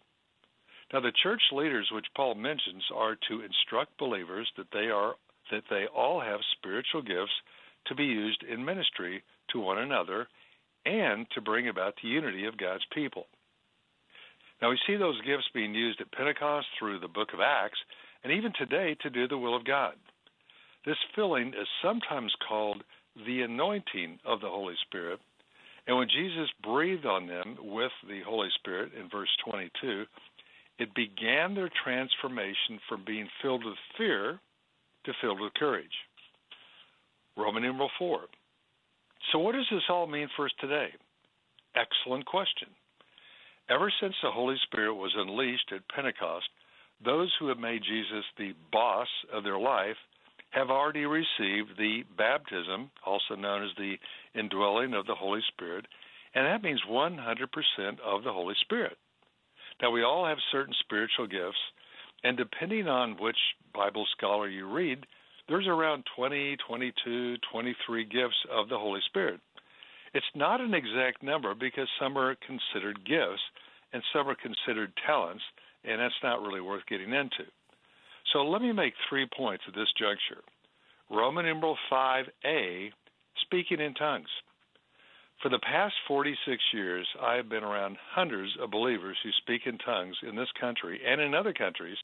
Now, 0.93 1.01
the 1.01 1.13
church 1.23 1.43
leaders, 1.53 1.89
which 1.93 2.07
Paul 2.15 2.37
mentions, 2.37 2.85
are 2.95 3.17
to 3.29 3.43
instruct 3.43 3.99
believers 3.99 4.51
that 4.57 4.71
they 4.73 4.89
are 4.91 5.15
that 5.51 5.65
they 5.71 5.87
all 5.95 6.21
have 6.21 6.41
spiritual 6.59 7.03
gifts 7.03 7.33
to 7.87 7.95
be 7.95 8.05
used 8.05 8.43
in 8.43 8.65
ministry 8.65 9.23
to 9.53 9.61
one 9.61 9.79
another 9.79 10.27
and 10.85 11.27
to 11.35 11.41
bring 11.41 11.69
about 11.69 11.95
the 12.03 12.09
unity 12.09 12.47
of 12.47 12.57
God's 12.57 12.85
people. 12.93 13.27
Now, 14.61 14.71
we 14.71 14.79
see 14.87 14.97
those 14.97 15.21
gifts 15.23 15.49
being 15.55 15.75
used 15.75 16.01
at 16.01 16.11
Pentecost 16.13 16.67
through 16.79 17.01
the 17.01 17.09
book 17.09 17.29
of 17.35 17.41
Acts 17.41 17.79
and 18.25 18.33
even 18.33 18.53
today 18.59 18.97
to 19.03 19.11
do 19.11 19.29
the 19.29 19.39
will 19.39 19.55
of 19.55 19.65
God. 19.65 19.95
This 20.85 20.97
filling 21.15 21.49
is 21.49 21.69
sometimes 21.83 22.33
called 22.49 22.83
the 23.27 23.43
anointing 23.43 24.19
of 24.25 24.41
the 24.41 24.49
Holy 24.49 24.75
Spirit. 24.87 25.21
And 25.87 25.97
when 25.97 26.09
Jesus 26.09 26.49
breathed 26.63 27.07
on 27.07 27.27
them 27.27 27.57
with 27.61 27.93
the 28.09 28.21
Holy 28.27 28.49
Spirit 28.59 28.93
in 28.99 29.09
verse 29.09 29.29
22, 29.45 30.05
it 30.79 30.95
began 30.95 31.55
their 31.55 31.71
transformation 31.85 32.79
from 32.89 33.05
being 33.07 33.29
filled 33.43 33.65
with 33.65 33.77
fear 33.97 34.39
to 35.05 35.13
filled 35.21 35.41
with 35.41 35.55
courage. 35.55 35.87
Roman 37.37 37.63
numeral 37.63 37.91
4. 37.99 38.21
So, 39.33 39.39
what 39.39 39.55
does 39.55 39.67
this 39.71 39.83
all 39.89 40.07
mean 40.07 40.29
for 40.37 40.47
us 40.47 40.53
today? 40.61 40.89
Excellent 41.75 42.27
question. 42.27 42.69
Ever 43.69 43.93
since 44.01 44.15
the 44.23 44.31
Holy 44.31 44.57
Spirit 44.65 44.95
was 44.95 45.15
unleashed 45.17 45.73
at 45.75 45.89
Pentecost, 45.89 46.47
those 47.05 47.33
who 47.39 47.49
have 47.49 47.59
made 47.59 47.83
Jesus 47.83 48.25
the 48.39 48.53
boss 48.73 49.09
of 49.33 49.45
their 49.45 49.59
life 49.59 49.97
have 50.51 50.71
already 50.71 51.05
received 51.05 51.77
the 51.77 52.05
baptism, 52.17 52.91
also 53.05 53.35
known 53.35 53.65
as 53.65 53.71
the 53.77 53.97
indwelling 54.39 54.95
of 54.95 55.07
the 55.07 55.15
Holy 55.15 55.41
Spirit, 55.53 55.87
and 56.35 56.47
that 56.47 56.63
means 56.63 56.81
100% 56.89 57.19
of 58.05 58.23
the 58.23 58.33
Holy 58.33 58.55
Spirit. 58.63 58.97
Now, 59.83 59.91
we 59.91 60.03
all 60.03 60.27
have 60.27 60.39
certain 60.51 60.75
spiritual 60.81 61.27
gifts, 61.27 61.61
and 62.25 62.37
depending 62.37 62.89
on 62.89 63.17
which 63.21 63.37
Bible 63.75 64.07
scholar 64.17 64.49
you 64.49 64.67
read, 64.67 65.05
there's 65.49 65.67
around 65.67 66.05
20, 66.17 66.57
22, 66.67 67.37
23 67.53 68.05
gifts 68.05 68.37
of 68.51 68.69
the 68.69 68.79
Holy 68.79 69.01
Spirit. 69.07 69.41
It's 70.15 70.27
not 70.35 70.61
an 70.61 70.75
exact 70.75 71.23
number 71.23 71.55
because 71.55 71.89
some 72.01 72.17
are 72.17 72.37
considered 72.47 73.05
gifts 73.05 73.43
and 73.93 74.03
some 74.13 74.29
are 74.29 74.35
considered 74.35 74.93
talents, 75.07 75.43
and 75.85 76.01
that's 76.01 76.23
not 76.23 76.43
really 76.43 76.61
worth 76.61 76.87
getting 76.89 77.13
into. 77.13 77.45
So 78.33 78.41
let 78.41 78.63
me 78.63 78.73
make 78.73 78.95
three 79.09 79.27
points 79.37 79.65
at 79.69 79.75
this 79.75 79.93
juncture. 79.99 80.43
Roman 81.11 81.45
numeral 81.45 81.77
5a, 81.93 82.91
speaking 83.43 83.81
in 83.81 83.95
tongues. 83.95 84.29
For 85.43 85.51
the 85.51 85.59
past 85.59 85.95
46 86.09 86.63
years, 86.73 87.07
I 87.21 87.35
have 87.35 87.49
been 87.49 87.63
around 87.63 87.99
hundreds 88.11 88.53
of 88.61 88.71
believers 88.71 89.17
who 89.23 89.31
speak 89.33 89.67
in 89.67 89.79
tongues 89.79 90.17
in 90.27 90.35
this 90.35 90.51
country 90.59 91.01
and 91.07 91.21
in 91.21 91.35
other 91.35 91.53
countries, 91.53 91.99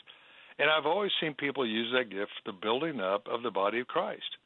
and 0.59 0.69
I've 0.69 0.87
always 0.87 1.13
seen 1.21 1.35
people 1.35 1.67
use 1.67 1.93
that 1.93 2.11
gift 2.11 2.31
for 2.45 2.53
the 2.53 2.59
building 2.59 3.01
up 3.01 3.27
of 3.27 3.43
the 3.43 3.51
body 3.51 3.81
of 3.81 3.87
Christ. 3.87 4.37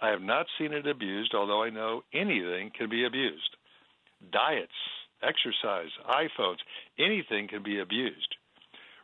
I 0.00 0.08
have 0.08 0.22
not 0.22 0.46
seen 0.58 0.72
it 0.72 0.86
abused, 0.86 1.34
although 1.34 1.62
I 1.62 1.70
know 1.70 2.02
anything 2.12 2.70
can 2.76 2.90
be 2.90 3.04
abused. 3.04 3.56
Diets 4.32 4.72
exercise, 5.22 5.90
iPhones, 6.08 6.58
anything 6.98 7.48
can 7.48 7.62
be 7.62 7.80
abused. 7.80 8.36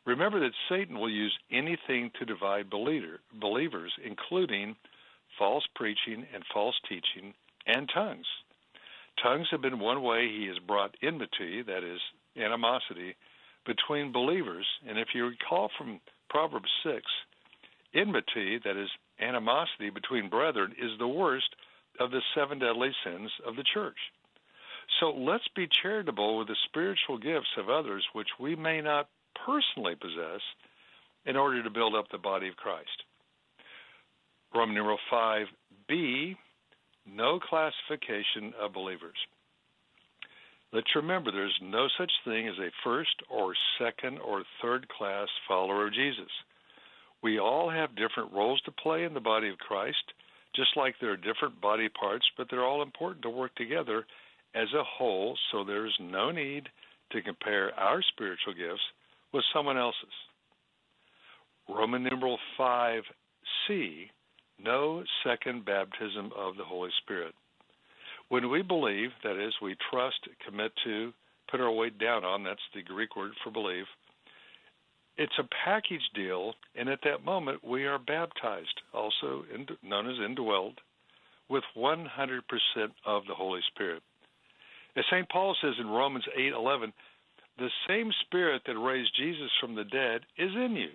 Remember 0.05 0.41
that 0.41 0.53
Satan 0.69 0.99
will 0.99 1.11
use 1.11 1.37
anything 1.51 2.11
to 2.19 2.25
divide 2.25 2.71
believer, 2.71 3.21
believers, 3.41 3.93
including 4.05 4.77
false 5.39 5.65
preaching 5.75 6.27
and 6.33 6.45
false 6.53 6.77
teaching 6.89 7.35
and 7.67 7.91
tongues. 7.93 8.27
Tongues 9.23 9.49
have 9.51 9.63
been 9.63 9.79
one 9.79 10.03
way 10.03 10.29
he 10.29 10.47
has 10.47 10.59
brought 10.59 10.95
enmity, 11.03 11.63
that 11.63 11.83
is, 11.83 12.01
animosity, 12.37 13.17
between 13.65 14.13
believers. 14.13 14.67
And 14.89 14.99
if 14.99 15.09
you 15.15 15.27
recall 15.27 15.71
from 15.77 16.01
Proverbs 16.29 16.71
6, 16.85 17.03
enmity, 17.95 18.61
that 18.65 18.77
is, 18.77 18.89
animosity 19.21 19.91
between 19.91 20.29
brethren, 20.29 20.73
is 20.73 20.99
the 20.99 21.09
worst 21.09 21.49
of 21.99 22.11
the 22.11 22.21
seven 22.35 22.59
deadly 22.59 22.93
sins 23.05 23.31
of 23.47 23.57
the 23.57 23.65
church. 23.75 23.97
So 25.01 25.11
let's 25.11 25.49
be 25.55 25.69
charitable 25.83 26.39
with 26.39 26.49
the 26.49 26.57
spiritual 26.67 27.19
gifts 27.19 27.57
of 27.59 27.69
others 27.69 28.05
which 28.13 28.29
we 28.39 28.55
may 28.55 28.81
not 28.81 29.09
personally 29.45 29.95
possess 29.95 30.41
in 31.25 31.37
order 31.37 31.63
to 31.63 31.71
build 31.71 31.95
up 31.95 32.07
the 32.11 32.19
body 32.19 32.49
of 32.49 32.57
Christ. 32.57 33.03
Roman 34.55 34.75
numeral 34.75 34.99
5b, 35.13 36.37
no 37.07 37.39
classification 37.39 38.53
of 38.61 38.73
believers. 38.73 39.17
Let's 40.73 40.95
remember 40.97 41.31
there's 41.31 41.59
no 41.63 41.87
such 41.99 42.11
thing 42.25 42.49
as 42.49 42.59
a 42.59 42.71
first 42.85 43.15
or 43.31 43.55
second 43.79 44.19
or 44.19 44.43
third 44.61 44.89
class 44.89 45.29
follower 45.49 45.87
of 45.87 45.95
Jesus. 45.95 46.31
We 47.23 47.39
all 47.39 47.71
have 47.71 47.97
different 47.97 48.33
roles 48.33 48.61
to 48.63 48.73
play 48.73 49.05
in 49.05 49.15
the 49.15 49.21
body 49.21 49.49
of 49.49 49.59
Christ, 49.59 50.13
just 50.55 50.77
like 50.77 50.95
there 51.01 51.13
are 51.13 51.17
different 51.17 51.61
body 51.61 51.89
parts, 51.89 52.27
but 52.37 52.49
they're 52.51 52.65
all 52.65 52.83
important 52.83 53.23
to 53.23 53.31
work 53.31 53.55
together 53.55 54.05
as 54.55 54.69
a 54.75 54.85
whole, 54.85 55.37
so 55.51 55.65
there's 55.65 55.97
no 56.01 56.31
need 56.31 56.69
to 57.13 57.23
compare 57.23 57.73
our 57.79 58.03
spiritual 58.03 58.55
gifts 58.55 58.83
with 59.33 59.45
someone 59.55 59.77
else's. 59.77 60.17
Roman 61.69 62.03
numeral 62.03 62.39
5c, 62.59 64.09
no 64.63 65.05
second 65.25 65.65
baptism 65.65 66.33
of 66.37 66.57
the 66.57 66.65
Holy 66.65 66.91
Spirit. 67.03 67.35
When 68.29 68.51
we 68.51 68.63
believe, 68.63 69.11
that 69.23 69.37
is, 69.37 69.55
we 69.63 69.77
trust, 69.91 70.19
commit 70.45 70.73
to, 70.85 71.13
put 71.51 71.61
our 71.61 71.71
weight 71.71 71.99
down 71.99 72.25
on, 72.25 72.43
that's 72.43 72.61
the 72.75 72.83
Greek 72.83 73.17
word 73.17 73.33
for 73.45 73.51
believe, 73.51 73.87
it's 75.17 75.39
a 75.39 75.49
package 75.65 76.03
deal, 76.15 76.55
and 76.75 76.89
at 76.89 77.01
that 77.05 77.25
moment 77.25 77.65
we 77.65 77.87
are 77.87 77.99
baptized, 77.99 78.81
also 78.93 79.45
known 79.83 80.11
as 80.11 80.19
indwelled, 80.19 80.77
with 81.49 81.65
100% 81.77 82.07
of 83.07 83.23
the 83.27 83.35
Holy 83.35 83.61
Spirit. 83.73 84.03
As 84.97 85.05
St. 85.11 85.29
Paul 85.29 85.57
says 85.61 85.75
in 85.79 85.89
Romans 85.89 86.27
8:11, 86.37 86.93
the 87.59 87.71
same 87.87 88.13
spirit 88.27 88.63
that 88.67 88.79
raised 88.79 89.15
Jesus 89.17 89.51
from 89.61 89.75
the 89.75 89.85
dead 89.85 90.27
is 90.37 90.55
in 90.55 90.77
you. 90.77 90.91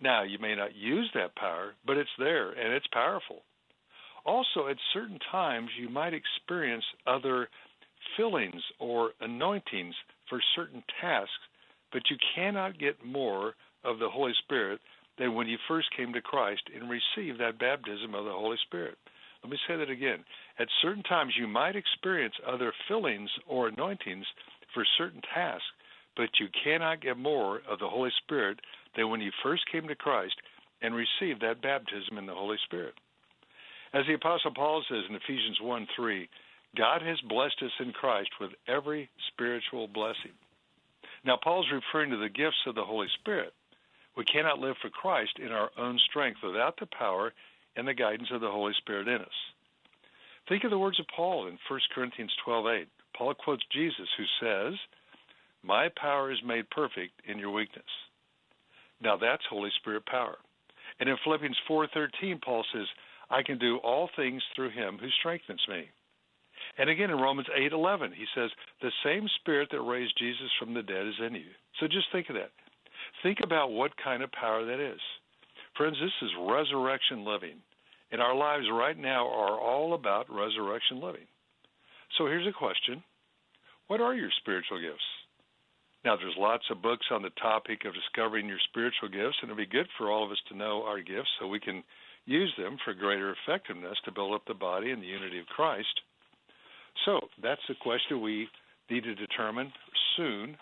Now, 0.00 0.22
you 0.22 0.38
may 0.38 0.54
not 0.54 0.76
use 0.76 1.10
that 1.14 1.34
power, 1.36 1.74
but 1.86 1.96
it's 1.96 2.10
there 2.18 2.50
and 2.50 2.72
it's 2.72 2.86
powerful. 2.92 3.42
Also, 4.24 4.68
at 4.68 4.76
certain 4.92 5.18
times, 5.30 5.70
you 5.78 5.88
might 5.88 6.12
experience 6.14 6.84
other 7.06 7.48
fillings 8.16 8.62
or 8.78 9.12
anointings 9.20 9.94
for 10.28 10.40
certain 10.54 10.82
tasks, 11.00 11.32
but 11.92 12.02
you 12.10 12.16
cannot 12.34 12.78
get 12.78 13.04
more 13.04 13.54
of 13.84 13.98
the 13.98 14.08
Holy 14.08 14.32
Spirit 14.44 14.80
than 15.18 15.34
when 15.34 15.48
you 15.48 15.58
first 15.66 15.88
came 15.96 16.12
to 16.12 16.20
Christ 16.20 16.62
and 16.74 16.90
received 16.90 17.40
that 17.40 17.58
baptism 17.58 18.14
of 18.14 18.24
the 18.24 18.30
Holy 18.30 18.56
Spirit. 18.66 18.98
Let 19.42 19.50
me 19.50 19.58
say 19.66 19.76
that 19.76 19.90
again. 19.90 20.24
At 20.58 20.68
certain 20.82 21.02
times, 21.04 21.34
you 21.38 21.46
might 21.46 21.76
experience 21.76 22.34
other 22.46 22.72
fillings 22.88 23.30
or 23.46 23.68
anointings 23.68 24.26
for 24.74 24.84
certain 24.96 25.22
tasks, 25.34 25.64
but 26.16 26.28
you 26.40 26.48
cannot 26.64 27.00
get 27.00 27.16
more 27.16 27.62
of 27.68 27.78
the 27.78 27.88
Holy 27.88 28.10
Spirit 28.24 28.58
than 28.96 29.10
when 29.10 29.20
he 29.20 29.30
first 29.42 29.70
came 29.70 29.88
to 29.88 29.94
Christ 29.94 30.36
and 30.82 30.94
received 30.94 31.42
that 31.42 31.62
baptism 31.62 32.18
in 32.18 32.26
the 32.26 32.34
Holy 32.34 32.58
Spirit. 32.64 32.94
As 33.92 34.06
the 34.06 34.14
Apostle 34.14 34.52
Paul 34.54 34.84
says 34.88 35.04
in 35.08 35.16
Ephesians 35.16 35.60
1 35.60 35.86
3, 35.96 36.28
God 36.76 37.02
has 37.02 37.20
blessed 37.22 37.62
us 37.62 37.72
in 37.80 37.92
Christ 37.92 38.30
with 38.40 38.50
every 38.66 39.08
spiritual 39.32 39.88
blessing. 39.88 40.32
Now, 41.24 41.38
Paul's 41.42 41.70
referring 41.72 42.10
to 42.10 42.16
the 42.16 42.28
gifts 42.28 42.66
of 42.66 42.74
the 42.74 42.84
Holy 42.84 43.08
Spirit. 43.18 43.52
We 44.16 44.24
cannot 44.24 44.58
live 44.58 44.76
for 44.82 44.90
Christ 44.90 45.38
in 45.38 45.52
our 45.52 45.70
own 45.78 45.98
strength 46.10 46.40
without 46.42 46.78
the 46.78 46.86
power 46.86 47.32
and 47.76 47.86
the 47.86 47.94
guidance 47.94 48.28
of 48.32 48.40
the 48.40 48.50
Holy 48.50 48.72
Spirit 48.74 49.08
in 49.08 49.22
us. 49.22 49.38
Think 50.48 50.64
of 50.64 50.70
the 50.70 50.78
words 50.78 50.98
of 50.98 51.06
Paul 51.14 51.46
in 51.46 51.58
1 51.68 51.80
Corinthians 51.94 52.34
12:8. 52.44 52.88
Paul 53.14 53.34
quotes 53.34 53.64
Jesus 53.66 54.08
who 54.16 54.26
says, 54.40 54.78
"My 55.62 55.88
power 55.90 56.30
is 56.30 56.42
made 56.42 56.70
perfect 56.70 57.20
in 57.24 57.38
your 57.38 57.50
weakness." 57.50 57.90
Now 59.00 59.16
that's 59.16 59.42
Holy 59.48 59.70
Spirit 59.78 60.06
power. 60.06 60.36
And 61.00 61.08
in 61.08 61.16
Philippians 61.24 61.58
4:13 61.66 62.40
Paul 62.40 62.64
says, 62.72 62.88
"I 63.30 63.42
can 63.42 63.58
do 63.58 63.78
all 63.78 64.08
things 64.08 64.42
through 64.54 64.70
him 64.70 64.98
who 64.98 65.10
strengthens 65.10 65.66
me." 65.68 65.90
And 66.76 66.90
again 66.90 67.10
in 67.10 67.20
Romans 67.20 67.48
8:11 67.54 68.12
he 68.12 68.26
says, 68.34 68.50
"The 68.80 68.92
same 69.02 69.28
spirit 69.28 69.70
that 69.70 69.80
raised 69.80 70.16
Jesus 70.16 70.52
from 70.54 70.74
the 70.74 70.82
dead 70.82 71.06
is 71.06 71.20
in 71.20 71.34
you." 71.34 71.54
So 71.78 71.86
just 71.86 72.10
think 72.10 72.28
of 72.28 72.36
that. 72.36 72.52
Think 73.22 73.40
about 73.40 73.70
what 73.70 73.96
kind 73.96 74.22
of 74.22 74.32
power 74.32 74.64
that 74.64 74.80
is. 74.80 75.00
Friends, 75.74 75.98
this 76.00 76.22
is 76.22 76.34
resurrection 76.36 77.24
living. 77.24 77.62
And 78.10 78.22
our 78.22 78.34
lives 78.34 78.66
right 78.70 78.96
now 78.96 79.28
are 79.28 79.60
all 79.60 79.94
about 79.94 80.30
resurrection 80.30 81.00
living. 81.00 81.26
So 82.16 82.26
here's 82.26 82.46
a 82.46 82.52
question 82.52 83.02
What 83.86 84.00
are 84.00 84.14
your 84.14 84.30
spiritual 84.40 84.80
gifts? 84.80 85.04
Now, 86.04 86.16
there's 86.16 86.36
lots 86.38 86.64
of 86.70 86.80
books 86.80 87.06
on 87.10 87.22
the 87.22 87.30
topic 87.30 87.84
of 87.84 87.92
discovering 87.94 88.46
your 88.46 88.58
spiritual 88.68 89.08
gifts, 89.08 89.38
and 89.42 89.50
it'd 89.50 89.58
be 89.58 89.66
good 89.66 89.88
for 89.98 90.10
all 90.10 90.24
of 90.24 90.30
us 90.30 90.38
to 90.48 90.56
know 90.56 90.84
our 90.86 91.00
gifts 91.00 91.28
so 91.38 91.48
we 91.48 91.60
can 91.60 91.82
use 92.24 92.52
them 92.56 92.76
for 92.84 92.94
greater 92.94 93.34
effectiveness 93.34 93.98
to 94.04 94.12
build 94.12 94.34
up 94.34 94.42
the 94.46 94.54
body 94.54 94.90
and 94.90 95.02
the 95.02 95.06
unity 95.06 95.40
of 95.40 95.46
Christ. 95.46 96.00
So 97.04 97.20
that's 97.42 97.60
the 97.68 97.74
question 97.80 98.20
we 98.20 98.48
need 98.90 99.04
to 99.04 99.14
determine 99.14 99.72
soon. 100.16 100.56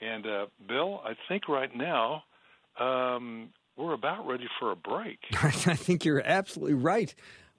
And 0.00 0.26
uh, 0.26 0.46
Bill, 0.68 1.00
I 1.04 1.14
think 1.28 1.48
right 1.48 1.74
now 1.74 2.22
um, 2.78 3.48
we're 3.76 3.94
about 3.94 4.26
ready 4.26 4.46
for 4.60 4.72
a 4.72 4.76
break. 4.76 5.18
I 5.42 5.50
think 5.50 6.04
you're 6.04 6.22
absolutely 6.24 6.74
right. 6.74 7.14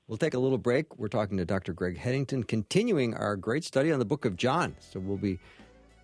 We'll 0.08 0.18
take 0.18 0.36
a 0.36 0.40
little 0.40 0.58
break. 0.58 0.98
We're 0.98 1.10
talking 1.10 1.38
to 1.38 1.46
Dr. 1.46 1.74
Greg 1.74 1.98
Headington, 1.98 2.44
continuing 2.44 3.14
our 3.14 3.36
great 3.36 3.66
study 3.66 3.92
on 3.92 4.00
the 4.00 4.06
book 4.06 4.24
of 4.24 4.38
John. 4.38 4.76
So 4.80 5.00
we'll 5.00 5.18
be 5.18 5.40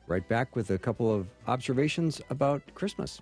right 0.08 0.28
back 0.28 0.56
with 0.56 0.70
a 0.72 0.78
couple 0.78 1.14
of 1.14 1.28
observations 1.48 2.22
about 2.30 2.62
Christmas. 2.76 3.22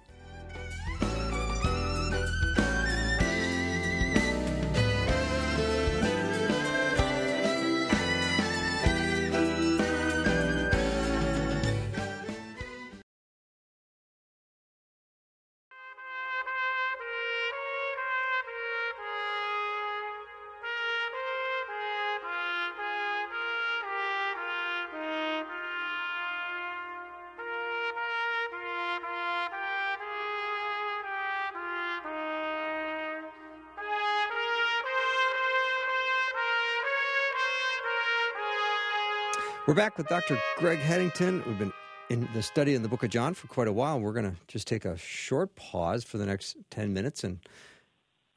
We're 39.71 39.75
back 39.75 39.97
with 39.97 40.09
Dr. 40.09 40.37
Greg 40.57 40.79
Headington. 40.79 41.41
We've 41.47 41.57
been 41.57 41.71
in 42.09 42.27
the 42.33 42.43
study 42.43 42.75
in 42.75 42.83
the 42.83 42.89
book 42.89 43.03
of 43.03 43.09
John 43.09 43.33
for 43.33 43.47
quite 43.47 43.69
a 43.69 43.71
while. 43.71 44.01
We're 44.01 44.11
going 44.11 44.29
to 44.29 44.35
just 44.49 44.67
take 44.67 44.83
a 44.83 44.97
short 44.97 45.55
pause 45.55 46.03
for 46.03 46.17
the 46.17 46.25
next 46.25 46.57
10 46.71 46.91
minutes. 46.91 47.23
And 47.23 47.39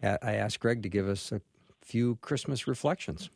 I 0.00 0.34
asked 0.34 0.60
Greg 0.60 0.84
to 0.84 0.88
give 0.88 1.08
us 1.08 1.32
a 1.32 1.40
few 1.82 2.18
Christmas 2.22 2.68
reflections. 2.68 3.30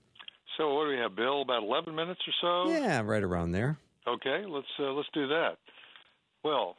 So, 0.57 0.73
what 0.75 0.85
do 0.85 0.91
we 0.91 0.97
have, 0.99 1.17
Bill? 1.17 1.43
About 1.43 1.65
11 1.65 1.93
minutes 1.93 2.21
or 2.25 2.35
so? 2.41 2.71
Yeah, 2.71 3.01
right 3.01 3.25
around 3.25 3.51
there. 3.51 3.79
Okay, 4.07 4.45
let's, 4.47 4.69
uh, 4.79 4.93
let's 4.93 5.09
do 5.13 5.27
that. 5.27 5.57
Well, 6.45 6.77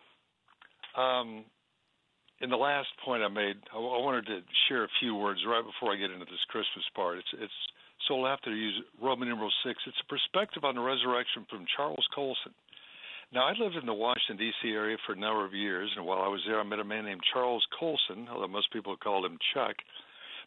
um, 0.95 1.43
in 2.39 2.49
the 2.49 2.55
last 2.55 2.87
point 3.03 3.23
I 3.23 3.27
made, 3.27 3.57
I, 3.73 3.77
I 3.77 3.99
wanted 3.99 4.25
to 4.27 4.39
share 4.69 4.85
a 4.85 4.89
few 5.01 5.15
words 5.15 5.41
right 5.45 5.65
before 5.65 5.93
I 5.93 5.97
get 5.97 6.11
into 6.11 6.23
this 6.23 6.45
Christmas 6.47 6.85
part. 6.95 7.17
It's, 7.17 7.33
it's 7.33 7.53
so 8.07 8.15
we'll 8.15 8.29
have 8.29 8.41
to 8.41 8.51
use 8.51 8.81
Roman 9.01 9.27
numeral 9.27 9.51
six. 9.65 9.79
It's 9.85 10.01
a 10.01 10.09
perspective 10.09 10.63
on 10.63 10.75
the 10.75 10.81
resurrection 10.81 11.45
from 11.49 11.65
Charles 11.75 12.07
Colson. 12.13 12.53
Now, 13.31 13.45
I 13.45 13.53
lived 13.53 13.75
in 13.75 13.85
the 13.85 13.93
Washington, 13.93 14.37
D.C. 14.37 14.69
area 14.69 14.97
for 15.05 15.13
a 15.13 15.19
number 15.19 15.45
of 15.45 15.53
years, 15.53 15.91
and 15.95 16.05
while 16.05 16.21
I 16.21 16.27
was 16.27 16.41
there, 16.47 16.59
I 16.59 16.63
met 16.63 16.79
a 16.79 16.83
man 16.83 17.05
named 17.05 17.21
Charles 17.31 17.65
Colson, 17.79 18.27
although 18.31 18.47
most 18.47 18.73
people 18.73 18.97
called 18.97 19.25
him 19.25 19.37
Chuck. 19.53 19.75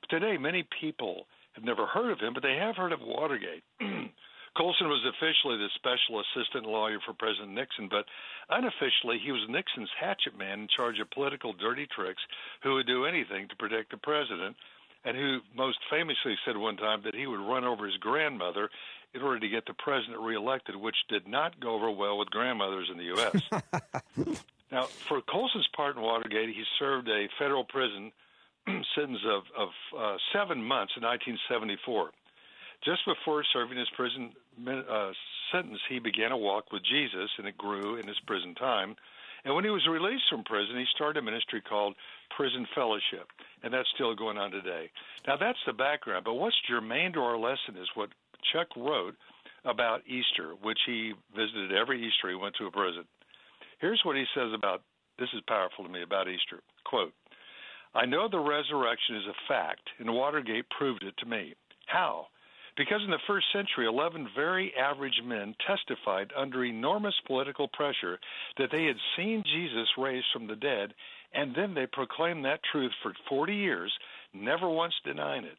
But 0.00 0.10
today, 0.10 0.36
many 0.36 0.66
people 0.80 1.26
have 1.54 1.62
never 1.62 1.86
heard 1.86 2.10
of 2.10 2.18
him, 2.18 2.34
but 2.34 2.42
they 2.42 2.56
have 2.58 2.74
heard 2.74 2.90
of 2.90 2.98
Watergate. 3.00 3.62
Colson 4.56 4.88
was 4.88 5.00
officially 5.08 5.56
the 5.56 5.70
special 5.76 6.20
assistant 6.20 6.66
lawyer 6.66 6.98
for 7.06 7.14
President 7.14 7.54
Nixon, 7.54 7.88
but 7.88 8.04
unofficially, 8.50 9.18
he 9.22 9.32
was 9.32 9.46
Nixon's 9.48 9.88
hatchet 9.98 10.36
man 10.36 10.66
in 10.66 10.68
charge 10.76 10.98
of 11.00 11.08
political 11.10 11.54
dirty 11.54 11.86
tricks 11.94 12.20
who 12.62 12.74
would 12.74 12.86
do 12.86 13.06
anything 13.06 13.48
to 13.48 13.56
protect 13.56 13.90
the 13.92 13.96
president, 13.96 14.56
and 15.04 15.16
who 15.16 15.38
most 15.56 15.78
famously 15.90 16.36
said 16.44 16.56
one 16.56 16.76
time 16.76 17.02
that 17.04 17.14
he 17.14 17.26
would 17.26 17.40
run 17.40 17.64
over 17.64 17.86
his 17.86 17.96
grandmother 17.96 18.70
in 19.14 19.22
order 19.22 19.40
to 19.40 19.48
get 19.48 19.66
the 19.66 19.74
president 19.74 20.20
reelected, 20.20 20.76
which 20.76 20.96
did 21.08 21.28
not 21.28 21.60
go 21.60 21.74
over 21.74 21.90
well 21.90 22.18
with 22.18 22.30
grandmothers 22.30 22.88
in 22.90 22.96
the 22.96 23.04
U.S. 23.04 24.40
now, 24.72 24.84
for 25.08 25.20
Colson's 25.20 25.68
part 25.76 25.96
in 25.96 26.02
Watergate, 26.02 26.48
he 26.48 26.62
served 26.78 27.08
a 27.08 27.26
federal 27.38 27.64
prison 27.64 28.12
sentence 28.94 29.20
of, 29.26 29.42
of 29.56 29.68
uh, 29.98 30.16
seven 30.32 30.62
months 30.62 30.94
in 30.96 31.02
1974. 31.02 32.10
Just 32.84 33.04
before 33.06 33.44
serving 33.52 33.78
his 33.78 33.88
prison 33.94 34.32
uh, 34.66 35.12
sentence, 35.52 35.78
he 35.88 35.98
began 35.98 36.32
a 36.32 36.36
walk 36.36 36.72
with 36.72 36.82
Jesus, 36.84 37.30
and 37.38 37.46
it 37.46 37.56
grew 37.56 37.96
in 37.96 38.08
his 38.08 38.18
prison 38.26 38.54
time. 38.54 38.96
And 39.44 39.54
when 39.54 39.64
he 39.64 39.70
was 39.70 39.86
released 39.90 40.24
from 40.30 40.44
prison, 40.44 40.78
he 40.78 40.84
started 40.94 41.20
a 41.20 41.22
ministry 41.22 41.60
called 41.60 41.94
Prison 42.36 42.66
Fellowship, 42.74 43.26
and 43.62 43.74
that's 43.74 43.88
still 43.94 44.14
going 44.14 44.38
on 44.38 44.50
today. 44.50 44.90
Now, 45.26 45.36
that's 45.36 45.58
the 45.66 45.72
background, 45.72 46.24
but 46.24 46.34
what's 46.34 46.56
germane 46.68 47.12
to 47.14 47.20
our 47.20 47.36
lesson 47.36 47.76
is 47.80 47.88
what 47.94 48.10
Chuck 48.52 48.68
wrote 48.76 49.16
about 49.64 50.06
Easter, 50.06 50.54
which 50.62 50.78
he 50.86 51.12
visited 51.34 51.72
every 51.72 51.98
Easter 51.98 52.30
he 52.30 52.36
went 52.36 52.54
to 52.56 52.66
a 52.66 52.70
prison. 52.70 53.04
Here's 53.80 54.02
what 54.04 54.16
he 54.16 54.24
says 54.34 54.50
about 54.54 54.82
this 55.18 55.28
is 55.34 55.42
powerful 55.46 55.84
to 55.84 55.90
me 55.90 56.02
about 56.02 56.28
Easter. 56.28 56.62
Quote, 56.84 57.12
I 57.94 58.06
know 58.06 58.28
the 58.28 58.38
resurrection 58.38 59.16
is 59.16 59.26
a 59.28 59.36
fact, 59.48 59.82
and 59.98 60.12
Watergate 60.12 60.70
proved 60.70 61.02
it 61.02 61.14
to 61.18 61.26
me. 61.26 61.54
How? 61.86 62.26
Because 62.76 63.00
in 63.04 63.10
the 63.10 63.18
first 63.26 63.46
century, 63.52 63.86
11 63.86 64.28
very 64.34 64.72
average 64.74 65.20
men 65.24 65.54
testified 65.66 66.32
under 66.36 66.64
enormous 66.64 67.14
political 67.26 67.68
pressure 67.68 68.18
that 68.56 68.70
they 68.72 68.84
had 68.84 68.96
seen 69.16 69.44
Jesus 69.44 69.88
raised 69.98 70.26
from 70.32 70.46
the 70.46 70.56
dead, 70.56 70.94
and 71.34 71.54
then 71.54 71.74
they 71.74 71.86
proclaimed 71.86 72.44
that 72.44 72.60
truth 72.70 72.92
for 73.02 73.12
40 73.28 73.54
years, 73.54 73.92
never 74.32 74.68
once 74.68 74.94
denying 75.04 75.44
it. 75.44 75.58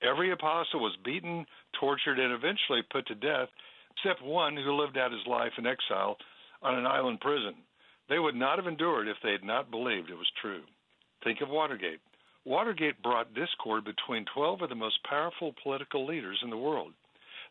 Every 0.00 0.30
apostle 0.30 0.80
was 0.80 0.96
beaten, 1.04 1.44
tortured, 1.80 2.20
and 2.20 2.32
eventually 2.32 2.82
put 2.92 3.06
to 3.08 3.16
death, 3.16 3.48
except 3.96 4.22
one 4.22 4.56
who 4.56 4.80
lived 4.80 4.96
out 4.96 5.10
his 5.10 5.26
life 5.26 5.52
in 5.58 5.66
exile 5.66 6.16
on 6.62 6.76
an 6.76 6.86
island 6.86 7.20
prison. 7.20 7.54
They 8.08 8.20
would 8.20 8.36
not 8.36 8.58
have 8.58 8.68
endured 8.68 9.08
if 9.08 9.16
they 9.24 9.32
had 9.32 9.44
not 9.44 9.72
believed 9.72 10.10
it 10.10 10.14
was 10.14 10.30
true. 10.40 10.62
Think 11.24 11.40
of 11.40 11.48
Watergate. 11.48 12.00
Watergate 12.48 13.02
brought 13.02 13.34
discord 13.34 13.84
between 13.84 14.24
12 14.34 14.62
of 14.62 14.68
the 14.70 14.74
most 14.74 14.98
powerful 15.04 15.54
political 15.62 16.06
leaders 16.06 16.40
in 16.42 16.48
the 16.48 16.56
world. 16.56 16.94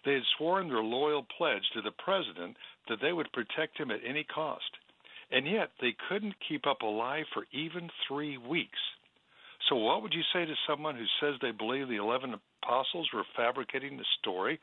They 0.03 0.13
had 0.13 0.23
sworn 0.35 0.69
their 0.69 0.81
loyal 0.81 1.23
pledge 1.37 1.61
to 1.75 1.83
the 1.83 1.91
president 2.03 2.57
that 2.89 2.97
they 2.99 3.13
would 3.13 3.31
protect 3.31 3.77
him 3.77 3.91
at 3.91 3.99
any 4.03 4.23
cost. 4.23 4.65
And 5.29 5.45
yet, 5.45 5.69
they 5.79 5.95
couldn't 6.09 6.33
keep 6.49 6.65
up 6.65 6.81
a 6.81 6.87
lie 6.87 7.23
for 7.31 7.45
even 7.51 7.91
three 8.07 8.39
weeks. 8.39 8.79
So, 9.69 9.75
what 9.75 10.01
would 10.01 10.13
you 10.13 10.23
say 10.33 10.45
to 10.45 10.55
someone 10.67 10.95
who 10.95 11.05
says 11.19 11.37
they 11.41 11.51
believe 11.51 11.89
the 11.89 11.97
11 11.97 12.33
apostles 12.63 13.07
were 13.13 13.25
fabricating 13.35 13.97
the 13.97 14.05
story 14.19 14.59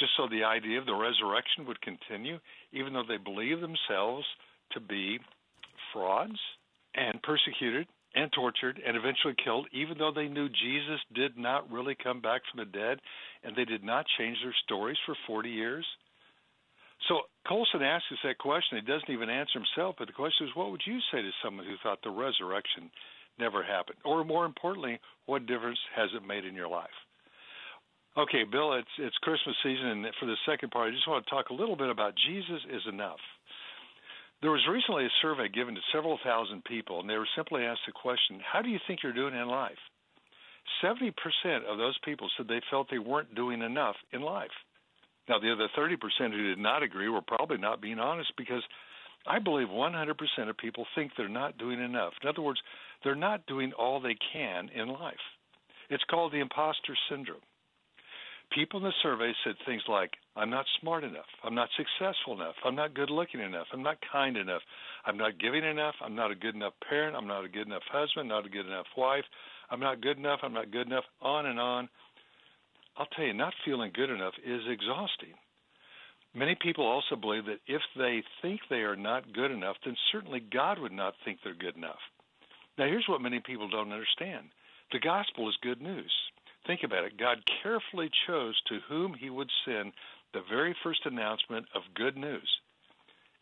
just 0.00 0.12
so 0.16 0.26
the 0.28 0.42
idea 0.42 0.80
of 0.80 0.86
the 0.86 0.94
resurrection 0.94 1.64
would 1.64 1.80
continue, 1.80 2.40
even 2.72 2.92
though 2.92 3.06
they 3.06 3.18
believe 3.18 3.60
themselves 3.60 4.26
to 4.72 4.80
be 4.80 5.20
frauds 5.92 6.40
and 6.96 7.22
persecuted 7.22 7.86
and 8.16 8.32
tortured 8.32 8.80
and 8.84 8.96
eventually 8.96 9.34
killed, 9.44 9.68
even 9.72 9.98
though 9.98 10.10
they 10.12 10.26
knew 10.26 10.48
Jesus 10.48 11.00
did 11.14 11.36
not 11.36 11.70
really 11.70 11.94
come 11.94 12.20
back 12.20 12.40
from 12.50 12.64
the 12.64 12.72
dead 12.72 12.98
and 13.44 13.54
they 13.54 13.64
did 13.64 13.84
not 13.84 14.06
change 14.18 14.38
their 14.42 14.56
stories 14.64 14.96
for 15.04 15.14
40 15.26 15.50
years? 15.50 15.86
So 17.08 17.20
Colson 17.46 17.82
asks 17.82 18.10
us 18.10 18.18
that 18.24 18.38
question. 18.38 18.80
He 18.80 18.90
doesn't 18.90 19.12
even 19.12 19.28
answer 19.28 19.60
himself, 19.60 19.96
but 19.98 20.08
the 20.08 20.16
question 20.16 20.46
is 20.46 20.56
what 20.56 20.70
would 20.70 20.82
you 20.86 20.98
say 21.12 21.20
to 21.20 21.30
someone 21.44 21.66
who 21.66 21.76
thought 21.82 21.98
the 22.02 22.10
resurrection 22.10 22.90
never 23.38 23.62
happened? 23.62 23.98
Or 24.04 24.24
more 24.24 24.46
importantly, 24.46 24.98
what 25.26 25.46
difference 25.46 25.78
has 25.94 26.08
it 26.16 26.26
made 26.26 26.44
in 26.44 26.54
your 26.54 26.68
life? 26.68 26.96
Okay, 28.16 28.44
Bill, 28.50 28.72
it's 28.72 28.88
it's 28.98 29.16
Christmas 29.18 29.54
season, 29.62 29.88
and 29.88 30.06
for 30.18 30.24
the 30.24 30.40
second 30.48 30.70
part, 30.70 30.88
I 30.88 30.94
just 30.94 31.06
want 31.06 31.22
to 31.22 31.30
talk 31.30 31.50
a 31.50 31.54
little 31.54 31.76
bit 31.76 31.90
about 31.90 32.14
Jesus 32.26 32.64
is 32.72 32.80
enough. 32.88 33.20
There 34.42 34.50
was 34.50 34.66
recently 34.70 35.06
a 35.06 35.20
survey 35.22 35.48
given 35.48 35.74
to 35.74 35.80
several 35.92 36.18
thousand 36.22 36.64
people, 36.64 37.00
and 37.00 37.08
they 37.08 37.16
were 37.16 37.28
simply 37.36 37.64
asked 37.64 37.86
the 37.86 37.92
question, 37.92 38.40
How 38.40 38.60
do 38.60 38.68
you 38.68 38.78
think 38.86 39.00
you're 39.02 39.12
doing 39.12 39.34
in 39.34 39.48
life? 39.48 39.78
70% 40.82 41.12
of 41.64 41.78
those 41.78 41.96
people 42.04 42.28
said 42.36 42.46
they 42.48 42.60
felt 42.70 42.88
they 42.90 42.98
weren't 42.98 43.34
doing 43.34 43.62
enough 43.62 43.96
in 44.12 44.20
life. 44.20 44.50
Now, 45.28 45.38
the 45.38 45.52
other 45.52 45.68
30% 45.76 45.96
who 46.32 46.48
did 46.48 46.58
not 46.58 46.82
agree 46.82 47.08
were 47.08 47.22
probably 47.22 47.58
not 47.58 47.80
being 47.80 47.98
honest 47.98 48.32
because 48.36 48.62
I 49.26 49.38
believe 49.38 49.68
100% 49.68 50.48
of 50.48 50.56
people 50.56 50.86
think 50.94 51.12
they're 51.16 51.28
not 51.28 51.58
doing 51.58 51.80
enough. 51.80 52.12
In 52.22 52.28
other 52.28 52.42
words, 52.42 52.60
they're 53.02 53.14
not 53.14 53.46
doing 53.46 53.72
all 53.72 54.00
they 54.00 54.16
can 54.32 54.68
in 54.74 54.88
life. 54.88 55.14
It's 55.90 56.04
called 56.10 56.32
the 56.32 56.40
imposter 56.40 56.96
syndrome. 57.10 57.40
People 58.52 58.78
in 58.78 58.84
the 58.84 58.92
survey 59.02 59.32
said 59.44 59.54
things 59.64 59.82
like, 59.88 60.12
I'm 60.36 60.50
not 60.50 60.66
smart 60.80 61.02
enough. 61.02 61.26
I'm 61.42 61.54
not 61.54 61.70
successful 61.76 62.34
enough. 62.34 62.54
I'm 62.64 62.74
not 62.74 62.94
good 62.94 63.08
looking 63.08 63.40
enough. 63.40 63.66
I'm 63.72 63.82
not 63.82 63.96
kind 64.12 64.36
enough. 64.36 64.60
I'm 65.06 65.16
not 65.16 65.38
giving 65.38 65.64
enough. 65.64 65.94
I'm 66.04 66.14
not 66.14 66.30
a 66.30 66.34
good 66.34 66.54
enough 66.54 66.74
parent. 66.86 67.16
I'm 67.16 67.26
not 67.26 67.44
a 67.44 67.48
good 67.48 67.66
enough 67.66 67.82
husband, 67.90 68.28
not 68.28 68.44
a 68.44 68.50
good 68.50 68.66
enough 68.66 68.86
wife. 68.96 69.24
I'm 69.70 69.80
not 69.80 70.02
good 70.02 70.18
enough. 70.18 70.40
I'm 70.42 70.52
not 70.52 70.70
good 70.70 70.86
enough. 70.86 71.04
On 71.22 71.46
and 71.46 71.58
on. 71.58 71.88
I'll 72.98 73.06
tell 73.06 73.24
you, 73.24 73.32
not 73.32 73.54
feeling 73.64 73.92
good 73.94 74.10
enough 74.10 74.34
is 74.44 74.62
exhausting. 74.70 75.34
Many 76.34 76.54
people 76.60 76.86
also 76.86 77.16
believe 77.16 77.46
that 77.46 77.60
if 77.66 77.80
they 77.96 78.22
think 78.42 78.60
they 78.68 78.84
are 78.84 78.96
not 78.96 79.32
good 79.32 79.50
enough, 79.50 79.76
then 79.84 79.96
certainly 80.12 80.40
God 80.40 80.78
would 80.78 80.92
not 80.92 81.14
think 81.24 81.38
they're 81.42 81.54
good 81.54 81.76
enough. 81.76 82.00
Now, 82.76 82.84
here's 82.84 83.08
what 83.08 83.22
many 83.22 83.40
people 83.40 83.68
don't 83.68 83.92
understand 83.92 84.48
the 84.92 84.98
gospel 85.00 85.48
is 85.48 85.56
good 85.62 85.80
news. 85.80 86.12
Think 86.66 86.80
about 86.84 87.04
it. 87.04 87.18
God 87.18 87.38
carefully 87.62 88.10
chose 88.26 88.60
to 88.68 88.80
whom 88.88 89.14
he 89.14 89.30
would 89.30 89.50
send 89.64 89.92
the 90.32 90.42
very 90.50 90.74
first 90.82 91.00
announcement 91.04 91.66
of 91.74 91.82
good 91.94 92.16
news. 92.16 92.48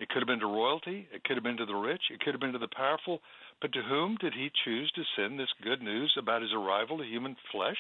It 0.00 0.08
could 0.08 0.22
have 0.22 0.26
been 0.26 0.40
to 0.40 0.46
royalty, 0.46 1.08
it 1.12 1.22
could 1.24 1.36
have 1.36 1.44
been 1.44 1.56
to 1.56 1.66
the 1.66 1.74
rich, 1.74 2.02
it 2.10 2.20
could 2.20 2.34
have 2.34 2.40
been 2.40 2.52
to 2.52 2.58
the 2.58 2.68
powerful, 2.76 3.20
but 3.60 3.72
to 3.72 3.82
whom 3.82 4.16
did 4.16 4.34
he 4.34 4.50
choose 4.64 4.90
to 4.92 5.02
send 5.16 5.38
this 5.38 5.52
good 5.62 5.82
news 5.82 6.14
about 6.18 6.42
his 6.42 6.52
arrival 6.52 6.98
to 6.98 7.04
human 7.04 7.36
flesh? 7.52 7.78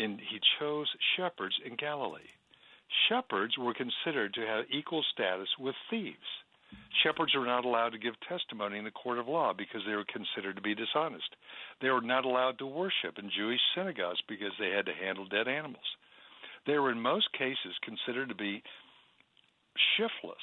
And 0.00 0.18
he 0.18 0.40
chose 0.58 0.88
shepherds 1.16 1.54
in 1.64 1.76
Galilee. 1.76 2.32
Shepherds 3.08 3.56
were 3.58 3.74
considered 3.74 4.34
to 4.34 4.46
have 4.46 4.64
equal 4.70 5.04
status 5.12 5.48
with 5.58 5.74
thieves. 5.90 6.44
Shepherds 7.02 7.34
were 7.34 7.46
not 7.46 7.64
allowed 7.64 7.90
to 7.90 7.98
give 7.98 8.14
testimony 8.28 8.78
in 8.78 8.84
the 8.84 8.90
court 8.90 9.18
of 9.18 9.28
law 9.28 9.52
because 9.52 9.82
they 9.86 9.94
were 9.94 10.04
considered 10.04 10.56
to 10.56 10.62
be 10.62 10.74
dishonest. 10.74 11.36
They 11.80 11.90
were 11.90 12.00
not 12.00 12.24
allowed 12.24 12.58
to 12.58 12.66
worship 12.66 13.18
in 13.18 13.30
Jewish 13.30 13.60
synagogues 13.74 14.22
because 14.28 14.52
they 14.58 14.70
had 14.70 14.86
to 14.86 14.94
handle 14.94 15.26
dead 15.26 15.46
animals. 15.46 15.84
They 16.66 16.78
were 16.78 16.90
in 16.90 17.00
most 17.00 17.32
cases 17.32 17.74
considered 17.82 18.28
to 18.28 18.34
be 18.34 18.62
shiftless 19.96 20.36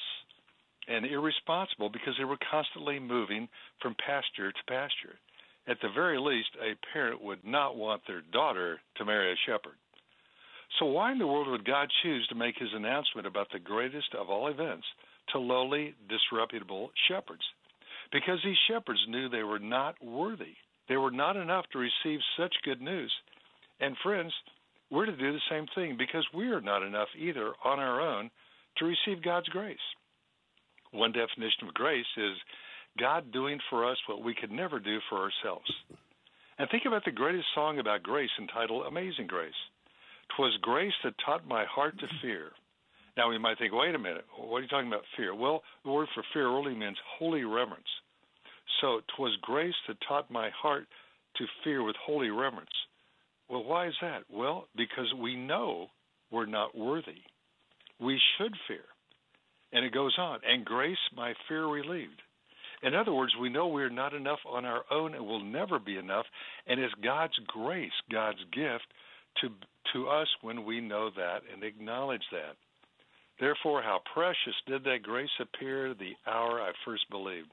and 0.88 1.06
irresponsible 1.06 1.88
because 1.88 2.14
they 2.18 2.24
were 2.24 2.38
constantly 2.50 2.98
moving 2.98 3.48
from 3.80 3.96
pasture 4.04 4.52
to 4.52 4.64
pasture. 4.68 5.18
At 5.68 5.78
the 5.80 5.90
very 5.94 6.18
least, 6.18 6.50
a 6.60 6.74
parent 6.92 7.22
would 7.22 7.44
not 7.44 7.76
want 7.76 8.02
their 8.06 8.22
daughter 8.32 8.80
to 8.96 9.04
marry 9.04 9.32
a 9.32 9.36
shepherd. 9.46 9.78
So, 10.78 10.86
why 10.86 11.12
in 11.12 11.18
the 11.18 11.26
world 11.26 11.48
would 11.48 11.64
God 11.64 11.88
choose 12.02 12.26
to 12.28 12.34
make 12.34 12.56
his 12.58 12.72
announcement 12.74 13.26
about 13.26 13.48
the 13.52 13.58
greatest 13.58 14.14
of 14.18 14.30
all 14.30 14.48
events 14.48 14.86
to 15.32 15.38
lowly, 15.38 15.94
disreputable 16.08 16.90
shepherds? 17.08 17.42
Because 18.10 18.38
these 18.42 18.56
shepherds 18.68 19.00
knew 19.08 19.28
they 19.28 19.42
were 19.42 19.58
not 19.58 20.02
worthy. 20.02 20.54
They 20.88 20.96
were 20.96 21.10
not 21.10 21.36
enough 21.36 21.66
to 21.72 21.78
receive 21.78 22.20
such 22.36 22.54
good 22.64 22.80
news. 22.80 23.12
And, 23.80 23.96
friends, 24.02 24.32
we're 24.92 25.06
to 25.06 25.16
do 25.16 25.32
the 25.32 25.40
same 25.50 25.66
thing 25.74 25.96
because 25.98 26.26
we 26.34 26.48
are 26.48 26.60
not 26.60 26.82
enough 26.82 27.08
either 27.18 27.52
on 27.64 27.80
our 27.80 28.00
own 28.00 28.30
to 28.76 28.84
receive 28.84 29.24
God's 29.24 29.48
grace. 29.48 29.78
One 30.92 31.12
definition 31.12 31.66
of 31.66 31.74
grace 31.74 32.04
is 32.18 32.36
God 32.98 33.32
doing 33.32 33.58
for 33.70 33.90
us 33.90 33.96
what 34.06 34.22
we 34.22 34.34
could 34.34 34.50
never 34.50 34.78
do 34.78 34.98
for 35.08 35.18
ourselves. 35.18 35.70
And 36.58 36.68
think 36.70 36.82
about 36.86 37.06
the 37.06 37.10
greatest 37.10 37.46
song 37.54 37.78
about 37.78 38.02
grace 38.02 38.30
entitled 38.38 38.86
Amazing 38.86 39.26
Grace. 39.26 39.54
"'Twas 40.36 40.52
grace 40.60 40.92
that 41.02 41.14
taught 41.24 41.48
my 41.48 41.64
heart 41.64 41.98
to 41.98 42.06
fear. 42.20 42.52
Now 43.16 43.30
we 43.30 43.38
might 43.38 43.58
think, 43.58 43.72
wait 43.72 43.94
a 43.94 43.98
minute, 43.98 44.26
what 44.36 44.58
are 44.58 44.62
you 44.62 44.68
talking 44.68 44.88
about 44.88 45.04
fear? 45.16 45.34
Well, 45.34 45.62
the 45.84 45.90
word 45.90 46.08
for 46.14 46.22
fear 46.34 46.48
really 46.48 46.74
means 46.74 46.96
holy 47.18 47.44
reverence. 47.44 47.88
So 48.80 49.00
twas 49.16 49.36
grace 49.40 49.74
that 49.88 49.96
taught 50.06 50.30
my 50.30 50.50
heart 50.50 50.86
to 51.36 51.44
fear 51.64 51.82
with 51.82 51.96
holy 51.96 52.30
reverence. 52.30 52.70
Well, 53.48 53.64
why 53.64 53.88
is 53.88 53.94
that? 54.00 54.22
Well, 54.30 54.66
because 54.76 55.12
we 55.20 55.36
know 55.36 55.88
we're 56.30 56.46
not 56.46 56.76
worthy. 56.76 57.22
We 58.00 58.18
should 58.36 58.54
fear. 58.66 58.84
And 59.72 59.84
it 59.84 59.92
goes 59.92 60.14
on, 60.18 60.40
and 60.46 60.64
grace 60.64 60.98
my 61.16 61.34
fear 61.48 61.66
relieved. 61.66 62.20
In 62.82 62.94
other 62.94 63.12
words, 63.12 63.32
we 63.40 63.48
know 63.48 63.68
we're 63.68 63.90
not 63.90 64.12
enough 64.12 64.40
on 64.48 64.64
our 64.64 64.82
own 64.90 65.14
and 65.14 65.24
will 65.24 65.42
never 65.42 65.78
be 65.78 65.96
enough, 65.96 66.26
and 66.66 66.80
it's 66.80 66.92
God's 67.02 67.38
grace, 67.46 67.92
God's 68.10 68.42
gift, 68.52 68.84
to 69.40 69.48
to 69.92 70.08
us 70.08 70.28
when 70.42 70.64
we 70.64 70.80
know 70.80 71.10
that 71.16 71.40
and 71.52 71.62
acknowledge 71.62 72.22
that. 72.32 72.56
Therefore, 73.40 73.82
how 73.82 74.00
precious 74.14 74.54
did 74.66 74.84
that 74.84 75.02
grace 75.02 75.30
appear 75.40 75.94
the 75.94 76.12
hour 76.26 76.60
I 76.60 76.72
first 76.84 77.08
believed. 77.10 77.50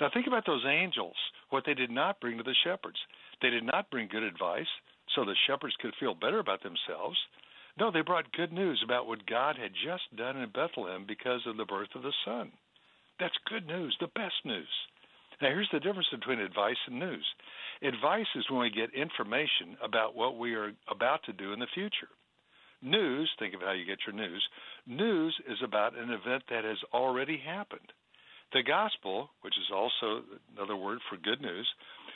Now, 0.00 0.08
think 0.12 0.26
about 0.26 0.46
those 0.46 0.64
angels, 0.66 1.14
what 1.50 1.64
they 1.66 1.74
did 1.74 1.90
not 1.90 2.20
bring 2.20 2.38
to 2.38 2.42
the 2.42 2.54
shepherds. 2.64 2.98
They 3.42 3.50
did 3.50 3.64
not 3.64 3.90
bring 3.90 4.08
good 4.08 4.22
advice 4.22 4.66
so 5.14 5.24
the 5.24 5.36
shepherds 5.46 5.74
could 5.80 5.94
feel 5.98 6.14
better 6.14 6.38
about 6.38 6.62
themselves. 6.62 7.18
No, 7.78 7.90
they 7.90 8.02
brought 8.02 8.32
good 8.32 8.52
news 8.52 8.82
about 8.84 9.06
what 9.06 9.26
God 9.26 9.56
had 9.56 9.72
just 9.84 10.04
done 10.16 10.36
in 10.36 10.50
Bethlehem 10.50 11.04
because 11.06 11.40
of 11.46 11.56
the 11.56 11.64
birth 11.64 11.88
of 11.94 12.02
the 12.02 12.12
Son. 12.24 12.52
That's 13.18 13.34
good 13.48 13.66
news, 13.66 13.96
the 14.00 14.08
best 14.08 14.34
news. 14.44 14.68
Now, 15.40 15.48
here's 15.48 15.68
the 15.72 15.80
difference 15.80 16.08
between 16.10 16.38
advice 16.38 16.76
and 16.86 16.98
news. 16.98 17.26
Advice 17.82 18.26
is 18.36 18.44
when 18.50 18.60
we 18.60 18.70
get 18.70 18.94
information 18.94 19.76
about 19.82 20.14
what 20.14 20.38
we 20.38 20.54
are 20.54 20.72
about 20.88 21.24
to 21.24 21.32
do 21.32 21.52
in 21.52 21.58
the 21.58 21.66
future. 21.74 22.08
News, 22.82 23.30
think 23.38 23.54
of 23.54 23.60
how 23.60 23.72
you 23.72 23.86
get 23.86 23.98
your 24.06 24.14
news. 24.14 24.42
News 24.86 25.34
is 25.48 25.58
about 25.64 25.96
an 25.96 26.10
event 26.10 26.42
that 26.50 26.64
has 26.64 26.78
already 26.92 27.38
happened. 27.38 27.92
The 28.52 28.62
gospel, 28.62 29.30
which 29.40 29.54
is 29.56 29.70
also 29.72 30.22
another 30.56 30.76
word 30.76 30.98
for 31.08 31.16
good 31.16 31.40
news, 31.40 31.66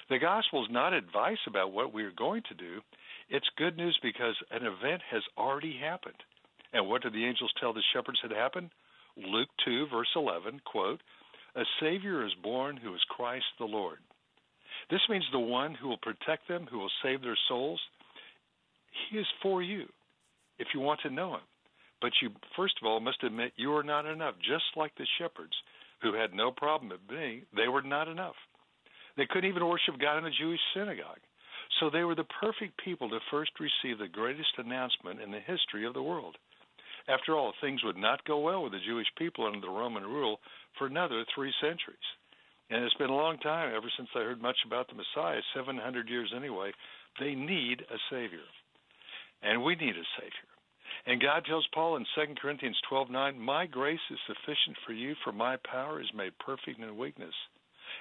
the 0.08 0.18
gospel 0.18 0.64
is 0.64 0.70
not 0.70 0.92
advice 0.92 1.38
about 1.46 1.72
what 1.72 1.92
we 1.92 2.04
are 2.04 2.12
going 2.16 2.42
to 2.48 2.54
do. 2.54 2.80
It's 3.28 3.46
good 3.58 3.76
news 3.76 3.98
because 4.02 4.34
an 4.50 4.62
event 4.62 5.02
has 5.10 5.22
already 5.36 5.76
happened. 5.76 6.22
And 6.72 6.88
what 6.88 7.02
did 7.02 7.12
the 7.12 7.24
angels 7.24 7.52
tell 7.58 7.72
the 7.72 7.82
shepherds 7.92 8.20
had 8.22 8.30
happened? 8.30 8.70
Luke 9.16 9.48
2, 9.64 9.86
verse 9.90 10.08
11, 10.14 10.60
quote, 10.64 11.00
A 11.56 11.62
Savior 11.80 12.24
is 12.24 12.32
born 12.42 12.76
who 12.76 12.94
is 12.94 13.00
Christ 13.08 13.46
the 13.58 13.64
Lord. 13.64 13.98
This 14.90 15.00
means 15.08 15.24
the 15.32 15.38
one 15.40 15.74
who 15.74 15.88
will 15.88 15.98
protect 15.98 16.46
them, 16.48 16.68
who 16.70 16.78
will 16.78 16.92
save 17.02 17.22
their 17.22 17.38
souls. 17.48 17.80
He 19.10 19.18
is 19.18 19.26
for 19.42 19.62
you 19.62 19.86
if 20.58 20.68
you 20.74 20.80
want 20.80 21.00
to 21.02 21.10
know 21.10 21.34
him. 21.34 21.40
But 22.00 22.12
you, 22.22 22.30
first 22.54 22.74
of 22.80 22.86
all, 22.86 23.00
must 23.00 23.24
admit 23.24 23.52
you 23.56 23.74
are 23.74 23.82
not 23.82 24.06
enough, 24.06 24.34
just 24.38 24.64
like 24.76 24.94
the 24.96 25.06
shepherds 25.18 25.54
who 26.02 26.14
had 26.14 26.34
no 26.34 26.50
problem 26.50 26.90
with 26.90 27.08
being, 27.08 27.42
they 27.56 27.68
were 27.68 27.82
not 27.82 28.06
enough. 28.06 28.36
They 29.16 29.26
couldn't 29.26 29.48
even 29.48 29.66
worship 29.66 29.98
God 29.98 30.18
in 30.18 30.26
a 30.26 30.30
Jewish 30.30 30.60
synagogue. 30.74 31.20
So 31.80 31.90
they 31.90 32.04
were 32.04 32.14
the 32.14 32.24
perfect 32.40 32.78
people 32.82 33.08
to 33.10 33.18
first 33.30 33.52
receive 33.58 33.98
the 33.98 34.08
greatest 34.08 34.52
announcement 34.58 35.20
in 35.20 35.30
the 35.30 35.40
history 35.40 35.86
of 35.86 35.94
the 35.94 36.02
world. 36.02 36.36
After 37.08 37.36
all, 37.36 37.52
things 37.60 37.84
would 37.84 37.96
not 37.96 38.24
go 38.24 38.38
well 38.38 38.62
with 38.62 38.72
the 38.72 38.80
Jewish 38.86 39.06
people 39.16 39.46
under 39.46 39.60
the 39.60 39.70
Roman 39.70 40.04
rule 40.04 40.40
for 40.78 40.86
another 40.86 41.24
three 41.34 41.52
centuries. 41.60 41.98
And 42.70 42.82
it's 42.84 42.94
been 42.94 43.10
a 43.10 43.16
long 43.16 43.38
time 43.38 43.72
ever 43.74 43.90
since 43.96 44.08
I 44.14 44.20
heard 44.20 44.42
much 44.42 44.58
about 44.66 44.88
the 44.88 44.94
Messiah, 44.94 45.40
700 45.54 46.08
years 46.08 46.32
anyway. 46.34 46.72
They 47.20 47.34
need 47.34 47.82
a 47.82 47.98
Savior. 48.10 48.46
And 49.42 49.62
we 49.62 49.76
need 49.76 49.96
a 49.96 50.06
Savior. 50.18 50.50
And 51.06 51.22
God 51.22 51.44
tells 51.44 51.66
Paul 51.72 51.96
in 51.96 52.06
2 52.14 52.36
Corinthians 52.36 52.80
12:9, 52.88 53.38
"My 53.38 53.66
grace 53.66 54.00
is 54.10 54.18
sufficient 54.26 54.76
for 54.78 54.92
you, 54.92 55.14
for 55.16 55.30
my 55.30 55.56
power 55.58 56.00
is 56.00 56.12
made 56.12 56.36
perfect 56.38 56.80
in 56.80 56.96
weakness." 56.96 57.34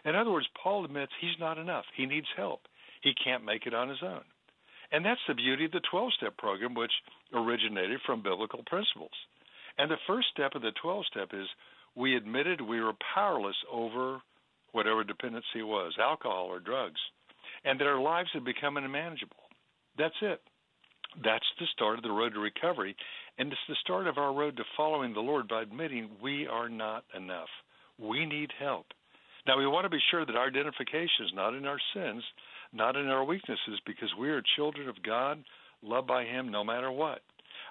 In 0.05 0.15
other 0.15 0.31
words, 0.31 0.47
Paul 0.61 0.85
admits 0.85 1.11
he's 1.19 1.39
not 1.39 1.57
enough. 1.57 1.85
He 1.97 2.05
needs 2.05 2.27
help. 2.37 2.61
He 3.01 3.13
can't 3.23 3.43
make 3.43 3.65
it 3.65 3.73
on 3.73 3.89
his 3.89 4.03
own. 4.03 4.21
And 4.91 5.03
that's 5.03 5.21
the 5.27 5.33
beauty 5.33 5.65
of 5.65 5.71
the 5.71 5.81
12-step 5.91 6.37
program 6.37 6.75
which 6.75 6.91
originated 7.33 7.99
from 8.05 8.21
biblical 8.21 8.63
principles. 8.67 9.11
And 9.77 9.89
the 9.89 9.97
first 10.07 10.27
step 10.31 10.51
of 10.55 10.61
the 10.61 10.71
12-step 10.83 11.29
is 11.33 11.47
we 11.95 12.15
admitted 12.15 12.61
we 12.61 12.81
were 12.81 12.93
powerless 13.13 13.55
over 13.71 14.19
whatever 14.73 15.03
dependency 15.03 15.63
was, 15.63 15.93
alcohol 15.99 16.47
or 16.47 16.59
drugs, 16.59 16.99
and 17.63 17.79
that 17.79 17.87
our 17.87 17.99
lives 17.99 18.29
had 18.33 18.45
become 18.45 18.77
unmanageable. 18.77 19.35
That's 19.97 20.15
it. 20.21 20.41
That's 21.23 21.45
the 21.59 21.65
start 21.73 21.97
of 21.97 22.03
the 22.03 22.11
road 22.11 22.33
to 22.33 22.39
recovery, 22.39 22.95
and 23.37 23.49
it's 23.51 23.61
the 23.69 23.75
start 23.81 24.07
of 24.07 24.17
our 24.17 24.33
road 24.33 24.57
to 24.57 24.63
following 24.75 25.13
the 25.13 25.21
Lord 25.21 25.47
by 25.47 25.61
admitting 25.61 26.09
we 26.21 26.45
are 26.45 26.67
not 26.67 27.05
enough. 27.15 27.47
We 27.97 28.25
need 28.25 28.51
help. 28.59 28.87
Now, 29.47 29.57
we 29.57 29.67
want 29.67 29.85
to 29.85 29.89
be 29.89 29.99
sure 30.09 30.25
that 30.25 30.35
our 30.35 30.47
identification 30.47 31.25
is 31.25 31.31
not 31.33 31.53
in 31.53 31.65
our 31.65 31.79
sins, 31.93 32.23
not 32.73 32.95
in 32.95 33.07
our 33.07 33.23
weaknesses, 33.23 33.79
because 33.85 34.09
we 34.19 34.29
are 34.29 34.41
children 34.55 34.89
of 34.89 35.03
God, 35.03 35.43
loved 35.83 36.07
by 36.07 36.23
Him 36.23 36.51
no 36.51 36.63
matter 36.63 36.91
what. 36.91 37.21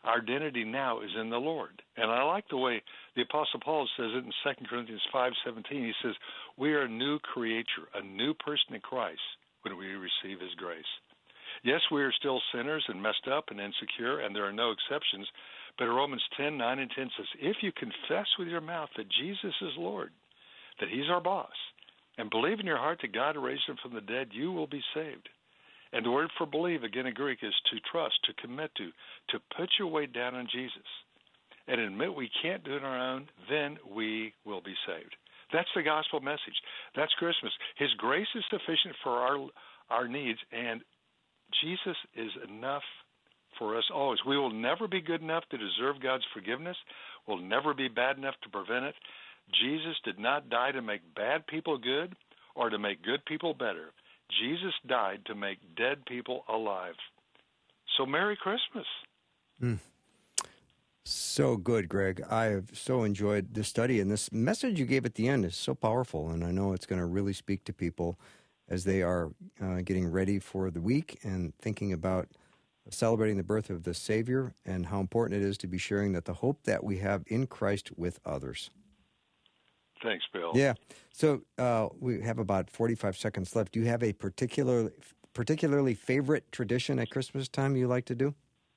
Our 0.04 0.20
identity 0.20 0.64
now 0.64 1.00
is 1.00 1.10
in 1.18 1.30
the 1.30 1.38
Lord. 1.38 1.82
And 1.96 2.10
I 2.10 2.22
like 2.22 2.44
the 2.48 2.58
way 2.58 2.82
the 3.16 3.22
Apostle 3.22 3.60
Paul 3.64 3.88
says 3.96 4.10
it 4.14 4.24
in 4.24 4.32
2 4.44 4.66
Corinthians 4.68 5.02
5.17. 5.12 5.64
He 5.70 5.92
says, 6.02 6.14
we 6.58 6.74
are 6.74 6.82
a 6.82 6.88
new 6.88 7.18
creature, 7.20 7.88
a 7.94 8.04
new 8.04 8.34
person 8.34 8.74
in 8.74 8.80
Christ 8.80 9.20
when 9.62 9.76
we 9.76 9.86
receive 9.86 10.40
His 10.40 10.54
grace. 10.56 10.84
Yes, 11.64 11.80
we 11.90 12.02
are 12.02 12.12
still 12.12 12.40
sinners 12.52 12.84
and 12.88 13.02
messed 13.02 13.28
up 13.32 13.46
and 13.48 13.58
insecure, 13.58 14.20
and 14.20 14.36
there 14.36 14.44
are 14.44 14.52
no 14.52 14.72
exceptions. 14.72 15.26
But 15.78 15.86
Romans 15.86 16.22
10, 16.36 16.58
9 16.58 16.78
and 16.78 16.90
10 16.94 17.10
says, 17.16 17.26
if 17.40 17.56
you 17.62 17.72
confess 17.72 18.26
with 18.38 18.48
your 18.48 18.60
mouth 18.60 18.90
that 18.96 19.08
Jesus 19.08 19.54
is 19.62 19.72
Lord, 19.78 20.10
that 20.80 20.88
he's 20.88 21.10
our 21.10 21.20
boss, 21.20 21.54
and 22.18 22.30
believe 22.30 22.60
in 22.60 22.66
your 22.66 22.78
heart 22.78 22.98
that 23.02 23.14
God 23.14 23.36
raised 23.36 23.68
him 23.68 23.76
from 23.82 23.94
the 23.94 24.00
dead, 24.00 24.28
you 24.32 24.52
will 24.52 24.66
be 24.66 24.82
saved. 24.94 25.28
And 25.92 26.04
the 26.04 26.10
word 26.10 26.30
for 26.36 26.46
believe, 26.46 26.82
again 26.82 27.06
in 27.06 27.14
Greek, 27.14 27.38
is 27.42 27.54
to 27.70 27.78
trust, 27.90 28.14
to 28.24 28.42
commit 28.42 28.70
to, 28.76 28.90
to 29.30 29.38
put 29.56 29.70
your 29.78 29.88
weight 29.88 30.12
down 30.12 30.34
on 30.34 30.48
Jesus. 30.52 30.86
And 31.66 31.80
admit 31.80 32.14
we 32.14 32.30
can't 32.42 32.64
do 32.64 32.76
it 32.76 32.84
on 32.84 32.90
our 32.90 33.14
own, 33.14 33.26
then 33.48 33.78
we 33.94 34.34
will 34.44 34.60
be 34.60 34.74
saved. 34.86 35.14
That's 35.52 35.68
the 35.74 35.82
gospel 35.82 36.20
message. 36.20 36.58
That's 36.96 37.12
Christmas. 37.14 37.52
His 37.78 37.90
grace 37.96 38.26
is 38.34 38.44
sufficient 38.50 38.94
for 39.02 39.12
our 39.12 39.48
our 39.90 40.08
needs, 40.08 40.38
and 40.50 40.80
Jesus 41.62 41.96
is 42.16 42.30
enough 42.48 42.82
for 43.58 43.76
us 43.76 43.84
always. 43.94 44.18
We 44.26 44.38
will 44.38 44.50
never 44.50 44.88
be 44.88 45.00
good 45.00 45.22
enough 45.22 45.44
to 45.50 45.58
deserve 45.58 46.02
God's 46.02 46.24
forgiveness. 46.32 46.76
We'll 47.28 47.38
never 47.38 47.74
be 47.74 47.88
bad 47.88 48.18
enough 48.18 48.34
to 48.42 48.48
prevent 48.48 48.86
it. 48.86 48.94
Jesus 49.52 49.96
did 50.04 50.18
not 50.18 50.48
die 50.48 50.72
to 50.72 50.82
make 50.82 51.02
bad 51.14 51.46
people 51.46 51.78
good 51.78 52.14
or 52.54 52.70
to 52.70 52.78
make 52.78 53.02
good 53.02 53.24
people 53.24 53.54
better. 53.54 53.92
Jesus 54.40 54.72
died 54.86 55.20
to 55.26 55.34
make 55.34 55.58
dead 55.76 56.04
people 56.06 56.44
alive. 56.48 56.94
So, 57.96 58.06
Merry 58.06 58.36
Christmas. 58.36 58.86
Mm. 59.62 59.78
So 61.06 61.58
good, 61.58 61.90
Greg. 61.90 62.24
I 62.30 62.44
have 62.44 62.70
so 62.72 63.04
enjoyed 63.04 63.52
this 63.52 63.68
study, 63.68 64.00
and 64.00 64.10
this 64.10 64.32
message 64.32 64.78
you 64.78 64.86
gave 64.86 65.04
at 65.04 65.16
the 65.16 65.28
end 65.28 65.44
is 65.44 65.54
so 65.54 65.74
powerful, 65.74 66.30
and 66.30 66.42
I 66.42 66.50
know 66.50 66.72
it's 66.72 66.86
going 66.86 66.98
to 67.00 67.06
really 67.06 67.34
speak 67.34 67.64
to 67.64 67.74
people 67.74 68.18
as 68.70 68.84
they 68.84 69.02
are 69.02 69.30
uh, 69.62 69.82
getting 69.84 70.10
ready 70.10 70.38
for 70.38 70.70
the 70.70 70.80
week 70.80 71.18
and 71.22 71.52
thinking 71.58 71.92
about 71.92 72.28
celebrating 72.88 73.36
the 73.36 73.42
birth 73.42 73.68
of 73.68 73.82
the 73.82 73.92
Savior 73.92 74.54
and 74.64 74.86
how 74.86 75.00
important 75.00 75.42
it 75.42 75.46
is 75.46 75.58
to 75.58 75.66
be 75.66 75.76
sharing 75.76 76.12
that 76.12 76.24
the 76.24 76.34
hope 76.34 76.62
that 76.64 76.82
we 76.82 76.98
have 76.98 77.22
in 77.26 77.46
Christ 77.46 77.90
with 77.96 78.18
others. 78.24 78.70
Thanks, 80.04 80.24
Bill. 80.32 80.52
Yeah. 80.54 80.74
So 81.12 81.40
uh, 81.58 81.88
we 81.98 82.20
have 82.20 82.38
about 82.38 82.70
45 82.70 83.16
seconds 83.16 83.56
left. 83.56 83.72
Do 83.72 83.80
you 83.80 83.86
have 83.86 84.02
a 84.02 84.12
particular, 84.12 84.92
particularly 85.32 85.94
favorite 85.94 86.52
tradition 86.52 86.98
at 86.98 87.10
Christmas 87.10 87.48
time 87.48 87.74
you 87.74 87.88
like 87.88 88.04
to 88.06 88.14
do? 88.14 88.34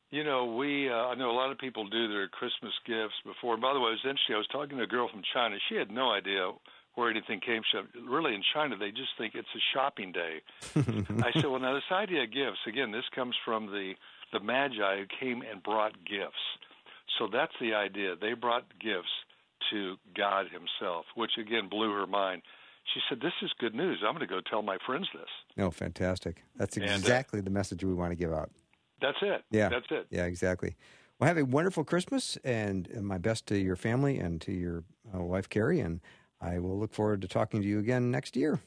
You 0.09 0.23
know, 0.23 0.45
we, 0.55 0.89
uh, 0.89 0.93
I 0.93 1.15
know 1.15 1.30
a 1.30 1.36
lot 1.36 1.51
of 1.51 1.57
people 1.57 1.86
do 1.89 2.07
their 2.07 2.30
Christmas 2.30 2.71
gifts 2.86 3.15
before. 3.25 3.57
By 3.57 3.73
the 3.73 3.80
way, 3.82 3.89
it 3.89 3.99
was 3.99 4.05
interesting. 4.05 4.36
I 4.36 4.38
was 4.38 4.47
talking 4.47 4.78
to 4.78 4.84
a 4.86 4.88
girl 4.88 5.09
from 5.09 5.21
China. 5.34 5.57
She 5.67 5.75
had 5.75 5.91
no 5.91 6.11
idea 6.11 6.51
where 6.95 7.11
anything 7.11 7.41
came 7.41 7.61
from. 7.69 7.89
Really, 8.09 8.34
in 8.34 8.41
China, 8.53 8.78
they 8.78 8.91
just 8.91 9.11
think 9.17 9.36
it's 9.36 9.51
a 9.53 9.63
shopping 9.75 10.13
day. 10.13 10.39
I 11.23 11.34
said, 11.34 11.45
well, 11.45 11.59
now 11.59 11.75
this 11.75 11.91
idea 11.91 12.23
of 12.23 12.32
gifts, 12.32 12.63
again, 12.65 12.91
this 12.91 13.05
comes 13.13 13.36
from 13.43 13.67
the 13.67 13.93
the 14.34 14.39
Magi 14.41 14.97
who 14.97 15.05
came 15.19 15.41
and 15.41 15.63
brought 15.63 15.93
gifts. 16.03 16.43
So 17.17 17.30
that's 17.32 17.53
the 17.61 17.73
idea. 17.73 18.15
They 18.19 18.34
brought 18.34 18.65
gifts 18.80 19.11
to 19.72 19.95
God 20.15 20.45
Himself, 20.51 21.05
which 21.15 21.32
again 21.39 21.70
blew 21.70 21.91
her 21.93 22.07
mind. 22.07 22.41
She 22.93 22.99
said, 23.09 23.20
"This 23.22 23.34
is 23.41 23.51
good 23.59 23.76
news. 23.76 23.99
I'm 24.05 24.13
going 24.13 24.28
to 24.28 24.34
go 24.34 24.41
tell 24.41 24.61
my 24.61 24.78
friends 24.86 25.07
this." 25.13 25.30
No, 25.55 25.65
oh, 25.65 25.72
fantastic. 25.72 26.43
That's 26.55 26.78
exactly 26.78 27.39
and, 27.39 27.47
uh, 27.47 27.49
the 27.49 27.53
message 27.53 27.84
we 27.84 27.93
want 27.93 28.11
to 28.11 28.15
give 28.15 28.34
out. 28.34 28.49
That's 29.01 29.18
it. 29.22 29.43
Yeah, 29.51 29.70
that's 29.70 29.88
it. 29.91 30.07
Yeah, 30.09 30.26
exactly. 30.26 30.76
Well, 31.20 31.28
have 31.28 31.38
a 31.38 31.45
wonderful 31.45 31.84
Christmas, 31.84 32.38
and 32.43 32.89
my 33.01 33.18
best 33.18 33.47
to 33.47 33.57
your 33.57 33.76
family 33.76 34.20
and 34.20 34.39
to 34.41 34.51
your 34.51 34.84
uh, 35.13 35.24
wife 35.24 35.49
Carrie, 35.49 35.80
and 35.80 35.99
I 36.39 36.59
will 36.59 36.78
look 36.80 36.93
forward 36.93 37.22
to 37.22 37.28
talking 37.28 37.61
to 37.61 37.68
you 37.68 37.80
again 37.80 38.11
next 38.11 38.36
year. 38.36 38.59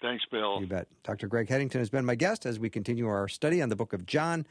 Thanks, 0.00 0.24
Bill. 0.30 0.60
You 0.60 0.66
bet. 0.66 0.88
Dr. 1.02 1.26
Greg 1.26 1.48
Headington 1.48 1.80
has 1.80 1.90
been 1.90 2.04
my 2.04 2.14
guest 2.14 2.46
as 2.46 2.58
we 2.58 2.70
continue 2.70 3.08
our 3.08 3.28
study 3.28 3.62
on 3.62 3.70
the 3.70 3.76
book 3.76 3.92
of 3.92 4.06
John. 4.06 4.46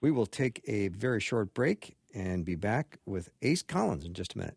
We 0.00 0.10
will 0.10 0.26
take 0.26 0.62
a 0.66 0.88
very 0.88 1.20
short 1.20 1.52
break 1.54 1.96
and 2.14 2.44
be 2.44 2.54
back 2.54 2.98
with 3.06 3.28
Ace 3.42 3.62
Collins 3.62 4.04
in 4.04 4.14
just 4.14 4.34
a 4.34 4.38
minute. 4.38 4.56